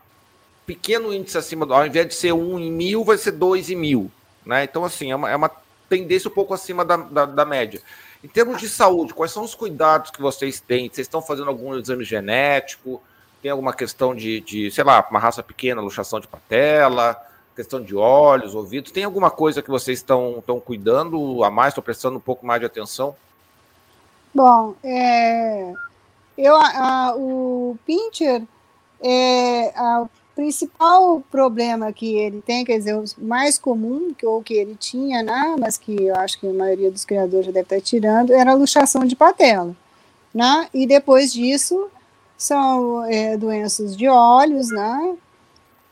[0.66, 3.76] pequeno índice acima do, ao invés de ser um em mil, vai ser dois em
[3.76, 4.10] mil,
[4.44, 4.64] né?
[4.64, 5.50] Então, assim, é uma, é uma
[5.88, 7.80] tendência um pouco acima da, da, da média.
[8.22, 10.88] Em termos de saúde, quais são os cuidados que vocês têm?
[10.88, 13.02] Vocês estão fazendo algum exame genético?
[13.40, 17.16] Tem alguma questão de, de sei lá, uma raça pequena, luxação de patela,
[17.54, 18.90] questão de olhos, ouvidos?
[18.90, 22.60] Tem alguma coisa que vocês estão, estão cuidando a mais, estão prestando um pouco mais
[22.60, 23.16] de atenção?
[24.34, 25.72] Bom, é,
[26.38, 28.42] eu, a, o Pincher,
[29.02, 34.40] é, a, o principal problema que ele tem, quer dizer, o mais comum, que, ou
[34.40, 37.64] que ele tinha, né, mas que eu acho que a maioria dos criadores já deve
[37.64, 39.76] estar tirando, era a luxação de patela.
[40.32, 40.68] Né?
[40.72, 41.90] E depois disso,
[42.36, 45.16] são é, doenças de olhos, né?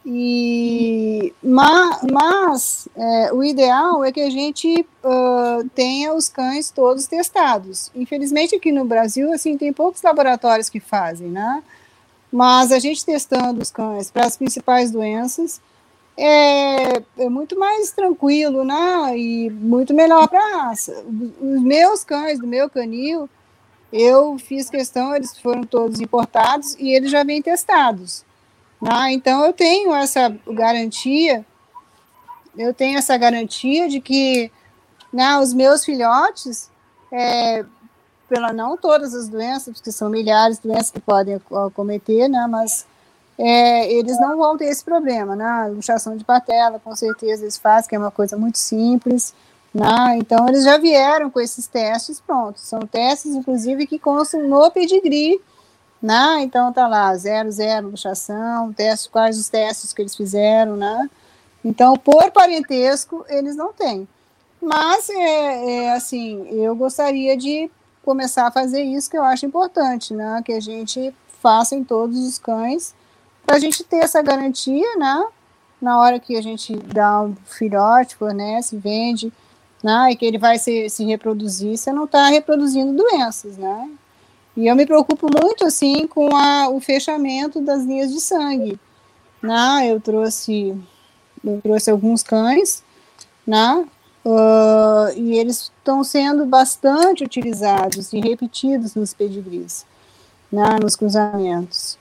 [0.08, 7.08] E, mas, mas é, o ideal é que a gente uh, tenha os cães todos
[7.08, 7.90] testados.
[7.92, 11.60] Infelizmente aqui no Brasil assim tem poucos laboratórios que fazem, né?
[12.30, 15.60] Mas a gente testando os cães para as principais doenças
[16.16, 19.18] é, é, muito mais tranquilo, né?
[19.18, 21.04] E muito melhor para a raça.
[21.40, 23.28] Os meus cães do meu canil
[23.92, 28.24] eu fiz questão, eles foram todos importados e eles já vêm testados.
[28.80, 29.12] Né?
[29.12, 31.44] Então eu tenho essa garantia,
[32.56, 34.50] eu tenho essa garantia de que
[35.12, 36.70] né, os meus filhotes,
[37.12, 37.64] é,
[38.28, 42.86] pela não todas as doenças, porque são milhares de doenças que podem acometer, né, mas
[43.38, 45.68] é, eles não vão ter esse problema, né?
[45.68, 49.34] Luxação de patela, com certeza eles fazem, que é uma coisa muito simples.
[49.74, 50.16] Né?
[50.16, 52.62] Então, eles já vieram com esses testes prontos.
[52.62, 55.38] São testes, inclusive, que constam no pedigree.
[56.02, 56.42] Né?
[56.42, 60.76] Então, tá lá, 00 zero, luxação, teste, quais os testes que eles fizeram.
[60.76, 61.10] Né?
[61.64, 64.06] Então, por parentesco, eles não têm.
[64.60, 67.70] Mas, é, é, assim, eu gostaria de
[68.04, 70.42] começar a fazer isso, que eu acho importante, né?
[70.44, 72.94] que a gente faça em todos os cães,
[73.44, 75.24] para a gente ter essa garantia, né?
[75.80, 79.32] na hora que a gente dá um filhote, fornece, vende,
[79.82, 83.90] né, e que ele vai se, se reproduzir, você não está reproduzindo doenças, né?
[84.56, 88.80] E eu me preocupo muito, assim, com a, o fechamento das linhas de sangue,
[89.42, 89.86] né?
[89.88, 90.74] Eu trouxe,
[91.44, 92.82] eu trouxe alguns cães,
[93.46, 93.86] né?
[94.24, 99.86] Uh, e eles estão sendo bastante utilizados e repetidos nos pedigrees,
[100.50, 101.96] né, nos cruzamentos.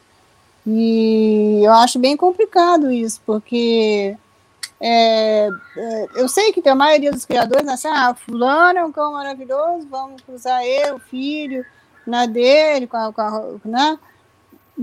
[0.65, 4.17] E eu acho bem complicado isso, porque
[4.79, 8.91] é, é, eu sei que a maioria dos criadores, né, assim, ah, fulano é um
[8.91, 11.63] cão maravilhoso, vamos cruzar eu, o filho,
[12.05, 13.99] na dele, com a, com a né,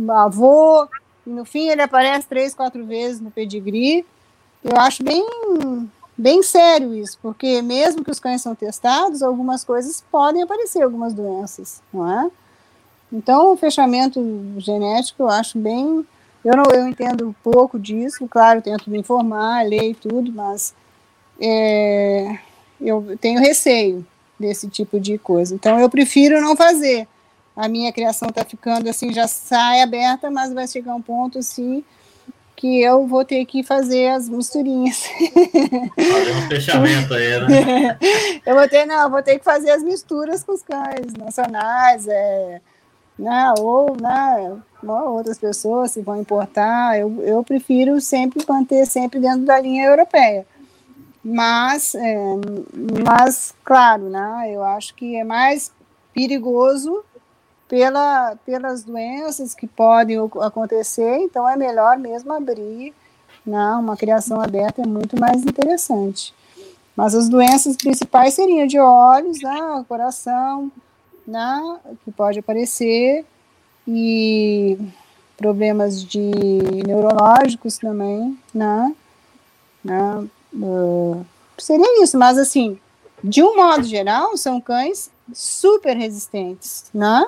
[0.09, 0.89] avô,
[1.27, 4.05] no fim ele aparece três, quatro vezes no pedigree.
[4.63, 5.27] Eu acho bem,
[6.17, 11.13] bem sério isso, porque mesmo que os cães são testados, algumas coisas podem aparecer, algumas
[11.13, 12.31] doenças, não é?
[13.13, 14.21] Então, o fechamento
[14.59, 16.07] genético eu acho bem
[16.45, 20.75] eu não eu entendo pouco disso, claro, tento me informar, leio tudo, mas
[21.41, 22.39] é,
[22.81, 24.05] eu tenho receio
[24.39, 25.55] desse tipo de coisa.
[25.55, 27.07] Então eu prefiro não fazer.
[27.55, 31.85] A minha criação está ficando assim, já sai aberta, mas vai chegar um ponto assim
[32.63, 35.05] que eu vou ter que fazer as misturinhas.
[35.07, 37.99] Fazer um fechamento aí, né?
[38.47, 42.61] eu vou ter, não, vou ter que fazer as misturas com os cães nacionais, é,
[43.19, 46.97] né, ou né, outras pessoas se vão importar.
[47.01, 50.47] Eu, eu prefiro sempre manter sempre dentro da linha europeia.
[51.25, 52.17] Mas, é,
[53.05, 55.73] mas claro, né, eu acho que é mais
[56.15, 57.05] perigoso
[57.73, 62.93] pela, pelas doenças que podem acontecer, então é melhor mesmo abrir.
[63.47, 66.35] Né, uma criação aberta é muito mais interessante.
[66.95, 70.71] Mas as doenças principais seriam de olhos, né, coração,
[71.27, 73.25] né, que pode aparecer,
[73.89, 74.79] e
[75.39, 76.31] problemas de
[76.87, 78.95] neurológicos também, né?
[79.83, 80.29] né?
[80.53, 81.25] Uh,
[81.57, 82.79] seria isso, mas assim,
[83.25, 87.27] de um modo geral, são cães super resistentes, né?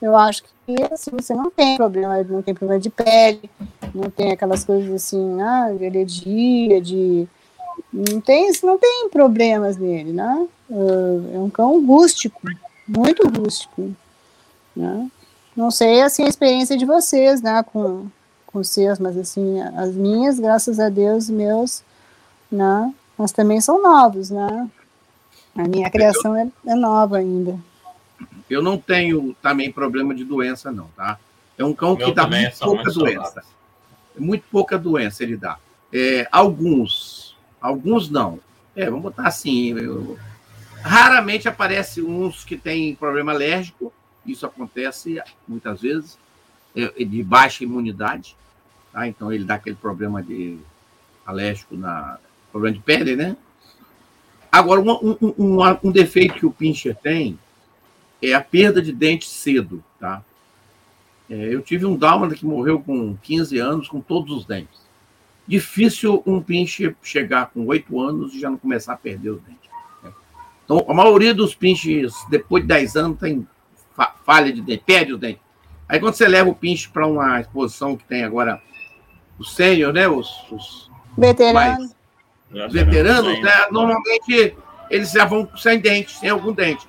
[0.00, 3.50] Eu acho que se você não tem problema, não tem problema de pele,
[3.94, 5.74] não tem aquelas coisas assim, né?
[5.78, 7.28] De alergia, de
[7.92, 10.46] não tem, não tem problemas nele, né?
[10.68, 12.40] Uh, é um cão rústico,
[12.86, 13.94] muito rústico,
[14.74, 15.10] né?
[15.56, 18.06] Não sei assim a experiência de vocês, né, com,
[18.46, 21.82] com os seus, mas assim, as minhas, graças a Deus, meus,
[22.52, 24.68] né, mas também são novos, né?
[25.56, 27.58] A minha criação é, é nova ainda.
[28.48, 31.18] Eu não tenho também problema de doença, não, tá?
[31.58, 33.44] É um cão que dá muito pouca doença.
[34.18, 35.58] Muito pouca doença ele dá.
[35.92, 38.40] É, alguns, alguns não.
[38.74, 39.76] É, vamos botar assim.
[39.78, 40.18] Eu,
[40.82, 43.92] raramente aparece uns que têm problema alérgico,
[44.24, 46.18] Isso acontece muitas vezes
[46.74, 48.36] é, de baixa imunidade,
[48.92, 49.08] tá?
[49.08, 50.58] Então ele dá aquele problema de
[51.24, 52.18] alérgico na
[52.52, 53.36] problema de pele, né?
[54.50, 54.90] Agora, um,
[55.20, 57.38] um, um, um defeito que o pincher tem
[58.22, 60.22] é a perda de dente cedo, tá?
[61.28, 64.80] É, eu tive um dálmata que morreu com 15 anos com todos os dentes.
[65.46, 69.70] Difícil um pincher chegar com 8 anos e já não começar a perder os dentes.
[70.02, 70.12] Né?
[70.64, 73.46] Então, a maioria dos pinches, depois de 10 anos, tem
[74.24, 75.40] falha de dente, perde o dente.
[75.88, 78.60] Aí, quando você leva o pinche para uma exposição que tem agora
[79.38, 80.08] o sênior, né?
[80.08, 81.94] Os, os veteranos.
[82.50, 83.52] Mais, veteranos, né?
[83.70, 84.56] Normalmente
[84.90, 86.86] eles já vão sem dente, sem algum dente.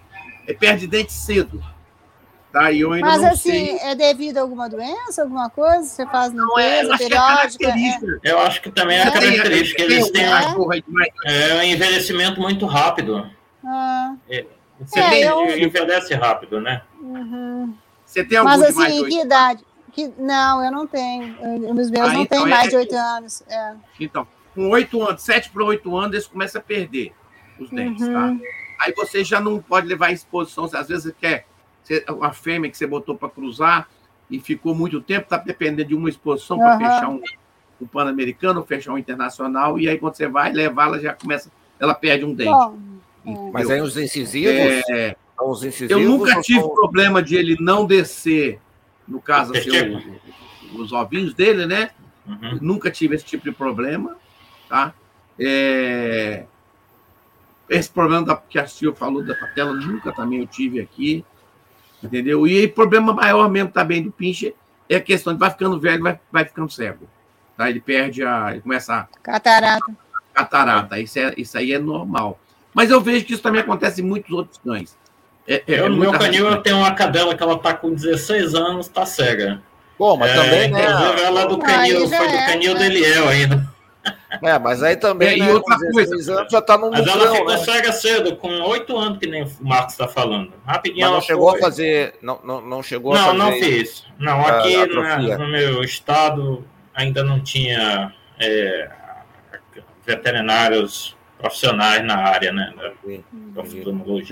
[0.54, 1.62] Perde dente cedo.
[2.52, 2.72] Tá?
[2.72, 3.78] E eu ainda Mas não assim, sei.
[3.80, 5.84] é devido a alguma doença, alguma coisa?
[5.84, 7.64] Você faz Não é, limpeza eu acho que é periódica?
[7.66, 7.68] É.
[7.68, 8.20] característica.
[8.24, 9.12] Eu acho que também é a É.
[9.12, 9.82] característica.
[9.84, 10.30] Eles têm É.
[10.30, 11.10] cachorro aí demais.
[11.26, 13.30] é, um envelhecimento muito rápido.
[13.66, 14.16] Ah,
[14.80, 16.84] Você É, tem- eu- envelhece rápido, né?
[17.02, 17.74] uhum.
[18.06, 19.66] Você tem algum Mas assim, que idade?
[19.92, 20.14] Que...
[20.20, 21.36] Não, eu não tenho.
[21.42, 23.42] Eu- Os meus Ah, não então têm é- mais de oito anos.
[23.50, 23.74] É.
[24.00, 27.12] Então, com oito anos, sete para oito anos, eles começam a perder
[27.60, 28.14] os dentes, Uhum.
[28.14, 28.36] tá?
[28.80, 30.66] Aí você já não pode levar em exposição.
[30.66, 31.46] Às vezes você quer
[31.84, 33.90] você- uma fêmea que você botou para cruzar
[34.30, 37.22] e ficou muito tempo, está dependendo de uma exposição para fechar um,
[37.82, 41.50] um pan-americano, fechar um internacional, e aí quando você vai levá-la, já começa,
[41.80, 42.52] ela perde um dente.
[42.52, 43.52] Bom?
[43.54, 47.56] Mas aí os incisivos, É, são os incisivos eu nunca tive são- problema de ele
[47.60, 48.60] não descer,
[49.08, 49.70] no caso, assim,
[50.74, 51.92] o- os ovinhos dele, né?
[52.26, 52.58] Uhum.
[52.62, 54.18] Nunca tive esse tipo de problema,
[54.68, 54.94] tá?
[55.40, 56.44] É,
[57.70, 61.26] Esse problema da, que a Silvia falou da patela, nunca também eu tive aqui,
[62.02, 62.48] entendeu?
[62.48, 64.56] E o problema maior mesmo também do pinche
[64.90, 67.08] é a questão de vai ficando velho, vai, vai ficando cego,
[67.58, 67.70] tá?
[67.70, 68.52] Ele perde a...
[68.52, 69.86] ele começa a catarata.
[70.34, 72.40] catarata, isso, é, isso aí é normal.
[72.74, 74.96] Mas eu vejo que isso também acontece em muitos outros cães.
[75.48, 77.94] É, é, Eu, é no meu canil, eu tenho uma cadela que ela tá com
[77.94, 79.62] 16 anos, tá cega.
[79.98, 80.84] Bom, mas É, também, né?
[80.84, 82.80] Inclusive, ela é do Ah, canil, aí já foi do é, canil né?
[82.80, 83.77] do Eliel ainda.
[84.44, 86.92] É, mas aí também, É, e né, outra com 16 coisa, anos já tá no
[86.92, 87.58] Mas ela ficou né?
[87.60, 90.52] cega cedo, com 8 anos, que nem o Marcos está falando.
[90.66, 91.60] Rapidinho Mas não ela chegou foi.
[91.60, 93.38] a fazer, não, não, não chegou a Não, fazer...
[93.38, 94.06] não fiz.
[94.20, 98.90] Não, a- aqui a na- no meu estado ainda não tinha é,
[100.06, 102.74] veterinários profissionais na área, né?
[102.78, 102.92] Da.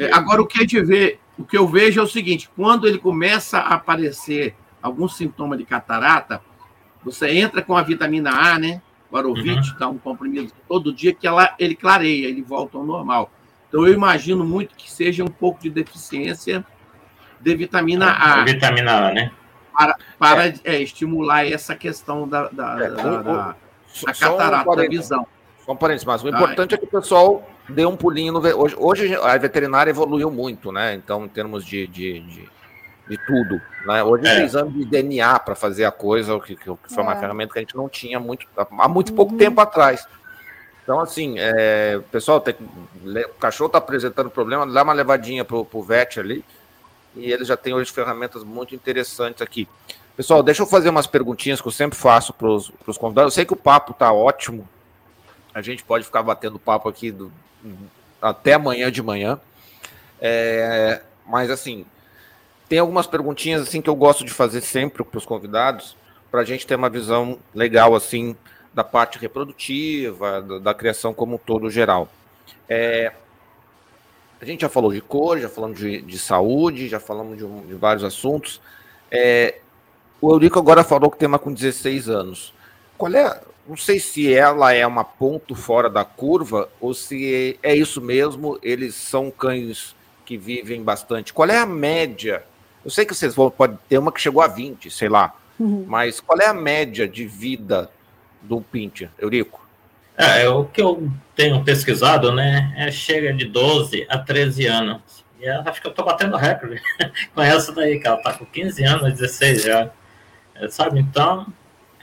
[0.06, 2.88] É, Agora, o que, a gente vê, o que eu vejo é o seguinte: quando
[2.88, 6.42] ele começa a aparecer algum sintoma de catarata,
[7.04, 8.82] você entra com a vitamina A, né?
[9.16, 13.32] O Arovit, dá um comprimido todo dia que ela, ele clareia, ele volta ao normal.
[13.70, 16.66] Então, eu imagino muito que seja um pouco de deficiência
[17.40, 19.32] de vitamina A A vitamina A, né?
[20.20, 23.56] para é, estimular essa questão da, da, É, da, o- da- da
[23.88, 25.26] só um catarata, da visão.
[25.66, 26.38] Só um parênteses, mas o Tá.
[26.38, 28.40] importante é que o pessoal dê um pulinho no.
[28.40, 30.94] Hoje, hoje a veterinária evoluiu muito, né?
[30.94, 32.50] Então, em termos de, de, de,
[33.07, 33.61] de tudo.
[33.86, 34.03] Né?
[34.03, 34.36] Hoje É.
[34.36, 37.19] tem exame de DNA para fazer a coisa, o que, que foi uma É.
[37.19, 39.38] ferramenta que a gente não tinha muito, há muito pouco Uhum.
[39.38, 40.06] tempo atrás.
[40.84, 42.56] Então, assim, é, pessoal, tem,
[43.03, 46.44] o cachorro está apresentando problema, dá uma levadinha pro, pro vet ali.
[47.15, 49.68] E ele já tem hoje ferramentas muito interessantes aqui.
[50.18, 53.32] Pessoal, deixa eu fazer umas perguntinhas que eu sempre faço para os convidados.
[53.34, 54.68] Eu sei que o papo tá ótimo.
[55.53, 57.32] A gente pode ficar batendo papo aqui do-
[58.22, 59.40] até amanhã de manhã.
[60.22, 61.86] É, mas assim,
[62.68, 65.96] tem algumas perguntinhas assim que eu gosto de fazer sempre para os convidados,
[66.32, 68.36] para a gente ter uma visão legal assim
[68.74, 72.10] da parte reprodutiva, da, da criação como um todo geral.
[72.68, 73.14] É,
[74.42, 77.74] a gente já falou de cor, já falamos de, de saúde, já falamos de, de
[77.76, 78.60] vários assuntos.
[79.10, 79.60] É,
[80.20, 82.54] o Eurico agora falou que tem uma com 16 anos.
[82.98, 83.42] Qual é?
[83.68, 88.60] Não sei se ela é uma ponto fora da curva ou se é isso mesmo.
[88.62, 91.34] Eles são cães que vivem bastante.
[91.34, 92.44] Qual é a média?
[92.86, 95.36] Eu sei que vocês vão pode ter uma que chegou a 20, sei lá.
[95.60, 95.84] Uhum.
[95.88, 97.90] Mas qual é a média de vida
[98.41, 99.66] do Pinter, Eurico?
[100.16, 105.26] É, o que eu tenho pesquisado, né, é chega de 12 a 13 anos.
[105.40, 106.82] E eu acho que eu tô batendo recorde
[107.34, 109.90] com essa daí, que ela tá com 15 anos, 16 já.
[110.56, 110.99] É, sabe?
[110.99, 111.45] Então,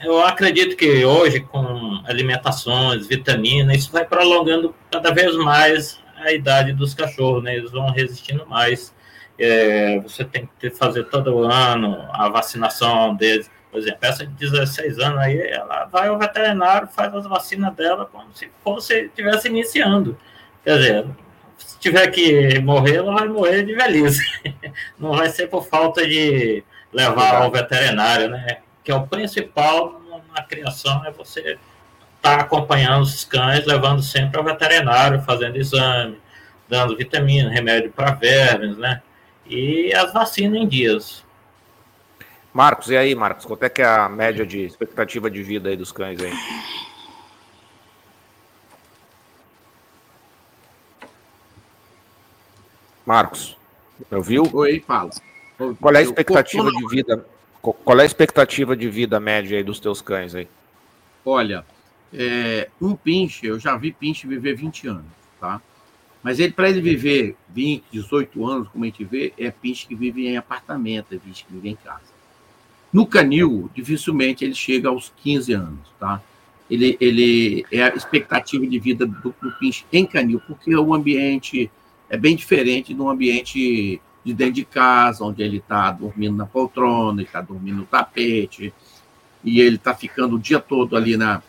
[0.03, 6.73] eu acredito que hoje, com alimentações, vitaminas, isso vai prolongando cada vez mais a idade
[6.73, 7.55] dos cachorros, né?
[7.55, 8.93] Eles vão resistindo mais.
[9.45, 13.51] É, você tem que fazer todo ano a vacinação deles.
[13.69, 18.05] Por exemplo, essa de 16 anos aí, ela vai ao veterinário, faz as vacinas dela
[18.05, 20.17] como se fosse estivesse iniciando.
[20.63, 21.05] Quer dizer,
[21.57, 24.23] se tiver que morrer, ela vai morrer de velhice.
[24.97, 26.63] Não vai ser por falta de
[26.93, 28.59] levar ao veterinário, né?
[28.81, 30.01] Que é o principal
[30.33, 31.57] na criação, é você
[32.15, 36.17] estar acompanhando os cães, levando sempre ao veterinário, fazendo exame,
[36.69, 39.01] dando vitamina, remédio para vermes, né?
[39.45, 41.23] E as vacinas em dias.
[42.53, 45.75] Marcos, e aí, Marcos, quanto é que é a média de expectativa de vida aí
[45.75, 46.31] dos cães aí?
[53.05, 53.57] Marcos,
[54.11, 54.47] ouviu?
[54.53, 55.09] Oi, fala.
[55.79, 57.25] Qual é a expectativa de vida?
[57.61, 60.47] Qual é a expectativa de vida média aí dos teus cães aí?
[61.25, 61.65] Olha,
[62.13, 65.05] é, um pinche, eu já vi pinche viver 20 anos,
[65.39, 65.61] tá?
[66.23, 69.93] Mas ele, para ele viver 20, 18 anos, como a gente vê, é pinche que
[69.93, 72.13] vive em apartamento, é pinche que vive em casa.
[72.93, 76.21] No canil, dificilmente ele chega aos 15 anos, tá?
[76.69, 81.69] Ele, ele é a expectativa de vida do, do pinche em canil, porque o ambiente
[82.09, 87.21] é bem diferente do ambiente de dentro de casa, onde ele está dormindo na poltrona,
[87.21, 88.73] está dormindo no tapete,
[89.43, 91.43] e ele está ficando o dia todo ali na,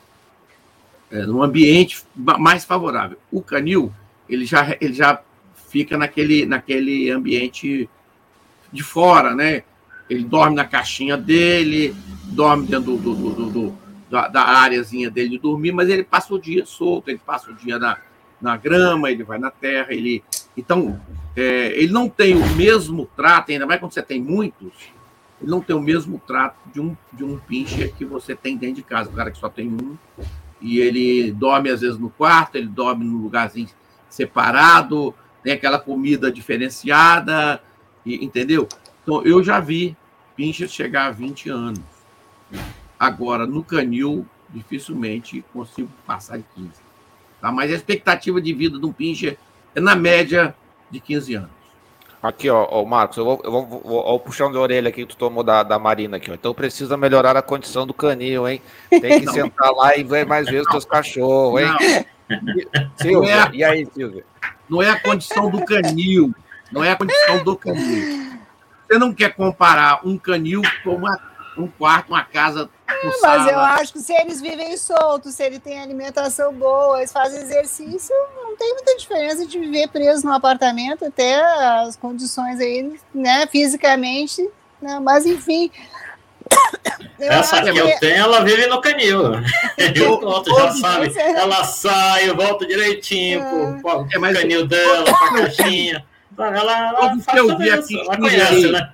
[1.10, 3.16] é, num ambiente mais favorável.
[3.30, 3.92] O canil,
[4.28, 5.20] ele já, ele já
[5.68, 7.88] fica naquele, naquele ambiente
[8.72, 9.62] de fora, né?
[10.08, 11.94] Ele dorme na caixinha dele,
[12.26, 13.78] dorme dentro do, do, do, do
[14.10, 17.54] da, da áreazinha dele de dormir, mas ele passa o dia solto, ele passa o
[17.54, 17.98] dia na,
[18.40, 20.22] na grama, ele vai na terra, ele.
[20.56, 21.00] Então,
[21.34, 24.72] é, ele não tem o mesmo trato, ainda mais quando você tem muitos,
[25.40, 28.76] ele não tem o mesmo trato de um, de um pincher que você tem dentro
[28.76, 29.96] de casa, o cara que só tem um,
[30.60, 33.68] e ele dorme às vezes no quarto, ele dorme num lugarzinho
[34.14, 37.60] separado, tem aquela comida diferenciada,
[38.06, 38.68] e, entendeu?
[39.02, 39.96] Então, eu já vi
[40.36, 41.80] pincher chegar a 20 anos.
[42.98, 46.70] Agora, no canil, dificilmente consigo passar de 15.
[47.40, 47.50] Tá?
[47.52, 49.36] Mas a expectativa de vida de um pincher
[49.74, 50.54] é na média
[50.90, 51.64] de 15 anos.
[52.22, 55.14] Aqui, ó, ó Marcos, eu vou, eu vou, vou, vou puxar de orelha aqui que
[55.14, 56.34] tu tomou da, da Marina aqui, ó.
[56.34, 58.62] Então precisa melhorar a condição do canil, hein?
[58.88, 62.06] Tem que sentar lá e ver mais vezes teus cachorros, hein?
[62.96, 64.24] Silvia, é a, e aí, Silvia?
[64.68, 66.34] Não é a condição do canil,
[66.72, 68.38] não é a condição do canil.
[68.86, 71.18] Você não quer comparar um canil com uma,
[71.56, 72.68] um quarto, uma casa
[73.04, 73.50] mas sala.
[73.50, 78.14] eu acho que se eles vivem soltos, se ele tem alimentação boa, eles fazem exercício,
[78.36, 81.40] não tem muita diferença de viver preso no apartamento, até
[81.80, 84.48] as condições aí, né, fisicamente,
[84.80, 85.70] né, mas enfim.
[87.18, 89.32] Essa que eu tenho, ela vive no canil.
[89.94, 91.12] Eu volto, já sabe.
[91.16, 93.80] Ela sai, volta direitinho é.
[93.80, 96.04] pro, pro é, canil dela, pra caixinha.
[96.36, 97.98] Ela, ela, ela faz tudo isso.
[97.98, 98.92] Ela conhece, né?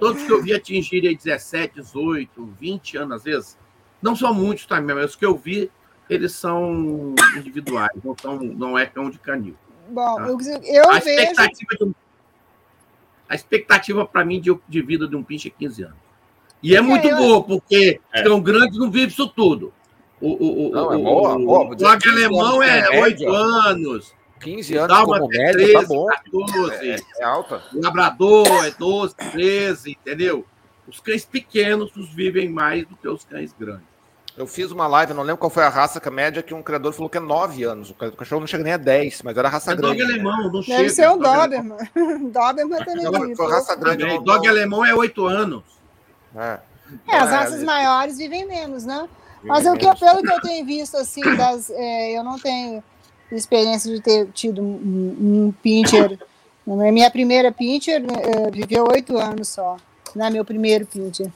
[0.00, 3.58] Todos que eu vi atingirem 17, 18, 20 anos, às vezes,
[4.00, 5.70] não são muitos também, mas os que eu vi,
[6.08, 9.56] eles são individuais, não, são, não é cão de canil.
[9.88, 10.26] Bom, tá?
[10.26, 11.94] eu, eu a expectativa vejo...
[13.28, 15.96] A expectativa para mim de, de, vida de um pinche é 15 anos.
[16.64, 17.16] E é, muito eu...
[17.18, 18.22] boa, porque é.
[18.22, 19.70] cão grande não vive isso tudo.
[20.18, 24.14] O, o, o, não, é boa, o, boa, o alemão é 8 anos.
[24.40, 26.06] 15 anos Dalma como média, 13, tá bom.
[26.06, 26.88] 14.
[26.88, 27.62] É, é alta.
[27.74, 30.46] O labrador é 12, 13, entendeu?
[30.88, 33.84] Os cães pequenos vivem mais do que os cães grandes.
[34.34, 36.62] Eu fiz uma live, não lembro qual foi a raça que a média que um
[36.62, 37.90] criador falou que é 9 anos.
[37.90, 39.98] O cachorro não chega nem a 10, mas era raça é grande.
[39.98, 40.78] Dog alemão, não Deve chega.
[40.78, 41.78] Deve ser um Doberman.
[42.32, 43.04] Doberman também.
[43.04, 44.24] Não, foi raça grande.
[44.24, 45.73] Dog alemão é 8 anos.
[46.36, 46.58] É,
[47.08, 49.08] é as raças é, maiores vivem menos, né?
[49.42, 52.82] Mas o que, pelo que eu tenho visto, assim, das, é, eu não tenho
[53.30, 56.18] experiência de ter tido um, um pincher.
[56.66, 59.76] Minha primeira pincher uh, viveu oito anos só,
[60.14, 60.30] né?
[60.30, 61.30] Meu primeiro pincher.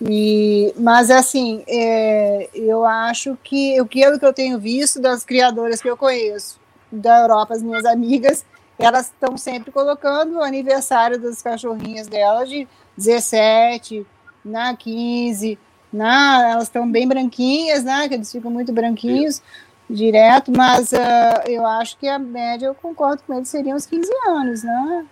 [0.00, 5.90] E, mas assim, é, eu acho que o que eu tenho visto das criadoras que
[5.90, 6.58] eu conheço
[6.90, 8.44] da Europa, as minhas amigas,
[8.78, 12.66] elas estão sempre colocando o aniversário das cachorrinhas delas de
[12.96, 14.06] 17,
[14.44, 15.58] na 15,
[15.92, 18.08] na, elas estão bem branquinhas, né?
[18.08, 19.42] Que eles ficam muito branquinhos
[19.88, 24.10] direto, mas uh, eu acho que a média, eu concordo com eles, seriam uns 15
[24.28, 25.06] anos, né?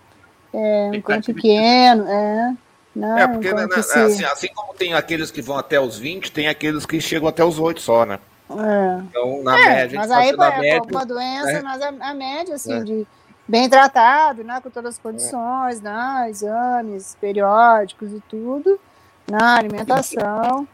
[0.53, 2.55] É, um cão pequeno, é.
[2.95, 3.99] Não, né, é, porque né, né se...
[3.99, 7.43] assim, assim, como tem aqueles que vão até os 20, tem aqueles que chegam até
[7.43, 8.19] os 8 só, né?
[8.49, 9.01] É.
[9.03, 9.99] Então, na é, média.
[9.99, 11.61] Mas aí, é, média, uma doença, né?
[11.61, 12.83] mas a, a, média, assim, é.
[12.83, 13.07] de
[13.47, 14.59] bem tratado, né?
[14.61, 16.27] Com todas as condições, né?
[16.29, 18.79] Exames periódicos e tudo,
[19.29, 20.67] na alimentação.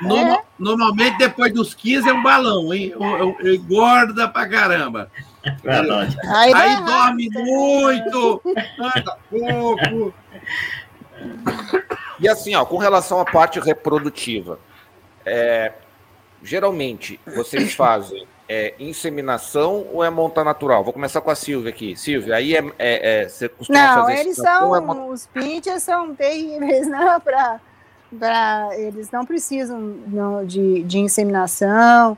[0.00, 0.42] Normal, é.
[0.58, 2.94] Normalmente, depois dos 15 é um balão, hein?
[3.42, 5.10] Engorda pra caramba.
[5.62, 6.16] Verdade.
[6.26, 8.42] Aí, Aí dorme muito,
[8.78, 10.14] anda pouco.
[12.18, 14.58] E assim, ó, com relação à parte reprodutiva,
[15.24, 15.72] é,
[16.42, 20.82] geralmente vocês fazem é, inseminação ou é monta natural?
[20.82, 21.94] Vou começar com a Silvia aqui.
[21.96, 24.80] Silvia, aí é, é, é você costuma não, fazer eles são, é...
[25.10, 27.60] os pinches são terríveis, não, para
[28.18, 32.16] pra, eles não precisam não, de, de inseminação,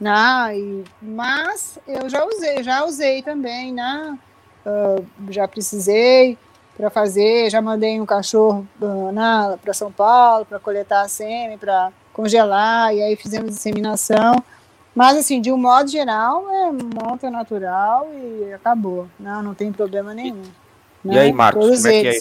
[0.00, 0.58] né?
[0.58, 4.18] E, mas eu já usei, já usei também, né?
[4.66, 6.38] Uh, já precisei,
[6.78, 7.50] para fazer.
[7.50, 13.02] Já mandei um cachorro uh, para São Paulo para coletar a sêmen, para congelar, e
[13.02, 14.42] aí fizemos inseminação.
[14.94, 19.08] Mas, assim, de um modo geral, é monta natural e acabou.
[19.18, 20.42] Não, não tem problema nenhum.
[21.04, 22.20] E aí, Marcos, Todos como é que é?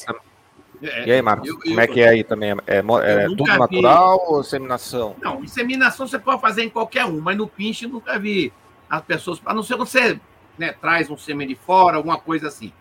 [0.81, 2.51] É, e aí, Marcos, eu, como é que é aí também?
[2.67, 4.25] É, é tudo natural vi...
[4.27, 5.15] ou inseminação?
[5.21, 8.53] Não, inseminação você pode fazer em qualquer um, mas no pinche nunca vi
[8.89, 10.19] as pessoas, a não ser você
[10.57, 12.71] né, traz um sêmen de fora, alguma coisa assim.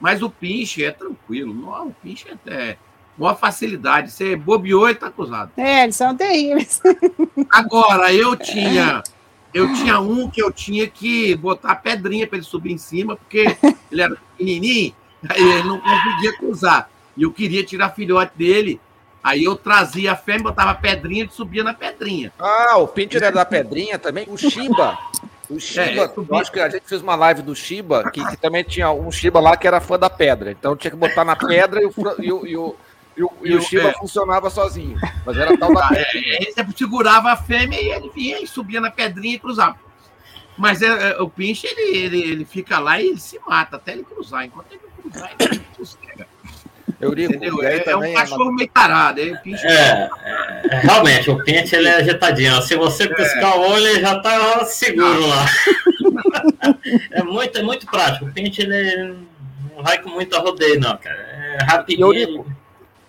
[0.00, 2.76] Mas o pinche é tranquilo, não, o pinche é, é
[3.18, 4.12] uma facilidade.
[4.12, 5.50] Você bobeou e tá acusado.
[5.56, 6.80] É, eles são terríveis.
[7.50, 9.02] Agora, eu tinha
[9.52, 13.56] eu tinha um que eu tinha que botar pedrinha para ele subir em cima, porque
[13.90, 14.94] ele era pequenininho,
[15.28, 16.90] aí ele não conseguia cruzar.
[17.18, 18.80] E eu queria tirar filhote dele,
[19.22, 22.32] aí eu trazia a fêmea, botava pedrinha e subia na pedrinha.
[22.38, 24.24] Ah, o Pinter era da pedrinha também?
[24.30, 24.96] O Shiba.
[25.50, 28.36] O é, Shiba, é, acho que a gente fez uma live do Shiba, que, que,
[28.36, 30.52] também tinha um Shiba lá que era fã da pedra.
[30.52, 32.76] Então tinha que botar na pedra e o, e o, e o
[33.18, 33.92] e o, e o Shiba é.
[33.94, 34.96] funcionava sozinho.
[35.26, 35.88] Mas era tal da.
[35.92, 39.76] É, ele sempre segurava a fêmea e ele vinha e subia na pedrinha e cruzava.
[40.56, 43.92] Mas é, é, o pinche, ele, ele, ele fica lá e ele se mata até
[43.92, 44.44] ele cruzar.
[44.44, 46.28] Enquanto ele cruzar, ele sossega.
[47.00, 49.20] Eurico, é, é, um cachorro meio tarado.
[49.20, 49.30] É,
[49.64, 52.60] é, realmente, o pinche ele é agitadinho.
[52.62, 55.46] Se você piscar o olho, ele já tá seguro lá.
[57.12, 58.24] é, muito, é muito prático.
[58.24, 59.14] O pinche ele
[59.76, 61.16] não vai com muita rodeio, não, cara.
[61.60, 62.06] É rapidinho.
[62.06, 62.46] Eurico,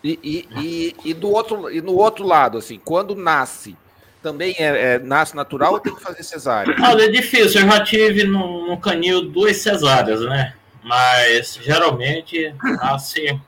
[0.04, 3.76] e, e, e, e, do outro, e no outro lado, assim, quando nasce,
[4.22, 6.76] também é, é nasce natural ou tem que fazer cesárea?
[6.82, 7.62] Olha, é difícil.
[7.62, 10.54] Eu já tive no, no canil duas cesáreas, né?
[10.84, 13.40] Mas geralmente nasce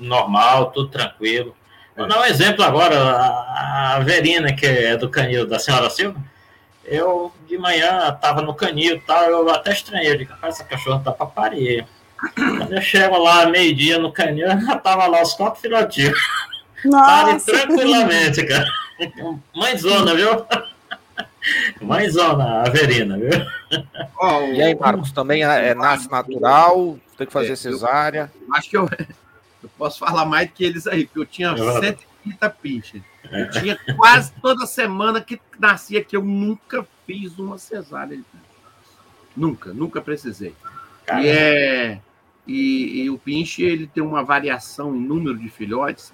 [0.00, 1.54] normal, tudo tranquilo.
[1.96, 6.18] Vou dar um exemplo agora, a, a Verina, que é do canil da senhora Silva,
[6.84, 11.00] eu de manhã estava no canil e tal, eu até estranhei, eu digo, essa cachorra
[11.04, 11.86] tá para parir.
[12.34, 16.18] Quando eu chego lá meio-dia no canil, já tava lá os quatro filhotinhos.
[16.84, 17.52] Nossa.
[17.52, 18.66] tranquilamente, cara.
[19.54, 20.46] Mãezona, viu?
[21.80, 23.30] Mãezona, a Verina, viu?
[24.20, 26.98] Oh, e aí, Marcos, também é, é nasce natural?
[27.16, 28.30] Tem que fazer cesárea?
[28.48, 28.88] Eu, acho que eu,
[29.62, 33.02] eu posso falar mais do que eles aí, porque eu tinha 130 pinches.
[33.30, 38.20] Eu tinha quase toda semana que nascia que eu nunca fiz uma cesárea.
[39.36, 40.54] Nunca, nunca precisei.
[41.06, 41.26] Caramba.
[41.26, 42.00] E é
[42.46, 46.12] e, e, o pinche ele tem uma variação em número de filhotes.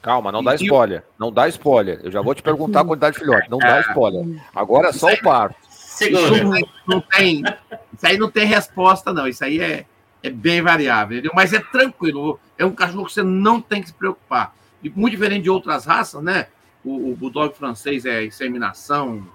[0.00, 1.04] Calma, não dá spoiler.
[1.16, 2.00] Não dá spoiler.
[2.02, 3.48] Eu já vou te perguntar a quantidade de filhotes.
[3.48, 4.42] Não dá spoiler.
[4.52, 5.56] Agora é só o parto.
[5.70, 6.42] Segura.
[6.42, 7.44] Não, não tem,
[7.92, 9.28] isso aí não tem resposta, não.
[9.28, 9.86] Isso aí é,
[10.22, 11.32] é bem variável, entendeu?
[11.34, 12.38] Mas é tranquilo.
[12.56, 14.54] É um cachorro que você não tem que se preocupar.
[14.82, 16.46] E muito diferente de outras raças, né?
[16.84, 19.26] O, o bulldog francês é inseminação,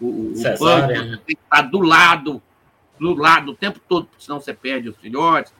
[0.00, 0.32] o, o
[1.24, 2.42] tem que estar do lado
[2.98, 5.52] do lado o tempo todo, senão você perde os filhotes.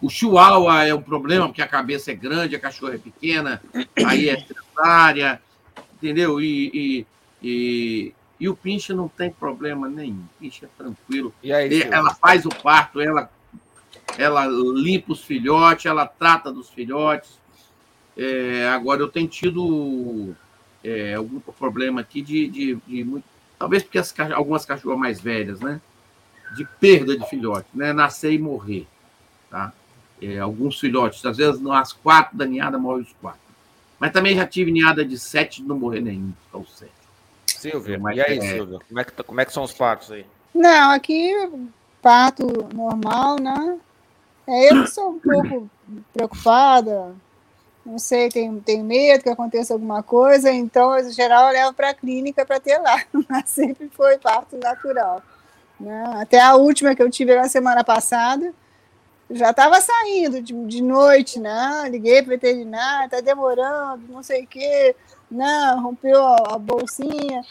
[0.00, 3.62] O chihuahua é um problema, porque a cabeça é grande, a cachorra é pequena,
[4.06, 4.36] aí é
[4.74, 5.42] cesárea,
[5.94, 6.40] entendeu?
[6.40, 7.06] E, e,
[7.42, 10.24] e, e, o pinche não tem problema nenhum.
[10.24, 11.32] O pinche é tranquilo.
[11.44, 13.30] Aí, ela faz o parto, ela,
[14.16, 17.38] ela limpa os filhotes, ela trata dos filhotes.
[18.16, 20.34] É, agora, eu tenho tido
[20.82, 23.24] é, algum problema aqui de, de, de muito.
[23.58, 25.80] Talvez porque as, algumas cachorras mais velhas, né?
[26.54, 27.92] de perda de filhote, né?
[27.92, 28.86] Nascer e morrer,
[29.48, 29.72] tá?
[30.20, 33.40] É, alguns filhotes, às vezes nas quatro da ninhada morrem os quatro.
[33.98, 36.99] Mas também já tive ninhada de sete não morrer nenhum, ou sete.
[37.58, 38.40] Silvio, Mas, e aí, é...
[38.40, 38.80] Silvio?
[38.86, 40.26] Como é, que, tá, como é que são os partos aí?
[40.54, 41.32] Não, aqui
[42.02, 43.78] parto normal, né?
[44.46, 45.70] É, eu sou um pouco
[46.12, 47.14] preocupada,
[47.84, 51.90] não sei, tenho, tenho medo que aconteça alguma coisa, então, em geral, eu levo para
[51.90, 55.22] a clínica para ter lá, mas sempre foi parto natural.
[55.78, 56.04] Né?
[56.20, 58.52] Até a última que eu tive na semana passada,
[59.30, 61.88] já estava saindo de, de noite, né?
[61.88, 64.94] Liguei para o veterinário, está demorando, não sei o quê,
[65.30, 67.42] não, rompeu a, bolsinha.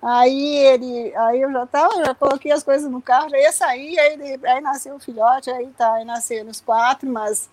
[0.00, 3.98] Aí ele, aí eu já tava, já coloquei as coisas no carro, já ia sair,
[3.98, 7.48] aí, aí nasceu o filhote, aí tá, aí nasceram os quatro, mas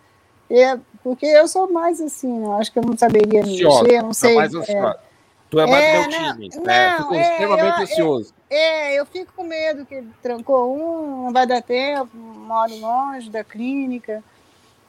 [0.49, 2.55] é, porque eu sou mais assim, né?
[2.59, 4.35] acho que eu não saberia mexer, não sei.
[4.35, 4.95] Mais é,
[5.49, 6.97] tu é mais é, meu time, não, né?
[6.97, 8.33] Fico é, extremamente eu, ansioso.
[8.49, 13.43] É, eu fico com medo que trancou um, não vai dar tempo, moro longe da
[13.43, 14.23] clínica,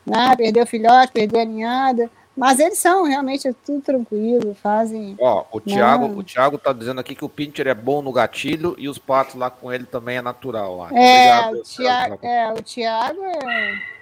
[0.04, 0.34] né?
[0.36, 2.10] perdeu o filhote, perdeu a ninhada.
[2.36, 5.16] Mas eles são realmente é tudo tranquilo, fazem.
[5.20, 8.74] Ó, o Thiago, o Thiago tá dizendo aqui que o Pinter é bom no gatilho
[8.76, 10.88] e os patos lá com ele também é natural lá.
[10.92, 13.94] É, Obrigado, o Thiago, é, o Thiago é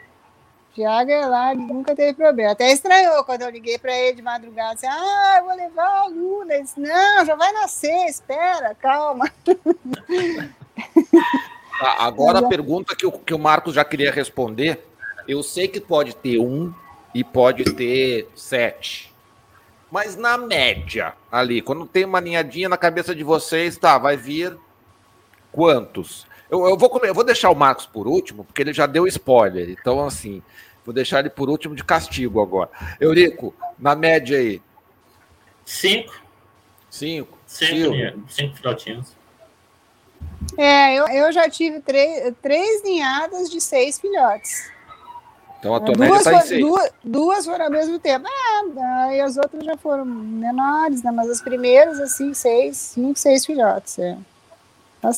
[0.75, 2.53] Tiago é lá nunca teve problema.
[2.53, 6.07] Até estranhou quando eu liguei para ele de madrugada, assim, ah, eu vou levar a
[6.07, 6.55] Luna.
[6.55, 9.31] Ele disse, não, já vai nascer, espera, calma.
[11.79, 14.87] Tá, agora a pergunta que o, que o Marcos já queria responder,
[15.27, 16.73] Eu sei que pode ter um
[17.15, 19.13] e pode ter sete.
[19.91, 24.57] Mas na média, ali, quando tem uma ninhadinha na cabeça de vocês, tá, vai vir
[25.51, 26.27] quantos?
[26.51, 29.69] Eu, eu, vou, eu vou deixar o Marcos por último, porque ele já deu spoiler.
[29.69, 30.43] Então, assim,
[30.85, 32.71] vou deixar ele por último de castigo agora.
[33.01, 34.63] Eurico, na média aí.
[35.65, 36.23] Cinco.
[36.91, 37.39] Cinco.
[37.47, 39.15] Cinco, cinco filhotinhos.
[40.57, 44.71] É, eu, eu já tive três, três ninhadas de seis filhotes.
[45.63, 46.61] Então a tua duas média está em seis.
[46.61, 48.27] Duas, duas foram ao mesmo tempo.
[48.27, 51.13] É, e as outras já foram menores, né?
[51.13, 53.97] Mas as primeiras, assim, seis, cinco, seis filhotes.
[54.01, 54.19] É.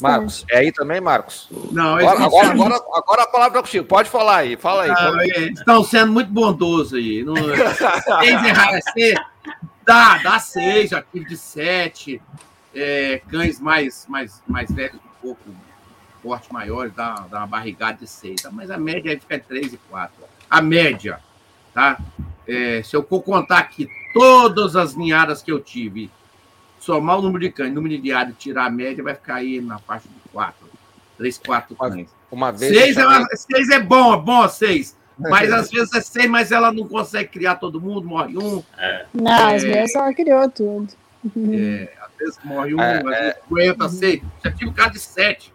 [0.02, 1.48] Marcos, é aí também, Marcos?
[1.72, 3.86] Não, agora, agora, agora, agora, a palavra é contigo.
[3.86, 4.88] Pode falar aí, fala aí.
[4.90, 7.24] Não, é, estão sendo muito bondosos aí.
[7.24, 7.34] Não,
[8.92, 9.14] seis é,
[9.84, 12.20] dá, dá seis, já tive de sete.
[12.74, 15.40] É, cães mais, mais, mais velhos, um pouco
[16.22, 18.42] porte maior, dá, dá uma barrigada de seis.
[18.42, 18.50] Tá?
[18.50, 20.33] Mas a média aí fica três e quatro.
[20.48, 21.20] A média,
[21.72, 21.98] tá?
[22.46, 26.10] É, se eu for contar aqui todas as ninhadas que eu tive,
[26.78, 29.36] somar o número de cães, o número de diário e tirar a média, vai ficar
[29.36, 30.68] aí na faixa de quatro.
[31.16, 32.10] Três, quatro cães.
[32.30, 32.76] Uma vez.
[32.76, 34.96] Seis, é, é bom, é bom seis.
[35.16, 38.60] Mas às vezes é seis, mas ela não consegue criar todo mundo, morre um.
[38.76, 39.06] É.
[39.14, 40.92] Não, às vezes ela criou tudo.
[41.52, 41.88] É,
[42.18, 43.40] vezes morre um, é, às vezes é.
[43.46, 44.22] aguenta seis.
[44.44, 45.54] Já tive um cara de sete.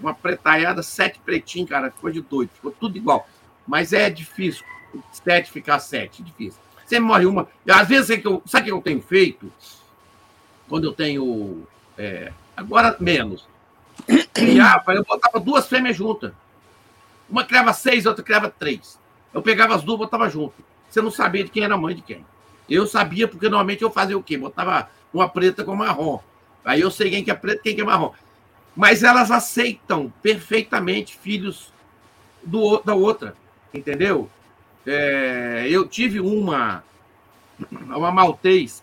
[0.00, 1.90] Uma pretaiada, sete pretinhos, cara.
[1.90, 2.50] Ficou de doido.
[2.52, 3.28] Ficou tudo igual.
[3.70, 4.64] Mas é difícil.
[5.12, 6.24] Sete ficar sete.
[6.24, 6.60] Difícil.
[6.84, 7.46] Sempre morre uma.
[7.64, 9.52] E às vezes, é que eu, sabe o que eu tenho feito?
[10.68, 11.62] Quando eu tenho.
[11.96, 13.46] É, agora menos.
[14.34, 16.32] Criava, eu botava duas fêmeas juntas.
[17.28, 18.98] Uma criava seis, outra criava três.
[19.32, 20.64] Eu pegava as duas, botava junto.
[20.88, 22.26] Você não sabia de quem era a mãe de quem.
[22.68, 24.36] Eu sabia, porque normalmente eu fazia o quê?
[24.36, 26.18] Botava uma preta com marrom.
[26.64, 28.12] Aí eu sei quem que é preto quem que é marrom.
[28.74, 31.72] Mas elas aceitam perfeitamente filhos
[32.42, 33.36] do, da outra,
[33.72, 34.28] entendeu?
[34.86, 36.82] É, eu tive uma,
[37.70, 38.82] uma maltês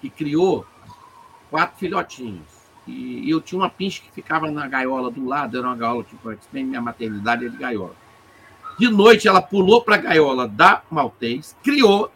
[0.00, 0.66] que criou
[1.50, 2.60] quatro filhotinhos.
[2.86, 6.34] E eu tinha uma pinche que ficava na gaiola do lado, era uma gaiola tipo,
[6.52, 7.94] minha maternidade é de gaiola.
[8.78, 12.10] De noite ela pulou para a gaiola da maltês, criou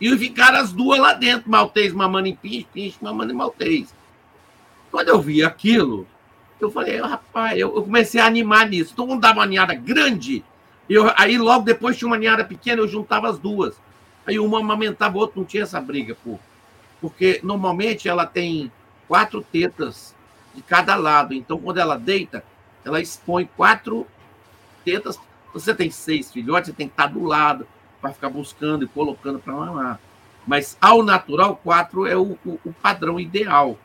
[0.00, 3.94] e ficaram as duas lá dentro, maltês mamando em pinche, pinche mamando em maltês.
[4.90, 6.06] Quando eu vi aquilo,
[6.60, 8.94] eu falei, rapaz, eu, comecei a animar nisso.
[8.94, 10.44] Todo mundo dava uma ninhada grande,
[10.88, 13.80] eu, aí logo depois tinha uma ninhada pequena, eu juntava as duas.
[14.26, 16.38] Aí uma amamentava a outra, não tinha essa briga, pô.
[17.00, 18.72] Porque normalmente ela tem
[19.06, 20.14] quatro tetas
[20.54, 21.34] de cada lado.
[21.34, 22.44] Então, quando ela deita,
[22.84, 24.06] ela expõe quatro
[24.84, 25.18] tetas.
[25.52, 27.66] Você tem seis filhotes, você tem que estar do lado
[28.00, 30.00] para ficar buscando e colocando para mamar.
[30.46, 33.76] Mas ao natural, quatro é o, o, o, padrão ideal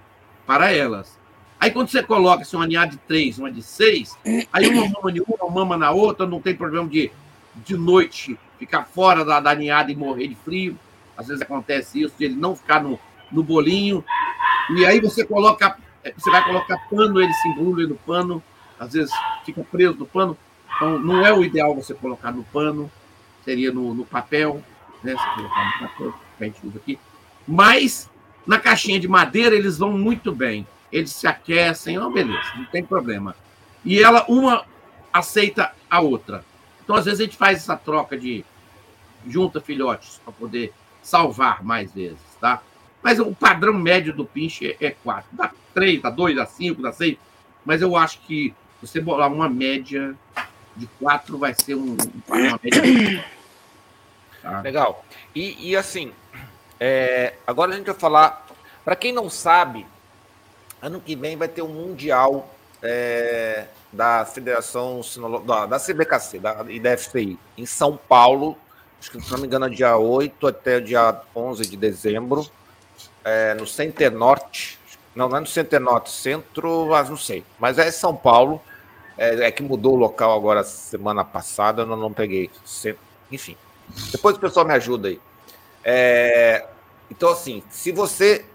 [0.46, 1.18] para elas.
[1.62, 4.18] Aí quando você coloca assim, uma ninhada de três, uma de seis,
[4.52, 7.12] aí uma mama em uma, mama na outra, não tem problema de,
[7.56, 10.76] de noite ficar fora da, da ninhada e morrer de frio.
[11.16, 13.00] Às vezes acontece isso, de ele não ficar no,
[13.32, 14.04] no bolinho.
[14.76, 15.78] E aí você coloca,
[16.18, 18.42] você vai colocar pano, ele se embrulha no pano,
[18.80, 19.14] às vezes
[19.46, 20.36] fica preso no pano.
[20.76, 22.92] Então não é o ideal você colocar no pano
[23.46, 24.64] seria no, no papel,
[25.04, 25.12] né?
[25.12, 27.00] Se colocar no papel, que a gente usa aqui.
[27.48, 28.10] Mas
[28.48, 30.66] na caixinha de madeira eles vão muito bem.
[30.92, 33.36] Eles se aquecem, oh, beleza, não tem problema.
[33.84, 34.66] E ela, uma
[35.12, 36.44] aceita a outra.
[36.84, 38.44] Então, às vezes, a gente faz essa troca de
[39.28, 42.62] junta filhotes para poder salvar mais vezes, tá?
[43.02, 45.30] Mas o padrão médio do pinche é 4.
[45.32, 47.18] Dá 3, dá 2, dá 5, dá 6.
[47.66, 50.16] Mas eu acho que você bolar uma média
[50.76, 51.98] de quatro vai ser um,
[52.28, 53.26] uma média.
[54.42, 54.62] Tá?
[54.62, 55.06] Legal.
[55.36, 56.12] E, e assim,
[56.80, 58.48] é, agora a gente vai falar.
[58.84, 59.86] Para quem não sabe,
[60.82, 62.50] ano que vem vai ter um Mundial
[62.82, 65.02] é, da Federação
[65.46, 68.58] da, da CBKC da, e da FCI em São Paulo.
[69.00, 72.46] Acho que, se não me engano, é dia 8 até dia 11 de dezembro,
[73.24, 74.80] é, no Center Norte.
[75.16, 77.44] Não, não é no Center Norte, centro, mas não sei.
[77.60, 78.62] Mas é São Paulo.
[79.18, 82.50] É, é, que mudou o local agora semana passada, eu não, não peguei.
[83.32, 83.58] Enfim.
[84.12, 85.20] Depois o pessoal me ajuda aí.
[85.84, 86.66] É,
[87.10, 88.46] então, assim, se você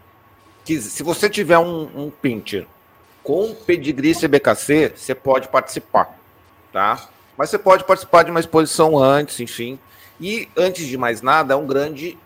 [0.67, 2.67] se você tiver um, um pincher
[3.23, 6.17] com pedigree CBKC, você pode participar,
[6.73, 7.09] tá?
[7.37, 9.79] Mas você pode participar de uma exposição antes, enfim.
[10.21, 12.19] E, antes de mais nada, é um grande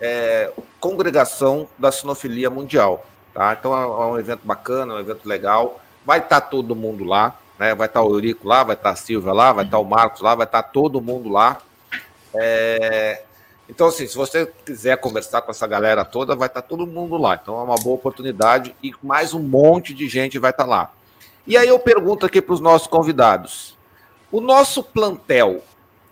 [0.00, 0.50] é,
[0.80, 3.56] congregação da sinofilia mundial, tá?
[3.58, 5.80] Então, é, é um evento bacana, é um evento legal.
[6.04, 7.38] Vai estar tá todo mundo lá.
[7.58, 7.74] Né?
[7.74, 10.34] Vai estar o Eurico lá, vai estar a Silvia lá, vai estar o Marcos lá,
[10.34, 11.58] vai estar todo mundo lá.
[12.34, 13.22] É...
[13.68, 17.38] Então, assim, se você quiser conversar com essa galera toda, vai estar todo mundo lá.
[17.40, 20.92] Então é uma boa oportunidade e mais um monte de gente vai estar lá.
[21.46, 23.74] E aí eu pergunto aqui para os nossos convidados:
[24.30, 25.62] O nosso plantel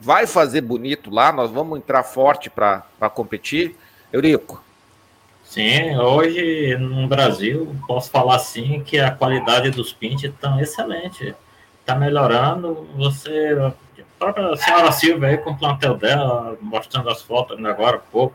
[0.01, 1.31] vai fazer bonito lá?
[1.31, 2.83] Nós vamos entrar forte para
[3.15, 3.77] competir?
[4.13, 4.63] Eurico?
[5.45, 11.35] Sim, hoje no Brasil, posso falar assim que a qualidade dos pinches está excelente.
[11.81, 12.89] Está melhorando.
[12.97, 13.55] Você,
[14.23, 18.35] própria senhora Silvia aí com o plantel dela, mostrando as fotos agora há pouco.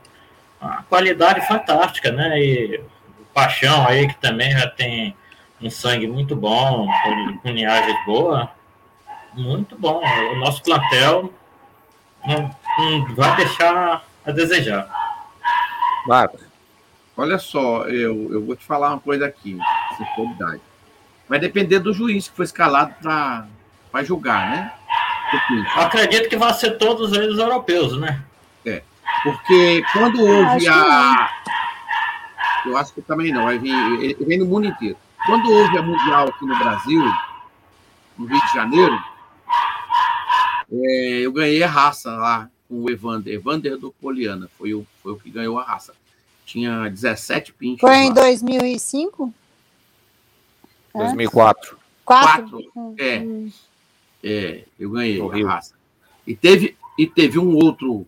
[0.59, 2.37] A qualidade fantástica, né?
[2.39, 2.81] E
[3.19, 5.15] o Paixão aí, que também já tem
[5.61, 8.51] um sangue muito bom, com, com linhagem boa.
[9.33, 10.01] Muito bom.
[10.31, 11.31] O nosso plantel
[12.25, 14.89] não, não vai deixar a desejar.
[16.05, 16.41] Marcos.
[17.15, 19.57] Olha só, eu, eu vou te falar uma coisa aqui,
[19.97, 20.61] sinceridade.
[21.27, 24.76] Vai depender do juiz que foi escalado para julgar, né?
[25.75, 28.23] Eu acredito que vai ser todos eles europeus, né?
[28.65, 28.81] É.
[29.23, 31.29] Porque quando houve a.
[32.65, 34.97] Eu acho que também não, vai vir, ele vem no mundo inteiro.
[35.25, 37.01] Quando houve a Mundial aqui no Brasil,
[38.17, 39.03] no Rio de Janeiro,
[40.71, 43.33] é, eu ganhei a raça lá com o Evander.
[43.33, 45.93] Evander do Poliana foi o, foi o que ganhou a raça.
[46.45, 47.81] Tinha 17 pinches.
[47.81, 49.33] Foi em 2005?
[50.93, 51.77] 2004.
[52.05, 52.95] Quatro?
[52.97, 53.21] É.
[54.23, 55.75] É, eu ganhei a raça.
[56.25, 58.05] E teve, e teve um outro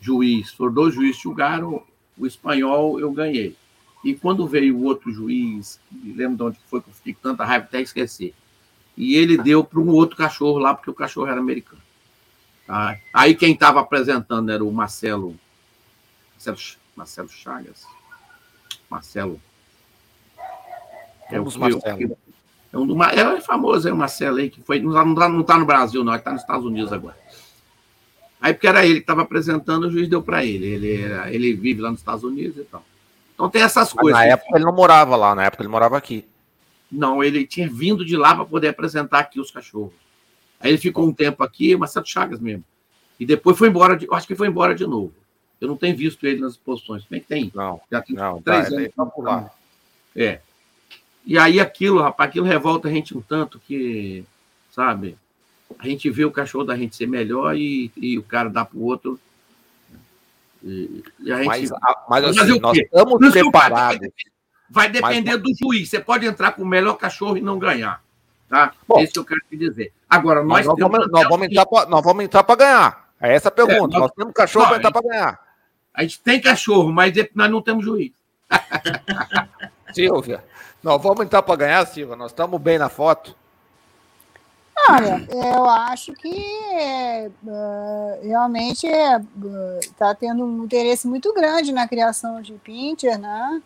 [0.00, 1.82] juiz, foram dois juízes que julgaram,
[2.18, 3.56] o espanhol eu ganhei.
[4.04, 7.44] E quando veio o outro juiz, lembro de onde foi que eu fiquei com tanta
[7.44, 8.34] raiva, até esquecer.
[8.96, 11.80] E ele deu para um outro cachorro lá, porque o cachorro era americano.
[12.66, 12.98] Tá?
[13.14, 15.38] Aí quem estava apresentando era o Marcelo,
[16.32, 16.58] Marcelo,
[16.96, 17.86] Marcelo Chagas.
[18.90, 19.40] Marcelo.
[21.30, 22.18] É o Marcelo.
[22.72, 24.80] É um do, é famoso, é o Marcelo aí, que foi.
[24.80, 27.16] Não está não tá no Brasil, não, ele está nos Estados Unidos agora.
[28.40, 30.66] Aí, porque era ele que estava apresentando, o juiz deu para ele.
[30.66, 32.84] Ele, era, ele vive lá nos Estados Unidos e tal.
[33.34, 34.20] Então tem essas Mas coisas.
[34.20, 36.24] Na época ele não morava lá, na época ele morava aqui.
[36.90, 39.92] Não, ele tinha vindo de lá para poder apresentar aqui os cachorros.
[40.58, 42.64] Aí ele ficou um tempo aqui, Marcelo Chagas mesmo.
[43.18, 45.14] E depois foi embora, de, acho que foi embora de novo.
[45.60, 47.04] Eu não tenho visto ele nas exposições.
[47.08, 47.52] Bem que tem.
[47.54, 48.88] Não, já tem não, três tá, anos.
[48.96, 49.50] Tá por lá.
[50.16, 50.40] É.
[51.24, 54.24] E aí aquilo, rapaz, aquilo revolta a gente um tanto que,
[54.70, 55.16] sabe,
[55.78, 58.78] a gente vê o cachorro da gente ser melhor e, e o cara dá para
[58.78, 59.18] o outro.
[60.62, 61.46] E, e a gente...
[61.48, 61.70] Mas,
[62.08, 64.08] mas assim, nós estamos preparados.
[64.68, 65.42] Vai depender mas...
[65.42, 65.88] do juiz.
[65.88, 68.02] Você pode entrar com o melhor cachorro e não ganhar.
[68.48, 68.72] Tá?
[68.86, 69.92] Bom, é isso que eu quero te dizer.
[70.08, 73.08] Agora, nós, nós, vamos, nós, vamos, entrar pra, nós vamos entrar para ganhar.
[73.20, 73.96] É essa a pergunta.
[73.96, 75.40] É, nós, nós, temos cachorro para entrar para ganhar.
[75.94, 78.12] A gente tem cachorro, mas nós não temos juiz.
[79.94, 80.42] Silvia,
[80.82, 82.16] nós vamos entrar para ganhar, Silvia.
[82.16, 83.34] Nós estamos bem na foto.
[84.88, 92.42] Olha, eu acho que uh, realmente está uh, tendo um interesse muito grande na criação
[92.42, 93.62] de Pinter, né?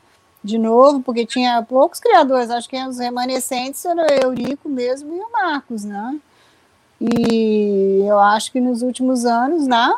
[0.47, 5.20] de novo, porque tinha poucos criadores, acho que os remanescentes eram o Eurico mesmo e
[5.20, 6.18] o Marcos, né?
[7.01, 9.94] E eu acho que nos últimos anos, né,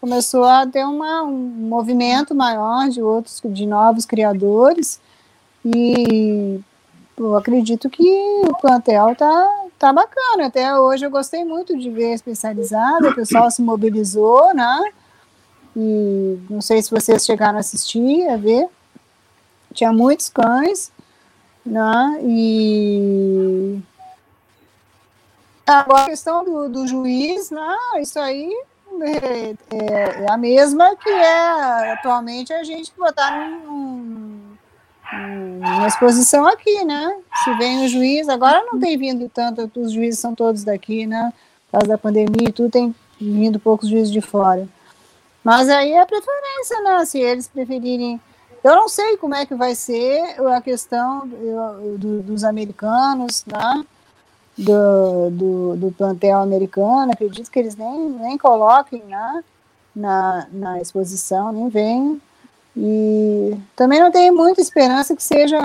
[0.00, 5.00] começou a ter uma, um movimento maior de outros, de novos criadores,
[5.74, 6.60] e
[7.16, 8.02] eu acredito que
[8.48, 10.46] o plantel tá, tá bacana.
[10.46, 14.92] Até hoje eu gostei muito de ver especializado, o pessoal se mobilizou, né?
[15.76, 18.68] E não sei se vocês chegaram a assistir, a ver
[19.76, 20.90] tinha muitos cães,
[21.64, 22.18] né?
[22.22, 23.78] E
[25.66, 27.76] agora a questão do, do juiz, né?
[28.00, 28.50] Isso aí
[29.02, 34.35] é, é, é, a mesma que é atualmente a gente botar num,
[35.12, 37.16] num, numa exposição aqui, né?
[37.44, 41.32] Se vem o juiz, agora não tem vindo tanto, os juízes são todos daqui, né?
[41.66, 44.68] Por causa da pandemia e tudo, tem vindo poucos juízes de fora.
[45.42, 47.04] Mas aí é a preferência, né?
[47.04, 48.20] Se eles preferirem
[48.66, 50.20] eu não sei como é que vai ser
[50.52, 51.28] a questão
[51.96, 53.84] do, dos americanos, né?
[54.58, 57.12] do, do, do, plantel americano.
[57.12, 59.44] Acredito que eles nem, nem coloquem né?
[59.94, 62.20] na, na exposição, nem venham.
[62.76, 65.58] E também não tenho muita esperança que seja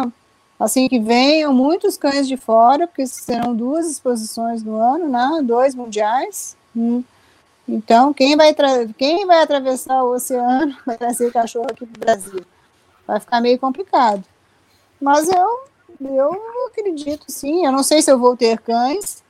[0.59, 5.41] assim que venham muitos cães de fora, porque serão duas exposições no ano, né?
[5.43, 6.55] Dois mundiais.
[6.75, 7.03] Hum.
[7.67, 8.55] Então, quem vai,
[8.97, 12.45] quem vai atravessar o oceano vai trazer cachorro aqui para o Brasil?
[13.11, 14.23] vai ficar meio complicado.
[14.99, 15.59] Mas eu,
[15.99, 17.65] eu acredito sim.
[17.65, 19.23] Eu não sei se eu vou ter cães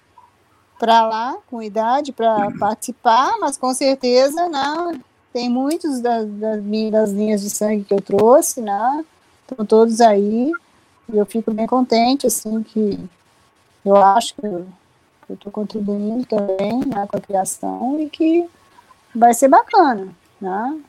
[0.77, 4.99] para lá, com idade, para participar, mas com certeza não.
[5.33, 9.05] Tem muitos das, das, das linhas de sangue que eu trouxe, né?
[9.49, 10.51] Estão todos aí.
[11.11, 12.99] E eu fico bem contente, assim, que
[13.85, 14.67] eu acho que eu
[15.29, 18.49] estou contribuindo também né, com a criação e que
[19.13, 20.79] vai ser bacana, né?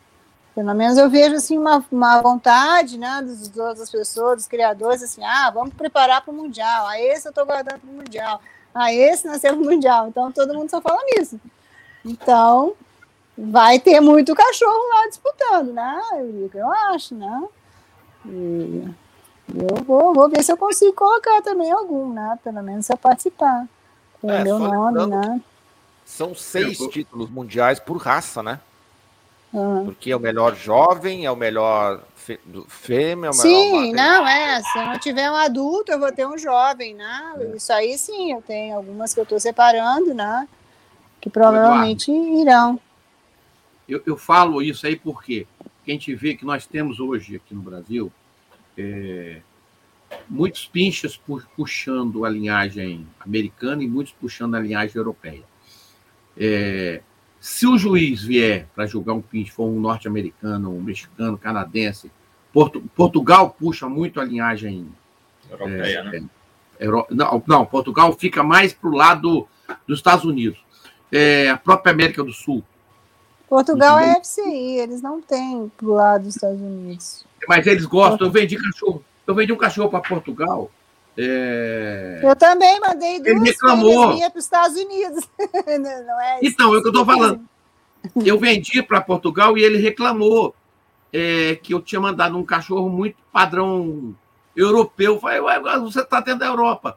[0.55, 5.25] Pelo menos eu vejo assim uma, uma vontade, né, das outras pessoas, dos criadores, assim,
[5.25, 6.87] ah, vamos preparar para o mundial.
[6.89, 8.41] Ah, esse eu estou guardando para o mundial.
[8.75, 10.09] Ah, esse nasceu no Mundial.
[10.09, 11.39] Então todo mundo só fala nisso.
[12.05, 12.75] Então,
[13.43, 16.57] vai ter muito cachorro lá disputando, né, Eurico?
[16.57, 17.49] Eu acho, né?
[18.27, 18.89] E
[19.55, 22.39] eu vou, vou ver se eu consigo colocar também algum, né?
[22.45, 23.67] Pelo menos se eu participar.
[24.21, 25.41] Com é, o meu nome, né?
[26.05, 28.61] São seis títulos mundiais por raça, né?
[29.53, 29.87] Uhum.
[29.87, 32.01] Porque é o melhor jovem, é o melhor
[32.69, 33.27] fêmea.
[33.27, 34.63] É o sim, melhor não, é.
[34.63, 37.35] Se eu não tiver um adulto, eu vou ter um jovem, né?
[37.39, 37.57] É.
[37.57, 40.49] Isso aí sim, eu tenho algumas que eu estou separando, né?
[41.21, 42.79] Que provavelmente irão.
[43.93, 45.47] Eu, eu falo isso aí porque
[45.87, 48.13] a gente vê que nós temos hoje aqui no Brasil
[48.77, 49.41] é,
[50.29, 51.21] muitos pinchas
[51.57, 55.43] puxando a linhagem americana e muitos puxando a linhagem europeia.
[56.37, 57.03] É,
[57.41, 62.11] se o juiz vier para julgar um pinche, for um norte-americano, um mexicano, canadense,
[62.53, 64.87] Porto, Portugal puxa muito a linhagem
[65.51, 66.29] europeia, é, né?
[66.79, 69.47] É, Euro, não, não, Portugal fica mais para o lado
[69.87, 70.63] dos Estados Unidos.
[71.11, 72.65] É, a própria América do Sul.
[73.53, 77.27] Portugal é FCI, eles não têm para o lado dos Estados Unidos.
[77.47, 78.27] Mas eles gostam.
[78.27, 79.05] Eu vendi cachorro.
[79.27, 80.71] Eu vendi um cachorro para Portugal.
[81.19, 82.21] É...
[82.23, 84.19] Eu também mandei duas Ele reclamou.
[84.19, 85.29] para os Estados Unidos.
[85.79, 87.45] não é então, é o que eu estou falando.
[88.25, 90.57] Eu vendi para Portugal e ele reclamou
[91.13, 94.17] é, que eu tinha mandado um cachorro muito padrão
[94.57, 95.17] europeu.
[95.17, 95.41] Eu falei,
[95.79, 96.97] você está dentro da Europa.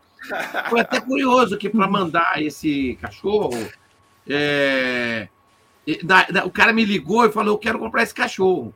[0.70, 3.52] Foi até curioso que para mandar esse cachorro,
[4.26, 5.28] é,
[6.46, 8.74] o cara me ligou e falou: Eu quero comprar esse cachorro.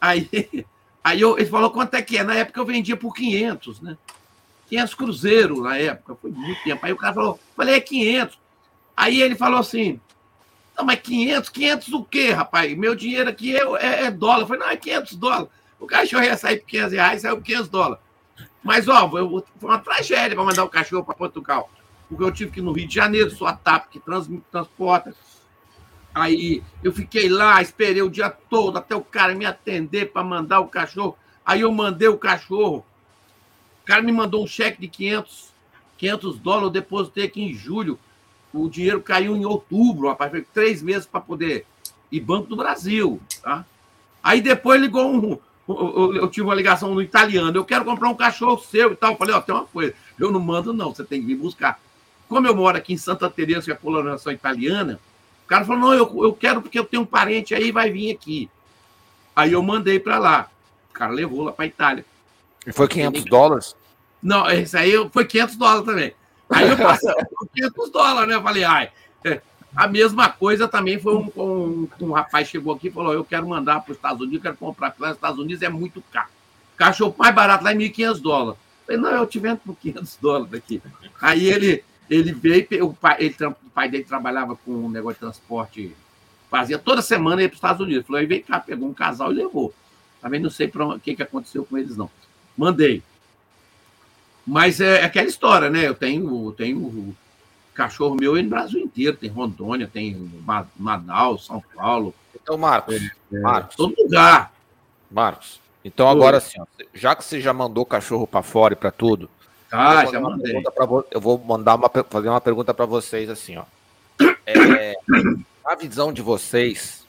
[0.00, 0.28] Aí
[1.08, 2.22] Aí eu, ele falou quanto é que é.
[2.22, 3.96] Na época eu vendia por 500, né?
[4.68, 6.84] 500 cruzeiro na época, foi muito tempo.
[6.84, 8.38] Aí o cara falou, falei, é 500.
[8.94, 9.98] Aí ele falou assim,
[10.76, 12.76] não, mas 500, 500 o quê, rapaz?
[12.76, 14.40] Meu dinheiro aqui é, é, é dólar.
[14.40, 15.48] Eu falei, não, é 500 dólares.
[15.80, 18.04] O cachorro ia sair por 500 reais, saiu por 500 dólares.
[18.62, 19.22] Mas, ó, foi
[19.62, 21.70] uma tragédia para mandar o cachorro para Portugal.
[22.06, 25.14] Porque eu tive que ir no Rio de Janeiro, sua TAP que trans, transporta.
[26.18, 30.58] Aí eu fiquei lá, esperei o dia todo até o cara me atender para mandar
[30.58, 31.16] o cachorro.
[31.46, 32.84] Aí eu mandei o cachorro.
[33.82, 35.52] O cara me mandou um cheque de 500,
[35.96, 37.98] 500 dólares, eu depositei aqui em julho.
[38.52, 40.30] O dinheiro caiu em outubro, rapaz.
[40.30, 41.64] Foi três meses para poder
[42.10, 43.20] ir Banco do Brasil.
[43.40, 43.64] Tá?
[44.22, 45.38] Aí depois ligou um.
[45.68, 47.56] Eu tive uma ligação no italiano.
[47.56, 49.12] Eu quero comprar um cachorro seu e tal.
[49.12, 49.94] Eu falei: Ó, tem uma coisa.
[50.18, 50.92] Eu não mando, não.
[50.92, 51.78] Você tem que vir buscar.
[52.28, 54.98] Como eu moro aqui em Santa Teresa, que é a colonização italiana,
[55.48, 58.14] o cara falou: não, eu, eu quero porque eu tenho um parente aí, vai vir
[58.14, 58.50] aqui.
[59.34, 60.50] Aí eu mandei para lá.
[60.90, 62.04] O cara levou lá para Itália.
[62.66, 63.76] E foi 500 dólares?
[64.22, 66.14] Não, esse aí foi 500 dólares também.
[66.50, 67.10] Aí eu passei
[67.54, 68.34] 500 dólares, né?
[68.34, 68.90] Eu falei, ai.
[69.24, 69.40] É.
[69.74, 73.48] A mesma coisa também foi um, um, um rapaz chegou aqui e falou: Eu quero
[73.48, 76.28] mandar para os Estados Unidos, quero comprar para os Estados Unidos, é muito caro.
[76.74, 78.60] O cachorro mais barato lá é 1.500 dólares.
[78.86, 80.82] Eu falei: Não, eu te vendo por 500 dólares aqui.
[81.22, 85.20] Aí ele, ele veio, o pai, ele, o pai dele trabalhava com um negócio de
[85.20, 85.94] transporte,
[86.50, 88.06] fazia toda semana ir para os Estados Unidos.
[88.06, 89.72] Falou, aí vem cá, pegou um casal e levou.
[90.20, 92.10] Também não sei o que, que aconteceu com eles, não.
[92.56, 93.02] Mandei.
[94.46, 95.86] Mas é, é aquela história, né?
[95.86, 97.14] Eu tenho, tenho
[97.74, 99.16] cachorro meu no Brasil inteiro.
[99.16, 100.30] Tem Rondônia, tem
[100.76, 102.14] Manaus, São Paulo.
[102.34, 104.52] Então, Marcos, é, é, Marcos todo lugar.
[105.10, 106.60] Marcos, então agora sim,
[106.92, 109.30] já que você já mandou cachorro para fora e para tudo,
[109.70, 110.62] ah, já mandei.
[111.10, 113.64] Eu vou mandar uma, fazer uma pergunta para vocês assim, ó.
[114.46, 114.94] É,
[115.64, 117.04] a visão de vocês,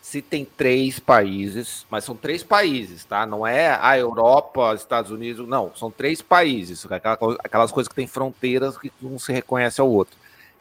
[0.00, 3.26] se tem três países, mas são três países, tá?
[3.26, 6.86] Não é a Europa, Estados Unidos, não, são três países,
[7.42, 10.16] aquelas coisas que têm fronteiras que um se reconhece ao outro.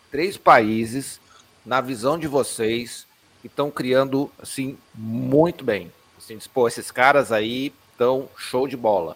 [0.09, 1.21] Três países,
[1.65, 3.05] na visão de vocês,
[3.41, 5.91] que estão criando assim muito bem.
[6.17, 9.15] Assim, pô, esses caras aí estão show de bola.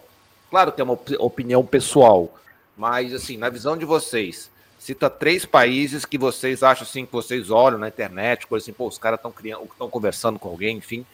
[0.52, 2.30] Claro que é uma opinião pessoal,
[2.76, 7.50] mas assim, na visão de vocês, cita três países que vocês acham assim, que vocês
[7.50, 11.06] olham na internet, coisa assim, pô, os caras estão criando, estão conversando com alguém, enfim,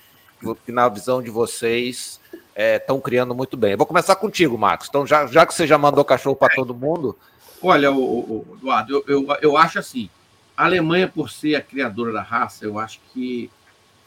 [0.67, 2.19] que na visão de vocês
[2.57, 3.71] estão é, criando muito bem.
[3.71, 4.89] Eu vou começar contigo, Marcos.
[4.89, 7.17] Então, já, já que você já mandou cachorro para todo mundo.
[7.63, 10.11] Olha, o, o, Eduardo, eu, eu, eu acho assim:
[10.57, 13.49] a Alemanha, por ser a criadora da raça, eu acho que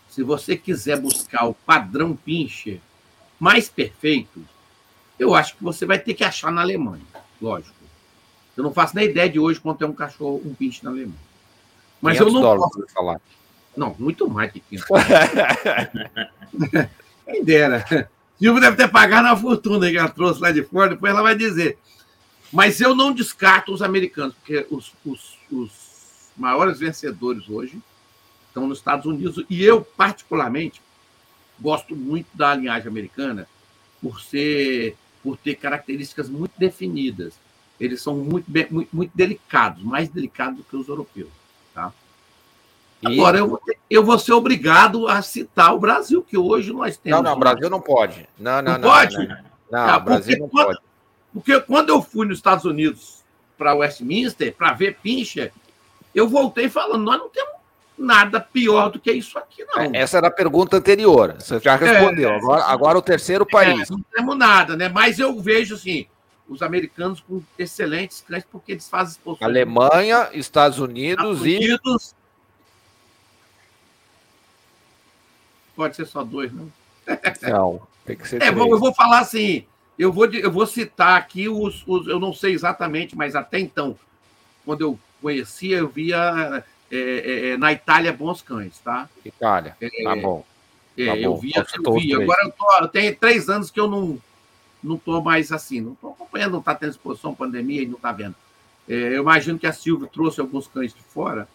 [0.09, 2.81] se você quiser buscar o padrão pincher
[3.39, 4.45] mais perfeito,
[5.19, 7.03] eu acho que você vai ter que achar na Alemanha,
[7.41, 7.75] lógico.
[8.55, 11.31] Eu não faço nem ideia de hoje quanto é um cachorro, um pinche na Alemanha.
[12.01, 13.19] Mas eu não posso falar.
[13.75, 14.87] Não, muito mais que 500
[17.25, 18.09] Quem dera.
[18.37, 21.35] Silvio deve ter pagado uma fortuna que ela trouxe lá de fora, depois ela vai
[21.35, 21.77] dizer.
[22.51, 25.71] Mas eu não descarto os americanos, porque os, os, os
[26.35, 27.79] maiores vencedores hoje
[28.47, 29.45] estão nos Estados Unidos.
[29.49, 30.81] E eu, particularmente,
[31.59, 33.47] gosto muito da linhagem americana
[34.01, 37.33] por ser por ter características muito definidas.
[37.79, 41.29] eles são muito, muito, muito delicados, mais delicados do que os europeus.
[41.73, 41.91] Tá?
[43.03, 47.17] Agora, eu, eu vou ser obrigado a citar o Brasil, que hoje nós temos.
[47.17, 48.27] Não, não, o Brasil não pode.
[48.37, 48.89] Não, não, não.
[48.89, 49.17] Pode?
[49.17, 49.35] Não, não,
[49.71, 49.87] não.
[49.87, 50.79] não o Brasil não quando, pode.
[51.33, 53.23] Porque quando eu fui nos Estados Unidos
[53.57, 55.51] para Westminster, para ver Pincher,
[56.13, 57.60] eu voltei falando: nós não temos
[58.01, 59.81] nada pior do que isso aqui, não.
[59.81, 61.35] É, essa era a pergunta anterior.
[61.39, 62.29] Você já respondeu.
[62.29, 63.89] É, agora, agora o terceiro país.
[63.89, 64.89] É, não temos nada, né?
[64.89, 66.07] Mas eu vejo assim
[66.49, 69.49] os americanos com excelentes cães porque eles fazem exposições.
[69.49, 72.21] Alemanha, Estados Unidos, Estados Unidos e.
[75.75, 76.71] Pode ser só dois, não?
[77.41, 78.41] Não, tem que ser.
[78.41, 79.65] É, eu vou falar assim.
[79.97, 82.07] Eu vou, eu vou citar aqui os, os.
[82.07, 83.97] Eu não sei exatamente, mas até então,
[84.65, 89.09] quando eu conhecia, eu via é, é, é na Itália bons cães, tá?
[89.25, 89.87] Itália, tá
[90.17, 90.45] é, bom.
[90.97, 92.17] É, tá eu via, eu via.
[92.21, 94.19] Agora eu, tô, eu tenho três anos que eu não
[94.83, 98.11] não estou mais assim, não estou acompanhando, não está tendo exposição, pandemia e não está
[98.11, 98.35] vendo.
[98.89, 101.47] É, eu imagino que a Silvia trouxe alguns cães de fora,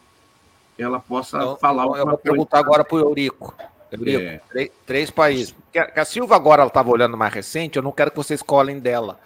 [0.79, 3.55] ela possa então, falar então Eu vou perguntar agora para o Eurico.
[3.91, 4.41] Eurico, é.
[4.49, 5.55] três, três, países.
[5.73, 8.17] Que a, que a Silva agora ela estava olhando mais recente, eu não quero que
[8.17, 9.19] vocês colhem dela.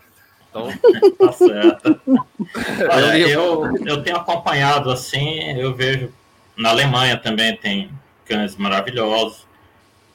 [0.51, 0.68] Então...
[1.18, 2.01] tá certo.
[2.93, 6.12] Olha, eu, eu tenho acompanhado assim, eu vejo
[6.60, 7.90] na Alemanha também tem
[8.27, 9.48] cães maravilhosos.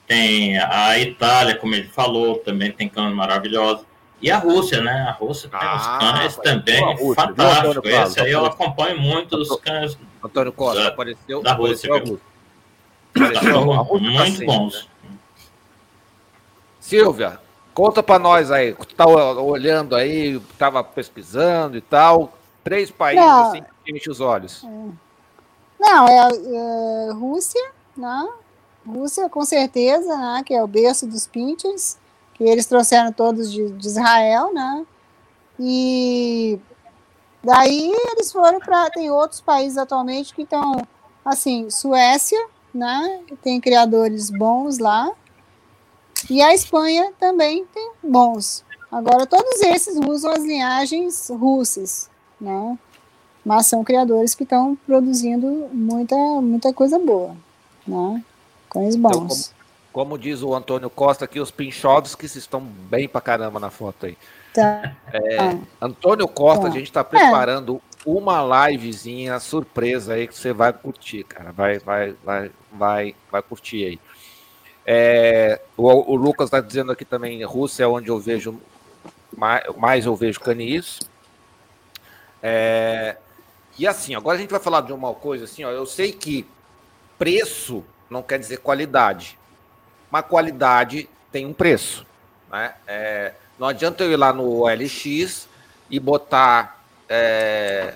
[0.07, 3.83] Tem a Itália, como ele falou, também tem cães maravilhosos.
[4.21, 5.07] E a Rússia, né?
[5.09, 7.89] A Rússia tem ah, uns cães também Rússia, fantásticos.
[7.89, 9.97] Esse aí eu acompanho muito os cães.
[10.23, 11.89] Antônio Costa, da, apareceu, da Rússia.
[11.89, 12.19] Apareceu
[13.15, 14.09] apareceu a Rússia.
[14.11, 14.89] muito tá bons.
[15.03, 15.09] Né?
[16.79, 17.39] Silvia,
[17.75, 18.73] conta para nós aí.
[18.95, 22.33] Tá olhando aí, estava pesquisando e tal.
[22.63, 23.49] Três países Não.
[23.49, 24.63] assim que enche os olhos.
[24.63, 24.89] É.
[25.79, 26.29] Não, é,
[27.09, 27.61] é Rússia,
[27.95, 28.27] né?
[28.87, 31.97] Rússia, com certeza, né, que é o berço dos pinches,
[32.35, 34.85] que eles trouxeram todos de, de Israel, né?
[35.59, 36.59] E
[37.43, 38.89] daí eles foram para.
[38.91, 40.81] Tem outros países atualmente que estão,
[41.23, 42.39] assim, Suécia,
[42.73, 43.21] né?
[43.41, 45.11] Tem criadores bons lá.
[46.29, 48.63] E a Espanha também tem bons.
[48.91, 52.77] Agora, todos esses usam as linhagens russas, né?
[53.43, 57.35] Mas são criadores que estão produzindo muita, muita coisa boa,
[57.85, 58.23] né?
[58.69, 59.11] Cães bons.
[59.11, 63.59] Então, como, como, diz o Antônio Costa aqui, os pinchodos que estão bem pra caramba
[63.59, 64.17] na foto aí.
[64.53, 64.95] Tá.
[65.11, 65.59] É, ah.
[65.81, 66.67] Antônio Costa, tá.
[66.69, 68.09] a gente está preparando é.
[68.09, 71.51] uma livezinha surpresa aí que você vai curtir, cara.
[71.51, 73.99] Vai, vai, vai, vai, vai curtir aí.
[74.85, 78.59] É, o, o, Lucas está dizendo aqui também, Rússia é onde eu vejo
[79.35, 80.99] mais, mais eu vejo canis.
[82.41, 83.17] É,
[83.77, 86.47] e assim, agora a gente vai falar de uma coisa assim, ó, eu sei que
[87.17, 89.37] preço não quer dizer qualidade.
[90.11, 92.05] Mas qualidade tem um preço.
[92.51, 92.73] Né?
[92.87, 95.47] É, não adianta eu ir lá no OLX
[95.89, 97.95] e botar é,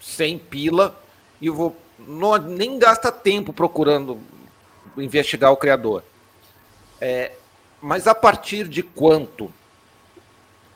[0.00, 1.00] 100 pila
[1.40, 4.20] e vou não, nem gasta tempo procurando
[5.00, 6.02] investigar o criador.
[7.00, 7.32] É,
[7.80, 9.52] mas a partir de quanto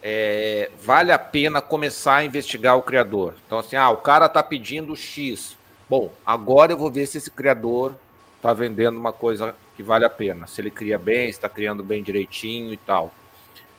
[0.03, 3.35] é, vale a pena começar a investigar o criador?
[3.47, 5.57] Então, assim, ah, o cara está pedindo X.
[5.89, 7.95] Bom, agora eu vou ver se esse criador
[8.37, 10.47] está vendendo uma coisa que vale a pena.
[10.47, 13.13] Se ele cria bem, está criando bem direitinho e tal.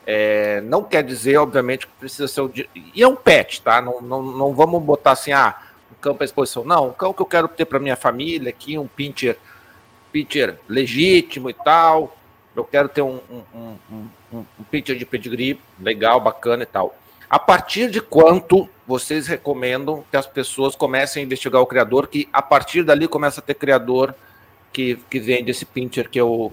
[0.06, 2.52] É, não quer dizer, obviamente, que precisa ser o.
[2.94, 3.82] E é um pet, tá?
[3.82, 5.56] Não, não, não vamos botar assim, ah,
[5.92, 6.64] um cão para exposição.
[6.64, 9.38] Não, um cão que eu quero ter para minha família aqui, um pincher,
[10.14, 12.16] pincher legítimo e tal.
[12.56, 16.96] Eu quero ter um, um, um, um, pincher de pedigree legal, bacana e tal.
[17.28, 22.30] A partir de quanto vocês recomendam que as pessoas comecem a investigar o criador, que
[22.32, 24.14] a partir dali começa a ter criador
[24.72, 26.52] que, que vende esse pincher que é o,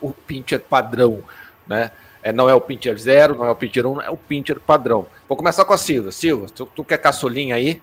[0.00, 1.24] o pincher padrão,
[1.66, 1.90] né?
[2.22, 4.58] É, não é o pincher zero, não é o pincher 1, um, é o pincher
[4.58, 5.06] padrão.
[5.28, 6.10] Vou começar com a Silva.
[6.10, 7.82] Silva, tu, tu quer caçulinha aí?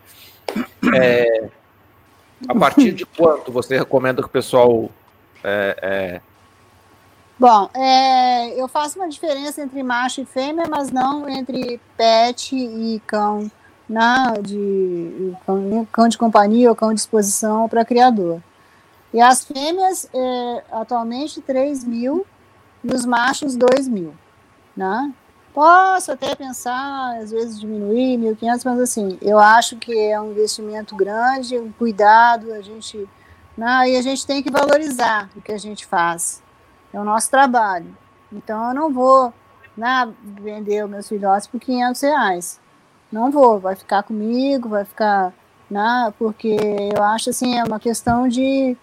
[0.99, 1.47] É,
[2.47, 4.89] a partir de quanto você recomenda que o pessoal
[5.43, 6.22] é, é...
[7.39, 13.01] Bom, é, eu faço uma diferença entre macho e fêmea, mas não entre pet e
[13.07, 13.49] cão,
[13.89, 18.41] na, de, cão, cão de companhia ou cão de exposição para criador.
[19.13, 22.26] E as fêmeas, é, atualmente, 3 mil,
[22.84, 24.13] e os machos, 2 mil,
[24.76, 25.11] né?
[25.53, 30.95] Posso até pensar, às vezes, diminuir 1.500, mas assim, eu acho que é um investimento
[30.95, 33.07] grande, um cuidado, a gente,
[33.88, 36.41] e a gente tem que valorizar o que a gente faz.
[36.93, 37.95] É o nosso trabalho.
[38.31, 39.33] Então, eu não vou
[39.75, 42.59] né, vender os meus filhotes por 500 reais.
[43.11, 45.33] Não vou, vai ficar comigo, vai ficar,
[45.69, 46.57] né, porque
[46.95, 48.77] eu acho assim, é uma questão de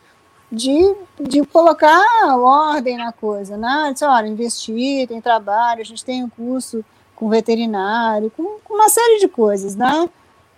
[0.50, 2.02] de, de colocar
[2.36, 3.90] ordem na coisa, né?
[3.92, 6.84] Diz, olha, investir, tem trabalho, a gente tem um curso
[7.14, 10.08] com veterinário, com, com uma série de coisas, né?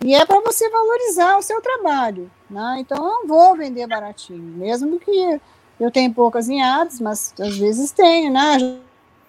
[0.03, 2.77] E é para você valorizar o seu trabalho, né?
[2.79, 5.39] Então eu não vou vender baratinho, mesmo que
[5.79, 8.57] eu tenha poucas ninhadas, mas às vezes tenho, né?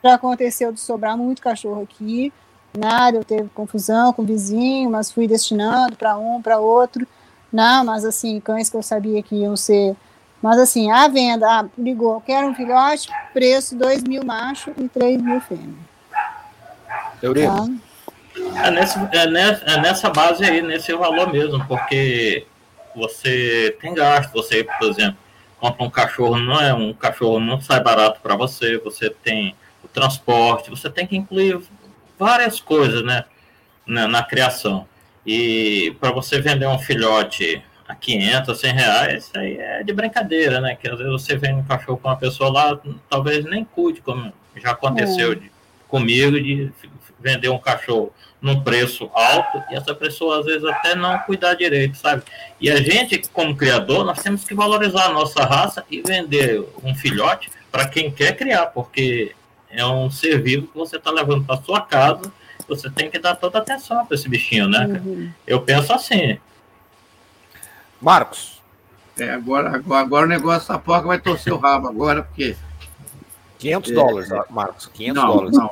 [0.03, 2.33] Já aconteceu de sobrar muito cachorro aqui,
[2.77, 7.07] nada, eu teve confusão com o vizinho, mas fui destinando para um, para outro,
[7.53, 9.95] não, mas assim, cães que eu sabia que iam ser
[10.43, 15.23] mas assim, a venda, ah, ligou, quero um filhote, preço 2 mil macho e 3
[15.23, 15.77] mil fêmea.
[17.23, 17.55] Eurico.
[17.55, 17.92] Tá?
[18.65, 22.47] É, nesse, é, nessa, é nessa base aí, nesse valor mesmo, porque
[22.95, 25.17] você tem gasto, você, por exemplo,
[25.59, 29.55] compra um cachorro, não é um cachorro, não sai barato para você, você tem
[29.85, 31.61] o transporte, você tem que incluir
[32.19, 33.25] várias coisas, né,
[33.87, 34.87] na, na criação.
[35.27, 40.61] E para você vender um filhote a 500, 100 reais, isso aí é de brincadeira,
[40.61, 40.75] né?
[40.75, 44.33] Que às vezes você vende um cachorro com uma pessoa lá, talvez nem cuide, como
[44.57, 45.35] já aconteceu é.
[45.37, 45.53] de,
[45.89, 46.73] comigo, de
[47.23, 51.97] vender um cachorro num preço alto e essa pessoa às vezes até não cuidar direito,
[51.97, 52.23] sabe?
[52.61, 56.95] E a gente, como criador, nós temos que valorizar a nossa raça e vender um
[56.95, 59.35] filhote para quem quer criar, porque
[59.71, 62.33] é um ser vivo que você está levando para sua casa,
[62.69, 64.87] você tem que dar toda a atenção para esse bichinho, né?
[64.87, 65.31] Uhum.
[65.47, 66.39] Eu penso assim,
[68.03, 68.61] Marcos.
[69.19, 72.57] É, agora, agora, agora o negócio da porca vai torcer o rabo agora, porque.
[73.63, 74.87] 500 é, dólares, Marcos.
[74.87, 75.57] 500 não, dólares.
[75.57, 75.71] Não,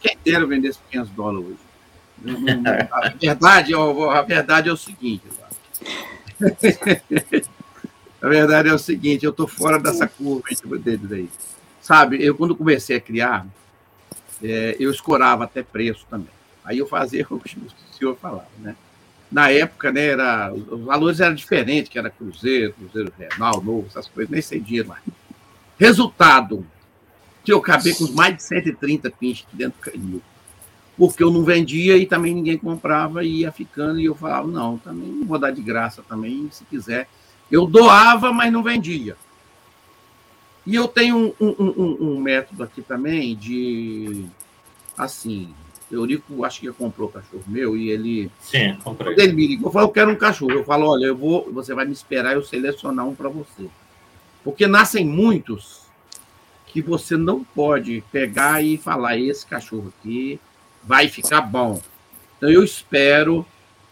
[0.00, 1.58] quem inteiro vender 500 dólares hoje.
[2.92, 5.24] A verdade, a verdade é o seguinte.
[8.20, 10.44] a verdade é o seguinte, eu estou fora dessa curva
[10.78, 11.30] deles aí.
[11.80, 13.46] Sabe, eu quando comecei a criar,
[14.42, 16.28] é, eu escorava até preço também.
[16.62, 18.76] Aí eu fazia o que o senhor falava, né?
[19.30, 24.08] na época, né, era, os valores eram diferentes, que era Cruzeiro, Cruzeiro Renal, Novo, essas
[24.08, 25.02] coisas, nem sei dinheiro mais.
[25.78, 26.66] Resultado,
[27.44, 30.22] que eu acabei com mais de 130 pinches dentro do canil.
[30.96, 34.76] Porque eu não vendia e também ninguém comprava e ia ficando, e eu falava, não,
[34.76, 37.08] também não vou dar de graça também, se quiser.
[37.50, 39.16] Eu doava, mas não vendia.
[40.66, 44.26] E eu tenho um, um, um, um método aqui também de,
[44.96, 45.54] assim,
[45.90, 48.30] Eurico, acho que comprou o cachorro meu e ele.
[48.40, 49.14] Sim, comprei.
[49.18, 50.52] Ele me ligou, falou: Eu quero um cachorro.
[50.52, 53.68] Eu falo: Olha, eu vou, você vai me esperar eu selecionar um para você.
[54.44, 55.89] Porque nascem muitos
[56.70, 60.40] que você não pode pegar e falar: Esse cachorro aqui
[60.82, 61.80] vai ficar bom.
[62.36, 63.46] Então eu espero.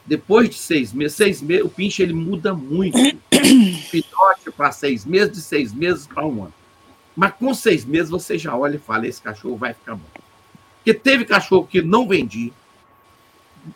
[0.07, 2.97] Depois de seis meses, seis meses, o pinche ele muda muito.
[3.91, 6.55] Filhote para seis meses, de seis meses para um ano.
[7.15, 10.09] Mas com seis meses você já olha e fala: esse cachorro vai ficar bom.
[10.77, 12.53] Porque teve cachorro que não vendi,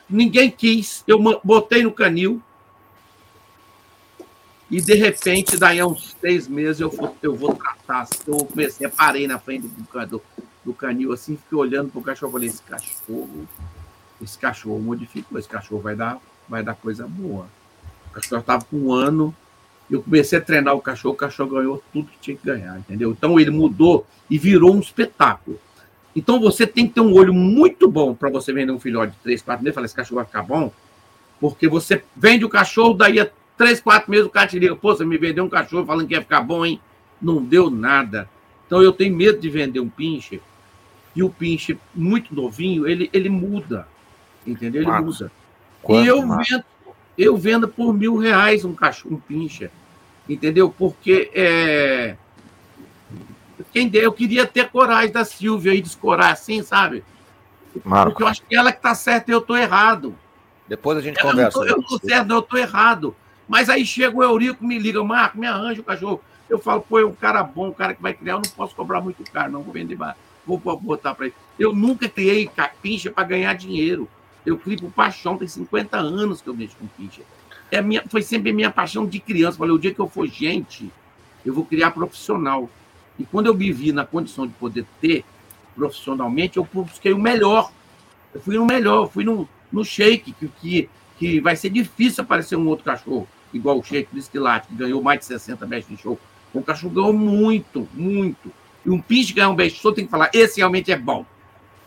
[0.09, 2.43] ninguém quis, eu botei no canil,
[4.73, 8.09] e de repente, daí a uns três meses, eu vou, eu vou tratar.
[8.27, 10.23] Eu comecei, parei na frente do, do,
[10.65, 13.47] do canil, assim, fiquei olhando para o cachorro, falei, esse cachorro,
[14.23, 16.19] esse cachorro modificou, esse cachorro vai dar,
[16.49, 17.49] vai dar coisa boa.
[18.09, 19.37] O cachorro estava com um ano,
[19.91, 23.11] eu comecei a treinar o cachorro, o cachorro ganhou tudo que tinha que ganhar, entendeu?
[23.11, 25.61] Então ele mudou e virou um espetáculo.
[26.17, 29.19] Então você tem que ter um olho muito bom para você vender um filhote de
[29.19, 30.73] 3, 4 meses falar: esse cachorro vai ficar bom.
[31.39, 34.95] Porque você vende o cachorro, daí a 3, 4 meses o cara te liga: pô,
[34.95, 36.81] você me vendeu um cachorro falando que ia ficar bom, hein?
[37.21, 38.29] Não deu nada.
[38.67, 40.41] Então eu tenho medo de vender um pinche.
[41.15, 43.87] E o pinche, muito novinho, ele, ele muda.
[44.47, 44.83] Entendeu?
[44.83, 45.33] Ele Marcos, muda.
[45.91, 46.65] E eu vendo,
[47.19, 49.71] eu vendo por mil reais um cachorro, um pinche.
[50.29, 50.71] Entendeu?
[50.71, 52.17] Porque é,
[53.73, 57.05] quem der, eu queria ter coragem da Silvia aí de escorar assim, sabe?
[57.85, 58.11] Marco.
[58.11, 60.15] Porque eu acho que ela que tá certa e eu tô errado.
[60.69, 61.59] Depois a gente eu conversa.
[61.59, 63.17] Tô, eu tô certo, eu tô errado.
[63.53, 66.23] Mas aí chega o Eurico, me liga, Marco, me arranja o cachorro.
[66.49, 68.75] Eu falo, pô, é um cara bom, um cara que vai criar, eu não posso
[68.75, 69.99] cobrar muito caro, não vou vender,
[70.47, 71.35] vou botar para ele.
[71.59, 72.51] Eu nunca criei
[72.81, 74.09] pincha para ganhar dinheiro.
[74.47, 77.21] Eu crio por paixão, tem 50 anos que eu mexo com pincha.
[77.71, 79.59] É minha, foi sempre a minha paixão de criança.
[79.59, 80.91] Falei, o dia que eu for gente,
[81.45, 82.71] eu vou criar profissional.
[83.19, 85.27] E quando eu me vi na condição de poder ter
[85.77, 87.71] profissionalmente, eu busquei o melhor.
[88.33, 92.25] Eu fui no melhor, eu fui no, no shake, que, que, que vai ser difícil
[92.25, 95.97] aparecer um outro cachorro, igual o shake do Esquilate, que ganhou mais de 60 best
[95.97, 96.19] show.
[96.53, 98.53] O cachorro ganhou muito, muito.
[98.85, 101.25] E um pinche ganhar um best show tem que falar, esse realmente é bom.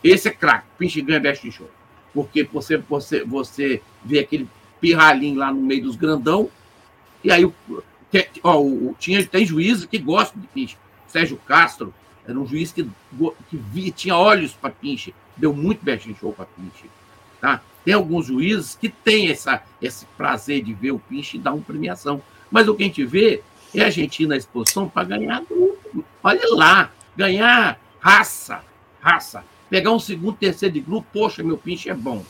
[0.02, 1.70] Esse é craque, pinche ganha best show.
[2.12, 4.48] Porque você, você, você vê aquele
[4.80, 6.50] pirralhinho lá no meio dos grandão,
[7.22, 7.44] e aí
[8.42, 10.76] ó, o, tinha, tem juízes que gostam de pinche.
[11.08, 11.92] Sérgio Castro
[12.26, 12.88] era um juiz que,
[13.48, 16.90] que via, tinha olhos para pinche, deu muito best show para pinche.
[17.40, 17.62] Tá?
[17.86, 21.62] Tem alguns juízes que têm essa, esse prazer de ver o pinche e dar uma
[21.62, 22.20] premiação.
[22.50, 26.04] Mas o que a gente vê é a ir na exposição para ganhar grupo.
[26.20, 28.60] Olha lá, ganhar raça,
[29.00, 29.44] raça.
[29.70, 32.24] pegar um segundo, terceiro de grupo, poxa, meu pinche é bom.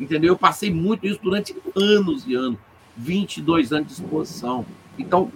[0.00, 0.32] Entendeu?
[0.32, 2.58] Eu passei muito isso durante anos e anos.
[2.96, 4.64] 22 anos de exposição.
[4.98, 5.30] Então,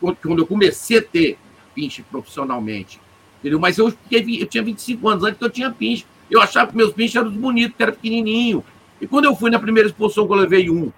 [0.00, 1.38] quando eu comecei a ter
[1.72, 3.00] pinche profissionalmente,
[3.38, 3.60] entendeu?
[3.60, 6.04] Mas eu, eu tinha 25 anos antes que eu tinha pinche.
[6.30, 8.64] Eu achava que meus pinches eram bonitos, que era pequenininho.
[9.00, 10.92] E quando eu fui na primeira exposição que eu levei um,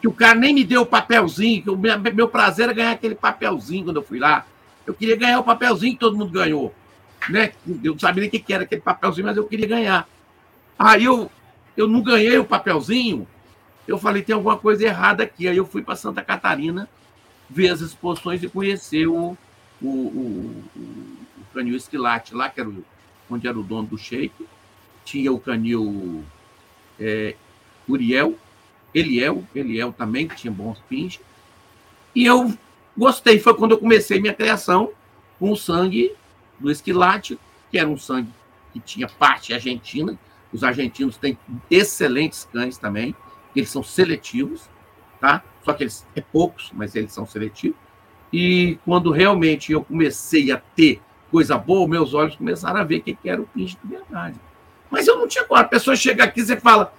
[0.00, 2.90] que o cara nem me deu o papelzinho, que o meu, meu prazer era ganhar
[2.90, 4.44] aquele papelzinho quando eu fui lá.
[4.84, 6.74] Eu queria ganhar o papelzinho que todo mundo ganhou.
[7.28, 7.52] Né?
[7.84, 10.08] Eu não sabia nem o que era aquele papelzinho, mas eu queria ganhar.
[10.76, 11.30] Aí eu,
[11.76, 13.28] eu não ganhei o papelzinho,
[13.86, 15.46] eu falei, tem alguma coisa errada aqui.
[15.46, 16.88] Aí eu fui para Santa Catarina
[17.48, 19.36] ver as exposições e conhecer o,
[19.80, 22.84] o, o, o canil Esquilate lá, que era o,
[23.30, 24.46] onde era o dono do Sheik.
[25.04, 26.24] Tinha o canil
[26.98, 27.34] é,
[27.88, 28.36] Uriel,
[28.94, 31.20] Eliel, Eliel também, que tinha bons pinches.
[32.14, 32.52] E eu
[32.96, 34.90] gostei, foi quando eu comecei minha criação
[35.38, 36.14] com o sangue
[36.58, 37.38] do esquilate,
[37.70, 38.30] que era um sangue
[38.72, 40.18] que tinha parte argentina.
[40.52, 41.38] Os argentinos têm
[41.70, 43.14] excelentes cães também,
[43.56, 44.68] eles são seletivos,
[45.20, 45.42] tá?
[45.64, 47.78] Só que eles é poucos, mas eles são seletivos.
[48.32, 51.00] E quando realmente eu comecei a ter
[51.32, 54.38] coisa boa, meus olhos começaram a ver o que era o pinche de verdade.
[54.90, 55.58] Mas eu não tinha como.
[55.58, 56.92] A pessoa chega aqui e fala,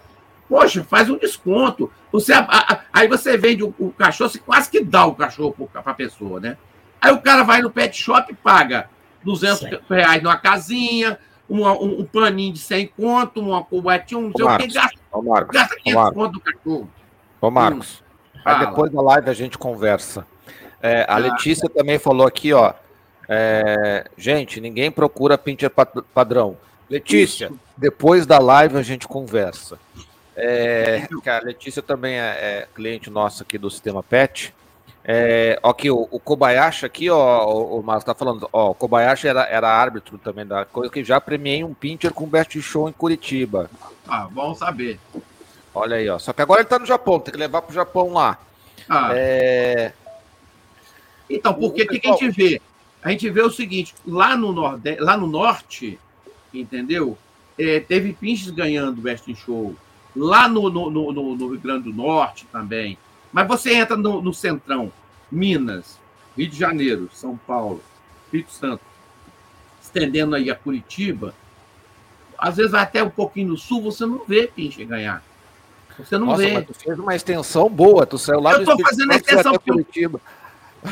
[0.50, 1.92] poxa, faz um desconto.
[2.12, 5.70] Você, a, a, aí você vende o, o, cachorro, você quase que dá o cachorro
[5.72, 6.58] para a pessoa, né?
[7.00, 8.90] Aí o cara vai no pet shop e paga
[9.24, 9.70] 200 Sim.
[9.88, 14.58] reais numa casinha, uma, um, um, paninho de 100 conto, uma cubatinha, não sei o
[14.58, 16.90] que, gasta, Ô, Marcos, gasta 500 conto do cachorro.
[17.40, 18.04] Ô, Marcos,
[18.36, 20.26] hum, aí depois da live a gente conversa.
[20.82, 21.70] É, a ah, Letícia é.
[21.70, 22.74] também falou aqui, ó.
[23.28, 25.72] É, gente, ninguém procura pincher
[26.14, 26.58] padrão.
[26.90, 27.60] Letícia, Isso.
[27.78, 29.80] depois da live a gente conversa.
[30.36, 34.54] É, a Letícia também é, é, cliente nossa aqui do Sistema PET.
[35.06, 39.28] É, aqui, o, o Kobayashi aqui, ó, o, o Marcos tá falando, ó, o Kobayashi
[39.28, 42.94] era, era árbitro também da coisa que já premiei um pincher com best show em
[42.94, 43.70] Curitiba.
[44.08, 45.00] Ah, bom saber.
[45.76, 46.18] Olha aí, ó.
[46.20, 48.38] Só que agora ele tá no Japão, tem que levar pro Japão lá.
[48.88, 49.10] Ah.
[49.14, 49.92] É...
[51.30, 52.62] Então, porque o que, que, a gente vê?
[53.04, 54.96] A gente vê o seguinte, lá no, norde...
[55.00, 56.00] lá no norte,
[56.54, 57.18] entendeu?
[57.58, 59.76] É, teve pinches ganhando best show
[60.16, 62.98] lá no, no, no, no, Rio Grande do Norte também.
[63.32, 64.92] Mas você entra no, no Centrão,
[65.32, 66.00] Minas,
[66.38, 67.84] Rio de Janeiro, São Paulo,
[68.26, 68.84] Espírito Santo,
[69.82, 71.34] estendendo aí a Curitiba,
[72.38, 75.24] às vezes até um pouquinho no sul, você não vê Pinche ganhar.
[75.98, 76.54] Você não Nossa, vê.
[76.54, 79.16] Mas tu fez uma extensão boa, tu saiu lá eu do Eu tô fazendo a
[79.16, 80.20] extensão Curitiba.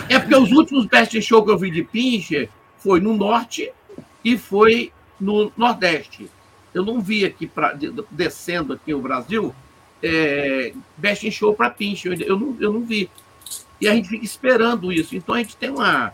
[0.09, 3.71] É porque os últimos best show que eu vi de Pinche foi no norte
[4.23, 6.29] e foi no nordeste
[6.73, 7.73] eu não vi aqui, pra,
[8.09, 9.53] descendo aqui o Brasil,
[10.01, 12.07] é, best in show para pinche.
[12.07, 13.09] Eu, eu, não, eu não vi.
[13.79, 15.15] E a gente fica esperando isso.
[15.15, 16.11] Então a gente tem uma.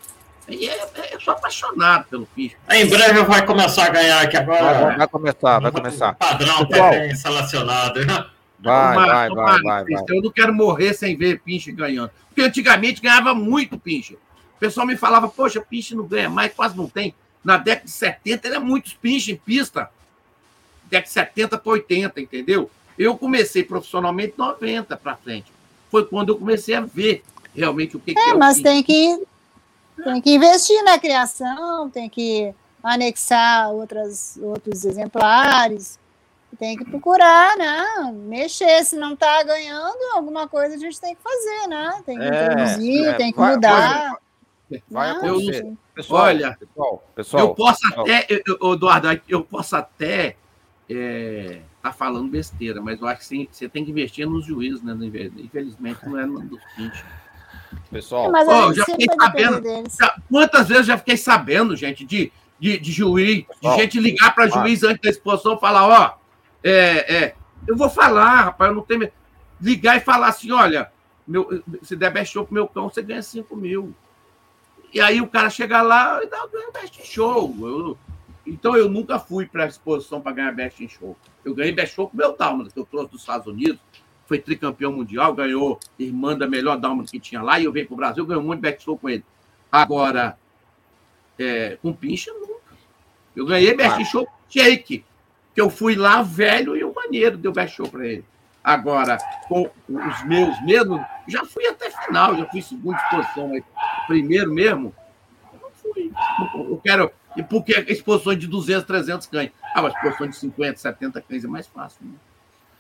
[0.48, 2.56] E é, é, eu sou apaixonado pelo pinche.
[2.70, 4.86] Em breve vai começar a ganhar aqui agora.
[4.86, 6.12] Vai, vai começar, vai começar.
[6.12, 7.99] O padrão Pessoal, também selecionado.
[8.60, 12.12] Vai, vai, vai, vai, vai, Eu não quero morrer sem ver pinche ganhando.
[12.30, 14.16] Porque antigamente ganhava muito pinche.
[14.16, 17.14] O pessoal me falava, poxa, pinche não ganha mais, quase não tem.
[17.44, 19.90] Na década de 70 era muitos pinche em pista
[20.90, 22.70] década de 70 para 80, entendeu?
[22.98, 25.52] Eu comecei profissionalmente 90 para frente.
[25.92, 27.24] Foi quando eu comecei a ver
[27.56, 28.34] realmente o que, é, que é.
[28.34, 29.22] Mas tem que,
[30.04, 32.54] tem que investir na criação, tem que
[32.84, 36.00] anexar outras, outros exemplares,
[36.57, 38.11] tem que procurar, né?
[38.14, 38.84] Mexer.
[38.84, 42.02] Se não está ganhando, alguma coisa a gente tem que fazer, né?
[42.06, 44.18] Tem que é, introduzir, é, tem que vai, mudar.
[44.69, 45.74] Vai, vai acontecer.
[45.94, 48.02] Pessoal, Olha, pessoal, pessoal, eu posso pessoal.
[48.06, 50.36] até, eu, Eduardo, eu posso até
[50.90, 54.82] é, tá falando besteira, mas eu acho que sim, você tem que investir nos juízes,
[54.84, 54.95] né?
[55.38, 57.03] Infelizmente, não é no dos pinches.
[57.91, 59.64] Pessoal, mas oh, já fiquei sabendo.
[59.99, 64.34] Já, quantas vezes já fiquei sabendo, gente, de, de, de juiz, Pessoal, de gente ligar
[64.34, 66.18] para juiz antes da exposição falar: ó,
[66.69, 67.35] é, é,
[67.68, 69.11] eu vou falar, rapaz, eu não tenho.
[69.60, 70.91] Ligar e falar assim: olha,
[71.27, 73.94] meu, se der best show pro meu cão, você ganha 5 mil.
[74.94, 77.53] E aí o cara chega lá e dá um best show.
[77.60, 77.98] Eu,
[78.48, 81.18] então eu nunca fui para a exposição para ganhar Best in Show.
[81.44, 83.80] Eu ganhei Best Show com o meu Dálmata, que eu trouxe dos Estados Unidos,
[84.26, 87.94] foi tricampeão mundial, ganhou irmã da melhor Dálmata que tinha lá, e eu venho para
[87.94, 89.23] o Brasil, ganhei um monte de Best Show com ele.
[89.69, 90.38] Agora,
[91.38, 92.77] é, com pincha, nunca.
[93.35, 94.06] Eu ganhei Best.
[94.06, 95.03] Show Shake,
[95.58, 98.24] que eu fui lá velho e o maneiro deu Best Show para ele.
[98.64, 99.18] Agora,
[99.48, 103.64] com os meus mesmo, já fui até final, já fui segunda exposição, mas
[104.06, 104.94] primeiro mesmo,
[105.52, 106.12] eu não fui.
[106.70, 109.52] Eu quero, e por que exposições de 200, 300 cães?
[109.74, 112.06] Ah, mas exposições de 50, 70 cães é mais fácil.
[112.06, 112.14] Né?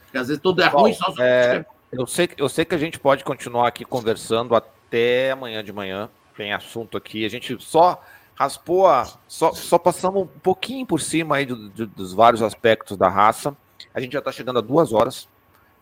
[0.03, 2.77] Porque às vezes tudo é Bom, ruim, só é, eu, sei, eu sei que a
[2.77, 6.11] gente pode continuar aqui conversando até amanhã de manhã.
[6.35, 7.25] Tem assunto aqui.
[7.25, 7.99] A gente só
[8.37, 9.07] raspou a.
[9.27, 13.55] Só, só passamos um pouquinho por cima aí do, do, dos vários aspectos da raça.
[13.93, 15.27] A gente já está chegando a duas horas.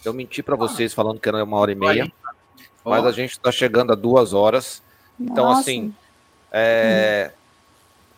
[0.03, 2.11] Eu menti para vocês falando que era uma hora e meia.
[2.83, 4.81] Mas a gente está chegando a duas horas.
[5.19, 5.61] Então, Nossa.
[5.61, 5.93] assim.
[6.51, 7.31] É,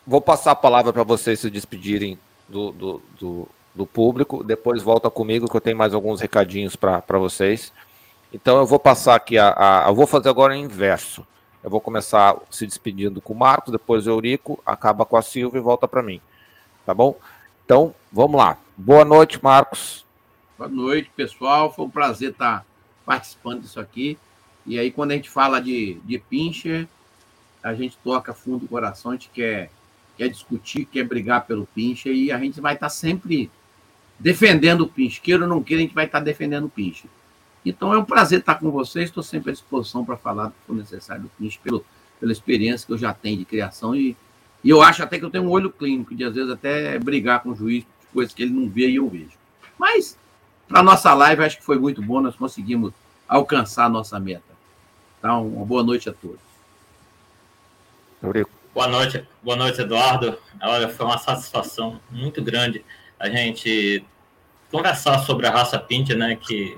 [0.05, 4.43] vou passar a palavra para vocês se despedirem do, do, do, do, público.
[4.43, 7.73] Depois volta comigo, que eu tenho mais alguns recadinhos para vocês.
[8.31, 9.53] Então, eu vou passar aqui a,
[9.85, 9.89] a.
[9.89, 11.25] Eu vou fazer agora em inverso.
[11.63, 15.59] Eu vou começar se despedindo com o Marcos, depois o Eurico, acaba com a Silvia
[15.59, 16.21] e volta para mim.
[16.85, 17.17] Tá bom?
[17.65, 18.57] Então, vamos lá.
[18.77, 20.05] Boa noite, Marcos.
[20.57, 21.73] Boa noite, pessoal.
[21.73, 22.65] Foi um prazer estar
[23.05, 24.17] participando disso aqui.
[24.65, 26.87] E aí, quando a gente fala de, de pincher,
[27.63, 29.69] a gente toca fundo do coração, a gente quer,
[30.17, 33.51] quer discutir, quer brigar pelo pincher e a gente vai estar sempre
[34.19, 35.21] defendendo o pincher.
[35.21, 37.09] Queira ou não queira, a gente vai estar defendendo o pincher.
[37.69, 40.67] Então é um prazer estar com vocês, estou sempre à disposição para falar do que
[40.67, 41.85] for necessário do Pinch, pelo,
[42.19, 44.15] pela experiência que eu já tenho de criação e,
[44.63, 47.41] e eu acho até que eu tenho um olho clínico, de às vezes até brigar
[47.41, 49.37] com o juiz, coisas que ele não vê e eu vejo.
[49.77, 50.17] Mas,
[50.67, 52.93] para a nossa live, acho que foi muito bom, nós conseguimos
[53.27, 54.43] alcançar a nossa meta.
[55.19, 56.39] Então, uma boa noite a todos.
[58.73, 60.37] Boa noite, boa noite, Eduardo.
[60.61, 62.83] Olha, foi uma satisfação muito grande
[63.19, 64.03] a gente
[64.71, 66.77] conversar sobre a raça Pinter, né, que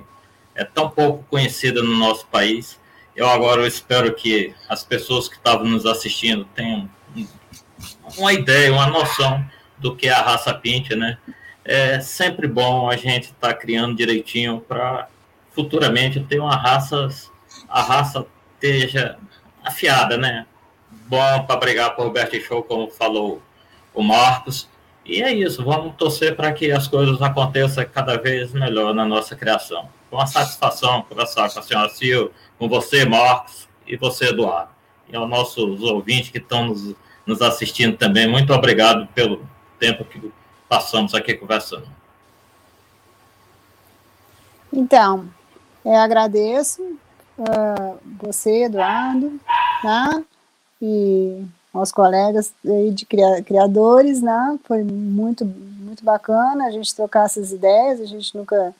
[0.60, 2.77] é tão pouco conhecida no nosso país.
[3.15, 6.90] Eu agora espero que as pessoas que estavam nos assistindo tenham
[8.18, 9.44] uma ideia, uma noção
[9.77, 11.18] do que é a raça Pinter, né?
[11.64, 15.07] É sempre bom a gente estar tá criando direitinho para
[15.52, 17.07] futuramente ter uma raça,
[17.69, 18.26] a raça
[18.56, 19.18] esteja
[19.64, 20.45] afiada, né?
[21.07, 23.41] Bom para brigar por Roberto Show, como falou
[23.94, 24.68] o Marcos.
[25.06, 29.38] E é isso, vamos torcer para que as coisas aconteçam cada vez melhor na nossa
[29.38, 29.88] criação.
[30.10, 34.72] Foi uma satisfação conversar com a senhora Silvia, com você, Marcos, e você, Eduardo.
[35.07, 36.95] E aos nossos ouvintes que estão nos,
[37.26, 39.45] nos assistindo também, muito obrigado pelo
[39.80, 40.31] tempo que
[40.68, 41.88] passamos aqui conversando.
[44.72, 45.27] Então,
[45.84, 49.40] eu agradeço uh, você, Eduardo,
[49.84, 50.23] né?
[50.81, 52.53] e aos colegas
[52.94, 54.60] de criadores, né?
[54.64, 58.73] Foi muito, muito bacana a gente trocar essas ideias, a gente nunca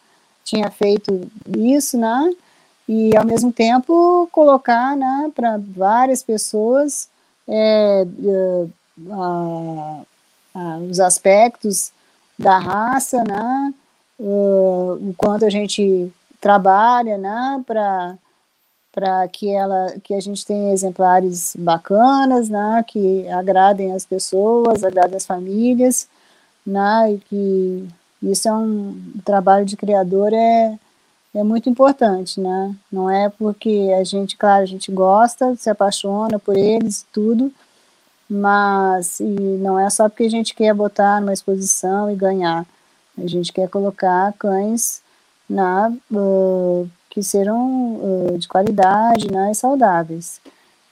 [0.44, 2.32] tinha feito isso, né?
[2.88, 7.07] E ao mesmo tempo colocar, né, para várias pessoas
[7.48, 8.68] é, é,
[10.90, 11.91] os aspectos
[12.38, 13.74] da raça, né?
[14.20, 16.11] Uh, o quanto a gente
[16.41, 18.18] trabalha, né, para
[18.91, 25.16] para que ela que a gente tenha exemplares bacanas, né, que agradem as pessoas, agradem
[25.16, 26.07] as famílias,
[26.66, 27.88] né, e que
[28.22, 30.78] isso é um trabalho de criador é
[31.34, 32.76] é muito importante, né?
[32.91, 37.52] Não é porque a gente, claro, a gente gosta, se apaixona por eles, tudo,
[38.30, 42.66] mas e não é só porque a gente quer botar numa exposição e ganhar.
[43.18, 45.02] A gente quer colocar cães
[45.50, 50.41] na uh, que sejam uh, de qualidade, né, e saudáveis.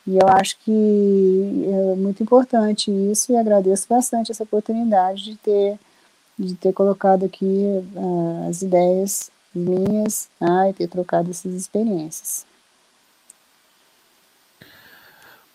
[0.05, 5.79] E eu acho que é muito importante isso e agradeço bastante essa oportunidade de ter
[6.37, 7.45] de ter colocado aqui
[7.95, 12.45] uh, as ideias minhas né, e ter trocado essas experiências.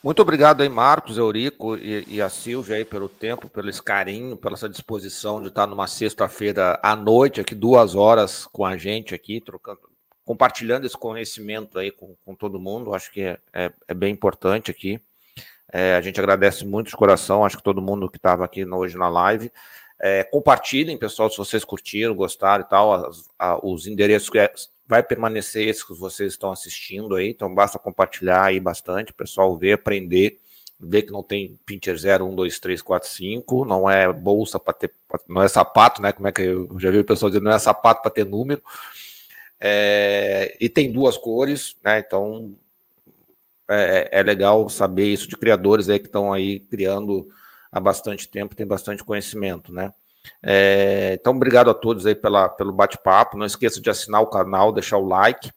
[0.02, 4.36] Muito obrigado aí, Marcos, Eurico e, e, a Silvia aí pelo tempo, pelo esse carinho,
[4.36, 9.14] pela essa disposição de estar numa sexta-feira à noite aqui, duas horas com a gente
[9.14, 9.78] aqui, trocando,
[10.24, 12.92] compartilhando esse conhecimento aí com, com todo mundo.
[12.92, 15.00] Acho que é, é, é bem importante aqui.
[15.72, 18.98] É, a gente agradece muito de coração, acho que todo mundo que estava aqui hoje
[18.98, 19.52] na live.
[20.05, 22.93] É, compartilhem, pessoal, se vocês curtiram, gostaram e tal.
[22.93, 24.53] As, a, os endereços que é,
[24.85, 29.74] vai permanecer esses que vocês estão assistindo aí, então basta compartilhar aí bastante, pessoal ver,
[29.74, 30.41] aprender,
[30.79, 34.74] ver que não tem Pinter 0, 1, 2, 3, 4, 5, não é bolsa para
[34.74, 34.93] ter,
[35.29, 36.12] não é sapato, né?
[36.12, 38.61] Como é que eu já vi o pessoal dizendo, não é sapato para ter número.
[39.61, 42.01] É, e tem duas cores, né?
[42.01, 42.53] Então
[43.70, 47.29] é, é legal saber isso de criadores aí que estão aí criando
[47.73, 49.93] há bastante tempo, tem bastante conhecimento, né?
[50.43, 53.36] É, então, obrigado a todos aí pela, pelo bate-papo.
[53.36, 55.51] Não esqueça de assinar o canal, deixar o like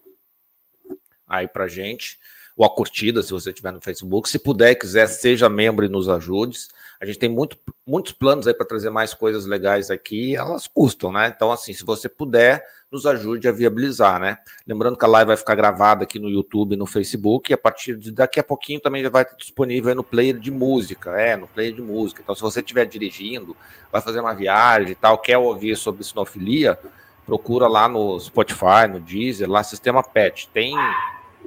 [1.28, 2.18] aí pra gente,
[2.56, 4.30] ou a curtida se você estiver no Facebook.
[4.30, 6.58] Se puder quiser, seja membro e nos ajude.
[7.06, 7.56] A gente tem muito,
[7.86, 11.32] muitos planos aí para trazer mais coisas legais aqui, elas custam, né?
[11.36, 14.40] Então, assim, se você puder, nos ajude a viabilizar, né?
[14.66, 17.96] Lembrando que a live vai ficar gravada aqui no YouTube no Facebook, e a partir
[17.96, 21.48] de daqui a pouquinho também já vai estar disponível no player de música, é, no
[21.48, 22.24] player de música.
[22.24, 23.56] Então, se você estiver dirigindo,
[23.92, 26.76] vai fazer uma viagem e tal, quer ouvir sobre sinofilia,
[27.24, 30.50] procura lá no Spotify, no Deezer, lá Sistema Pet.
[30.52, 30.74] Tem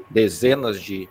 [0.08, 1.08] dezenas de,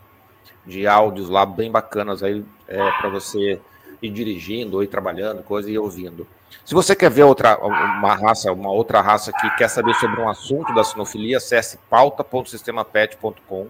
[0.66, 3.60] de áudios lá bem bacanas aí é, para você
[4.02, 6.28] ir dirigindo, ir trabalhando, coisa e ouvindo.
[6.66, 10.30] Se você quer ver outra, uma raça, uma outra raça que quer saber sobre um
[10.30, 13.68] assunto da sinofilia, acesse pauta.sistemapet.com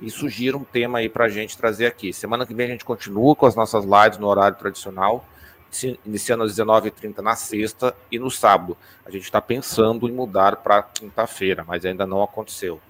[0.00, 2.12] e sugira um tema aí para a gente trazer aqui.
[2.12, 5.24] Semana que vem a gente continua com as nossas lives no horário tradicional,
[6.04, 8.76] iniciando às 19h30 na sexta e no sábado.
[9.04, 12.80] A gente está pensando em mudar para quinta-feira, mas ainda não aconteceu.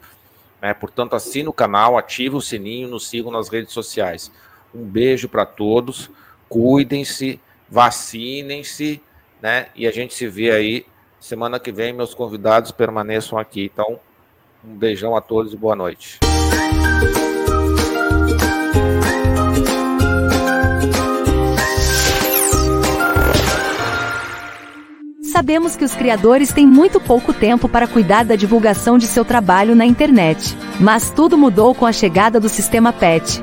[0.63, 4.31] É, portanto, assine o canal, ative o sininho, nos sigam nas redes sociais.
[4.75, 6.11] Um beijo para todos,
[6.51, 7.41] cuidem-se,
[7.71, 9.01] vacinem-se,
[9.41, 9.69] né?
[9.75, 10.85] E a gente se vê aí
[11.21, 11.93] semana que vem.
[11.93, 13.71] Meus convidados permaneçam aqui.
[13.73, 13.99] Então,
[14.63, 16.19] um beijão a todos e boa noite.
[25.33, 29.75] Sabemos que os criadores têm muito pouco tempo para cuidar da divulgação de seu trabalho
[29.75, 30.55] na internet.
[30.79, 33.43] Mas tudo mudou com a chegada do sistema PET,